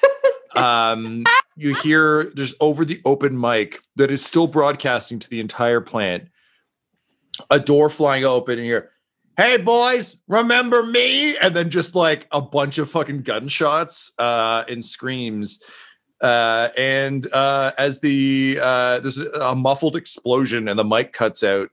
um, 0.56 1.24
you 1.56 1.74
hear 1.74 2.30
just 2.30 2.54
over 2.60 2.84
the 2.84 3.00
open 3.04 3.38
mic 3.38 3.82
that 3.96 4.10
is 4.10 4.24
still 4.24 4.46
broadcasting 4.46 5.18
to 5.18 5.30
the 5.30 5.40
entire 5.40 5.80
plant 5.80 6.28
a 7.50 7.58
door 7.58 7.90
flying 7.90 8.24
open 8.24 8.58
and 8.58 8.68
you're 8.68 8.90
hey 9.36 9.56
boys 9.56 10.20
remember 10.28 10.82
me 10.84 11.36
and 11.38 11.54
then 11.54 11.70
just 11.70 11.94
like 11.94 12.26
a 12.30 12.40
bunch 12.40 12.78
of 12.78 12.90
fucking 12.90 13.22
gunshots 13.22 14.12
uh 14.18 14.64
and 14.68 14.84
screams 14.84 15.62
uh 16.22 16.68
and 16.76 17.32
uh 17.32 17.72
as 17.76 18.00
the 18.00 18.58
uh 18.62 19.00
there's 19.00 19.18
a 19.18 19.54
muffled 19.54 19.96
explosion 19.96 20.68
and 20.68 20.78
the 20.78 20.84
mic 20.84 21.12
cuts 21.12 21.42
out 21.42 21.70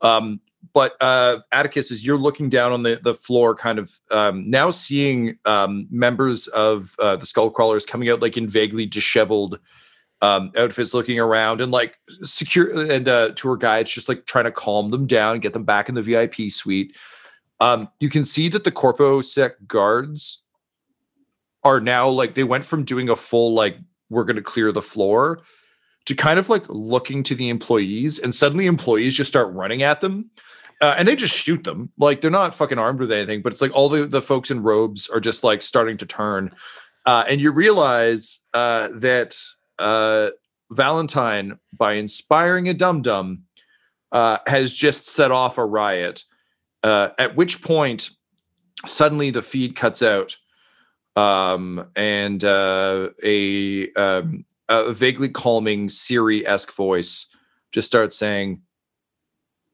um 0.00 0.40
but 0.76 0.94
uh, 1.00 1.38
Attikus, 1.54 1.90
as 1.90 2.04
you're 2.04 2.18
looking 2.18 2.50
down 2.50 2.70
on 2.70 2.82
the, 2.82 3.00
the 3.02 3.14
floor, 3.14 3.54
kind 3.54 3.78
of 3.78 3.98
um, 4.12 4.44
now 4.50 4.68
seeing 4.68 5.38
um, 5.46 5.86
members 5.90 6.48
of 6.48 6.94
uh, 6.98 7.16
the 7.16 7.24
skull 7.24 7.48
crawlers 7.48 7.86
coming 7.86 8.10
out 8.10 8.20
like 8.20 8.36
in 8.36 8.46
vaguely 8.46 8.84
disheveled 8.84 9.58
um, 10.20 10.52
outfits, 10.54 10.92
looking 10.92 11.18
around, 11.18 11.62
and 11.62 11.72
like 11.72 11.96
secure 12.20 12.92
and 12.92 13.08
uh, 13.08 13.30
tour 13.30 13.56
guides 13.56 13.90
just 13.90 14.06
like 14.06 14.26
trying 14.26 14.44
to 14.44 14.52
calm 14.52 14.90
them 14.90 15.06
down, 15.06 15.38
get 15.38 15.54
them 15.54 15.64
back 15.64 15.88
in 15.88 15.94
the 15.94 16.02
VIP 16.02 16.50
suite. 16.50 16.94
Um, 17.58 17.88
you 17.98 18.10
can 18.10 18.26
see 18.26 18.50
that 18.50 18.64
the 18.64 18.70
Corpo 18.70 19.22
Sec 19.22 19.52
guards 19.66 20.42
are 21.64 21.80
now 21.80 22.06
like 22.06 22.34
they 22.34 22.44
went 22.44 22.66
from 22.66 22.84
doing 22.84 23.08
a 23.08 23.16
full 23.16 23.54
like 23.54 23.78
we're 24.10 24.24
going 24.24 24.36
to 24.36 24.42
clear 24.42 24.72
the 24.72 24.82
floor 24.82 25.40
to 26.04 26.14
kind 26.14 26.38
of 26.38 26.50
like 26.50 26.68
looking 26.68 27.22
to 27.22 27.34
the 27.34 27.48
employees, 27.48 28.18
and 28.18 28.34
suddenly 28.34 28.66
employees 28.66 29.14
just 29.14 29.28
start 29.28 29.50
running 29.54 29.82
at 29.82 30.02
them 30.02 30.30
uh, 30.80 30.94
and 30.98 31.08
they 31.08 31.16
just 31.16 31.36
shoot 31.36 31.64
them. 31.64 31.90
Like 31.98 32.20
they're 32.20 32.30
not 32.30 32.54
fucking 32.54 32.78
armed 32.78 33.00
with 33.00 33.12
anything, 33.12 33.42
but 33.42 33.52
it's 33.52 33.62
like 33.62 33.74
all 33.74 33.88
the, 33.88 34.06
the 34.06 34.22
folks 34.22 34.50
in 34.50 34.62
robes 34.62 35.08
are 35.08 35.20
just 35.20 35.42
like 35.42 35.62
starting 35.62 35.96
to 35.98 36.06
turn. 36.06 36.54
Uh, 37.06 37.24
and 37.28 37.40
you 37.40 37.52
realize 37.52 38.40
uh, 38.52 38.88
that 38.94 39.36
uh, 39.78 40.30
Valentyne, 40.72 41.58
by 41.72 41.94
inspiring 41.94 42.68
a 42.68 42.74
dum 42.74 43.02
dum, 43.02 43.44
uh, 44.12 44.38
has 44.46 44.72
just 44.72 45.06
set 45.06 45.30
off 45.30 45.58
a 45.58 45.64
riot. 45.64 46.24
Uh, 46.82 47.08
at 47.18 47.36
which 47.36 47.62
point, 47.62 48.10
suddenly 48.84 49.30
the 49.30 49.42
feed 49.42 49.76
cuts 49.76 50.02
out, 50.02 50.36
um, 51.16 51.88
and 51.96 52.44
a, 52.44 53.92
um, 53.92 54.44
a 54.68 54.92
vaguely 54.92 55.28
calming 55.28 55.88
Siri 55.88 56.46
esque 56.46 56.72
voice 56.72 57.26
just 57.72 57.86
starts 57.86 58.16
saying, 58.16 58.60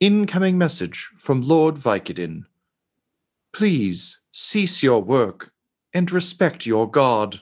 Incoming 0.02 0.58
message 0.58 1.12
from 1.16 1.42
Lord 1.42 1.76
Vicodin. 1.76 2.46
Please 3.52 4.22
cease 4.32 4.82
your 4.82 5.00
work 5.00 5.52
and 5.94 6.10
respect 6.10 6.66
your 6.66 6.90
god. 6.90 7.40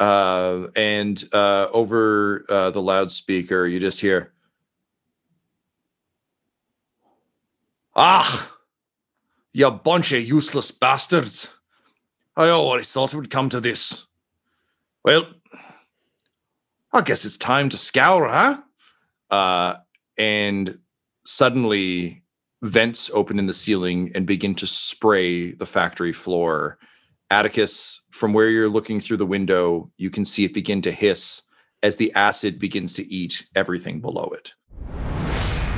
Uh, 0.00 0.68
and 0.74 1.22
uh, 1.34 1.66
over 1.70 2.46
uh, 2.48 2.70
the 2.70 2.80
loudspeaker, 2.80 3.66
you 3.66 3.80
just 3.80 4.00
hear, 4.00 4.32
Ah, 7.94 8.56
you 9.52 9.70
bunch 9.70 10.12
of 10.12 10.22
useless 10.22 10.70
bastards. 10.70 11.52
I 12.34 12.48
always 12.48 12.90
thought 12.90 13.12
it 13.12 13.18
would 13.18 13.28
come 13.28 13.50
to 13.50 13.60
this. 13.60 14.06
Well, 15.04 15.26
I 16.94 17.02
guess 17.02 17.26
it's 17.26 17.36
time 17.36 17.68
to 17.68 17.76
scour, 17.76 18.26
huh? 18.26 18.62
Uh, 19.30 19.76
and 20.16 20.78
suddenly 21.28 22.22
vents 22.62 23.10
open 23.12 23.38
in 23.38 23.44
the 23.44 23.52
ceiling 23.52 24.10
and 24.14 24.26
begin 24.26 24.54
to 24.54 24.66
spray 24.66 25.52
the 25.52 25.66
factory 25.66 26.12
floor. 26.12 26.78
Attikus, 27.30 27.98
from 28.10 28.32
where 28.32 28.48
you're 28.48 28.70
looking 28.70 28.98
through 28.98 29.18
the 29.18 29.26
window, 29.26 29.92
you 29.98 30.08
can 30.08 30.24
see 30.24 30.46
it 30.46 30.54
begin 30.54 30.80
to 30.80 30.90
hiss 30.90 31.42
as 31.82 31.96
the 31.96 32.10
acid 32.14 32.58
begins 32.58 32.94
to 32.94 33.06
eat 33.12 33.46
everything 33.54 34.00
below 34.00 34.30
it. 34.34 34.54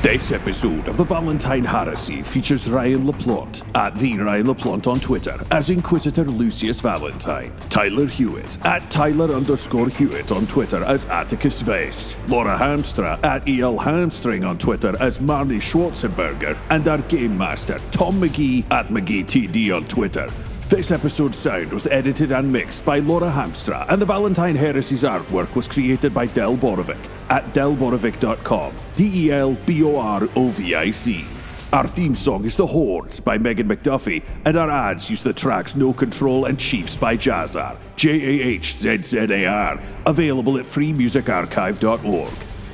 This 0.02 0.32
episode 0.32 0.88
of 0.88 0.96
the 0.96 1.04
Valentyne 1.04 1.66
Heresy 1.66 2.22
features 2.22 2.70
Ryan 2.70 3.04
LaPlante 3.06 3.62
at 3.76 3.98
the 3.98 4.16
Ryan 4.16 4.46
LaPlante 4.46 4.86
on 4.86 4.98
Twitter 4.98 5.38
as 5.50 5.68
Inquisitor 5.68 6.24
Lucius 6.24 6.80
Valentyne, 6.80 7.52
Tyler 7.68 8.06
Hewitt 8.06 8.56
at 8.64 8.90
Tyler 8.90 9.30
underscore 9.34 9.90
Hewitt 9.90 10.32
on 10.32 10.46
Twitter 10.46 10.82
as 10.84 11.04
Attikus 11.04 11.62
Vase, 11.62 12.16
Laura 12.30 12.56
Hamstra 12.56 13.22
at 13.22 13.46
EL 13.46 13.76
Hamstring 13.76 14.42
on 14.42 14.56
Twitter 14.56 14.96
as 15.00 15.18
Marni 15.18 15.58
Schwarzenberger, 15.58 16.56
and 16.70 16.88
our 16.88 17.02
Game 17.02 17.36
Master 17.36 17.78
Tom 17.90 18.14
McGee 18.22 18.64
at 18.72 18.88
McGeeTD 18.88 19.76
on 19.76 19.84
Twitter. 19.84 20.30
This 20.70 20.92
episode's 20.92 21.36
sound 21.36 21.72
was 21.72 21.88
edited 21.88 22.30
and 22.30 22.52
mixed 22.52 22.84
by 22.84 23.00
Laura 23.00 23.28
Hamstra, 23.28 23.84
and 23.88 24.00
the 24.00 24.06
Valentyne 24.06 24.54
Heresy's 24.54 25.02
artwork 25.02 25.56
was 25.56 25.66
created 25.66 26.14
by 26.14 26.26
Del 26.26 26.56
Borovic 26.56 27.10
at 27.28 27.44
delborovic.com. 27.52 28.72
D 28.94 29.26
E 29.26 29.32
L 29.32 29.56
B 29.66 29.82
O 29.82 29.98
R 29.98 30.28
O 30.36 30.50
V 30.50 30.76
I 30.76 30.92
C. 30.92 31.26
Our 31.72 31.88
theme 31.88 32.14
song 32.14 32.44
is 32.44 32.54
The 32.54 32.68
Hordes 32.68 33.18
by 33.18 33.36
Megan 33.36 33.68
McDuffie, 33.68 34.22
and 34.44 34.56
our 34.56 34.70
ads 34.70 35.10
use 35.10 35.24
the 35.24 35.32
tracks 35.32 35.74
No 35.74 35.92
Control 35.92 36.44
and 36.44 36.56
Chiefs 36.56 36.94
by 36.94 37.16
Jahzzar, 37.16 37.76
J 37.96 38.10
A 38.10 38.44
H 38.50 38.72
Z 38.72 38.98
Z 39.02 39.18
A 39.18 39.46
R, 39.46 39.82
available 40.06 40.56
at 40.56 40.66
freemusicarchive.org. 40.66 42.49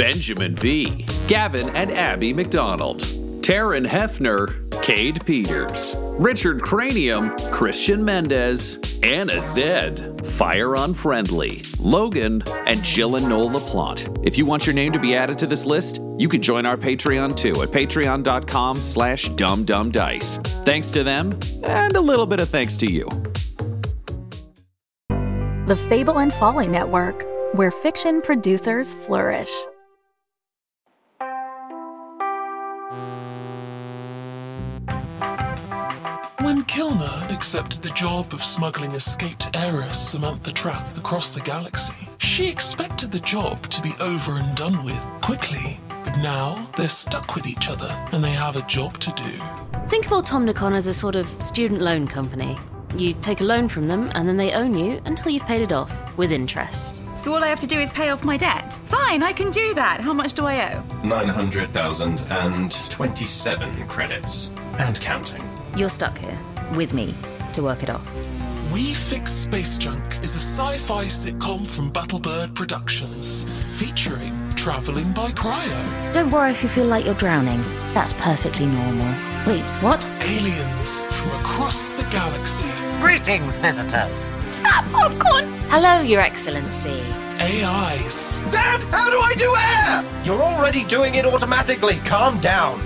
Benjamin 0.00 0.56
V, 0.56 1.04
Gavin 1.28 1.68
and 1.76 1.92
Abby 1.92 2.32
McDonald, 2.32 3.00
Taryn 3.42 3.86
Hefner, 3.86 4.72
Cade 4.82 5.22
Peters, 5.26 5.94
Richard 6.18 6.62
Cranium, 6.62 7.36
Christian 7.50 8.02
Mendez, 8.02 8.78
Anna 9.02 9.38
Zed, 9.42 10.26
Fire 10.26 10.76
Unfriendly, 10.76 11.60
Logan, 11.78 12.42
and 12.64 12.82
Jill 12.82 13.16
and 13.16 13.28
Noel 13.28 13.50
LaPlante. 13.50 14.26
If 14.26 14.38
you 14.38 14.46
want 14.46 14.64
your 14.64 14.74
name 14.74 14.90
to 14.92 14.98
be 14.98 15.14
added 15.14 15.38
to 15.40 15.46
this 15.46 15.66
list, 15.66 16.00
you 16.16 16.30
can 16.30 16.40
join 16.40 16.64
our 16.64 16.78
Patreon 16.78 17.36
too 17.36 17.60
at 17.60 17.68
patreon.com 17.68 18.76
slash 18.76 19.28
dumbdumbdice. 19.28 20.64
Thanks 20.64 20.88
to 20.92 21.04
them, 21.04 21.38
and 21.62 21.94
a 21.94 22.00
little 22.00 22.24
bit 22.24 22.40
of 22.40 22.48
thanks 22.48 22.78
to 22.78 22.90
you. 22.90 23.06
The 25.66 25.78
Fable 25.90 26.20
and 26.20 26.32
Folly 26.32 26.68
Network, 26.68 27.26
where 27.52 27.70
fiction 27.70 28.22
producers 28.22 28.94
flourish. 28.94 29.50
Kilner 36.58 37.30
accepted 37.32 37.80
the 37.80 37.90
job 37.90 38.34
of 38.34 38.42
smuggling 38.42 38.90
escaped 38.92 39.48
heiress 39.54 40.10
Samantha 40.10 40.52
Trapp 40.52 40.96
across 40.96 41.30
the 41.30 41.40
galaxy. 41.40 41.94
She 42.18 42.48
expected 42.48 43.12
the 43.12 43.20
job 43.20 43.68
to 43.68 43.80
be 43.80 43.94
over 44.00 44.32
and 44.32 44.56
done 44.56 44.82
with 44.84 45.00
quickly, 45.20 45.78
but 45.88 46.16
now 46.18 46.68
they're 46.76 46.88
stuck 46.88 47.36
with 47.36 47.46
each 47.46 47.68
other 47.68 47.86
and 48.10 48.20
they 48.22 48.32
have 48.32 48.56
a 48.56 48.62
job 48.62 48.98
to 48.98 49.12
do. 49.12 49.30
Think 49.86 50.06
of 50.06 50.12
Automnicon 50.12 50.74
as 50.74 50.88
a 50.88 50.92
sort 50.92 51.14
of 51.14 51.28
student 51.42 51.82
loan 51.82 52.08
company. 52.08 52.58
You 52.96 53.12
take 53.14 53.40
a 53.40 53.44
loan 53.44 53.68
from 53.68 53.86
them 53.86 54.10
and 54.14 54.28
then 54.28 54.36
they 54.36 54.52
own 54.52 54.76
you 54.76 55.00
until 55.06 55.30
you've 55.30 55.46
paid 55.46 55.62
it 55.62 55.70
off 55.70 56.18
with 56.18 56.32
interest. 56.32 57.00
So 57.16 57.32
all 57.32 57.44
I 57.44 57.48
have 57.48 57.60
to 57.60 57.68
do 57.68 57.78
is 57.78 57.92
pay 57.92 58.08
off 58.08 58.24
my 58.24 58.36
debt? 58.36 58.72
Fine, 58.86 59.22
I 59.22 59.32
can 59.32 59.52
do 59.52 59.72
that. 59.74 60.00
How 60.00 60.12
much 60.12 60.32
do 60.32 60.46
I 60.46 60.74
owe? 60.74 60.82
900,027 61.04 63.86
credits. 63.86 64.50
And 64.78 65.00
counting. 65.00 65.49
You're 65.76 65.88
stuck 65.88 66.18
here 66.18 66.38
with 66.74 66.94
me 66.94 67.14
to 67.54 67.62
work 67.62 67.82
it 67.82 67.90
off. 67.90 68.06
We 68.72 68.94
Fix 68.94 69.32
Space 69.32 69.78
Junk 69.78 70.22
is 70.22 70.36
a 70.36 70.40
sci 70.40 70.78
fi 70.78 71.04
sitcom 71.06 71.68
from 71.68 71.90
Battlebird 71.92 72.54
Productions, 72.54 73.44
featuring 73.80 74.36
Traveling 74.54 75.10
by 75.12 75.30
Cryo, 75.32 76.12
Don't 76.12 76.30
worry 76.30 76.50
if 76.50 76.62
you 76.62 76.68
feel 76.68 76.86
like 76.86 77.04
you're 77.04 77.14
drowning. 77.14 77.60
That's 77.94 78.12
perfectly 78.12 78.66
normal. 78.66 79.06
Wait, 79.46 79.62
what? 79.82 80.06
aliens 80.20 81.04
from 81.04 81.30
across 81.40 81.90
the 81.92 82.02
galaxy, 82.10 82.68
Greetings, 83.00 83.56
visitors. 83.58 84.30
Stop 84.52 84.84
popcorn! 84.92 85.46
Hello, 85.70 86.02
Your 86.02 86.20
Excellency. 86.20 87.00
AIs, 87.40 88.40
Dad, 88.52 88.82
how 88.92 89.08
do 89.08 89.18
I 89.18 89.34
do 89.38 89.56
air? 89.56 90.04
You're 90.24 90.42
already 90.42 90.84
doing 90.84 91.14
it 91.14 91.24
automatically. 91.24 91.96
Calm 92.04 92.38
down. 92.40 92.78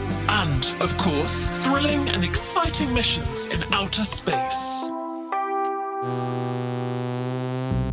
Of 0.81 0.97
course, 0.99 1.51
thrilling 1.63 2.09
and 2.11 2.25
exciting 2.25 2.93
missions 2.93 3.47
in 3.49 3.63
outer 3.73 4.05
space. 4.05 4.81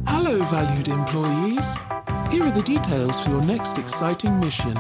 Hello, 0.07 0.43
valued 0.45 0.87
employees. 0.87 1.77
Here 2.31 2.43
are 2.45 2.51
the 2.51 2.63
details 2.63 3.19
for 3.19 3.29
your 3.29 3.41
next 3.41 3.77
exciting 3.77 4.39
mission. 4.39 4.77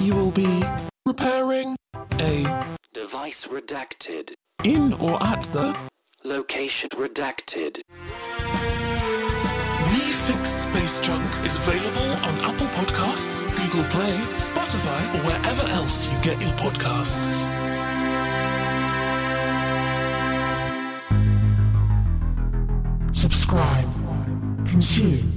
You 0.00 0.14
will 0.14 0.32
be 0.32 0.62
repairing 1.06 1.76
a 2.18 2.66
Device 2.92 3.46
redacted. 3.46 4.34
in 4.64 4.92
or 4.94 5.22
at 5.22 5.42
the 5.52 5.76
Location 6.24 6.90
redacted. 6.90 7.80
We 9.90 9.98
Fix 9.98 10.48
Space 10.48 11.00
Junk 11.00 11.24
is 11.46 11.56
available 11.56 12.10
on 12.28 12.34
Apple 12.50 12.66
Podcasts, 12.68 12.99
Google 13.70 13.88
Play, 13.90 14.16
Spotify, 14.38 15.14
or 15.14 15.26
wherever 15.28 15.62
else 15.70 16.08
you 16.08 16.18
get 16.22 16.40
your 16.40 16.50
podcasts. 16.54 17.46
Subscribe, 23.14 23.86
consume, 24.66 25.30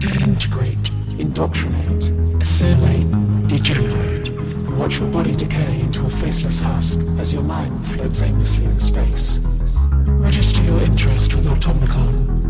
integrate, 0.00 0.90
indoctrinate, 1.18 2.12
assimilate, 2.40 3.48
degenerate, 3.48 4.28
and 4.28 4.78
watch 4.78 5.00
your 5.00 5.08
body 5.08 5.34
decay 5.34 5.80
into 5.80 6.06
a 6.06 6.10
faceless 6.10 6.60
husk 6.60 7.00
as 7.18 7.32
your 7.32 7.42
mind 7.42 7.84
floats 7.84 8.22
aimlessly 8.22 8.64
in 8.64 8.78
space. 8.78 9.40
Register 10.06 10.62
your 10.62 10.80
interest 10.82 11.34
with 11.34 11.46
Automnicon 11.46 12.41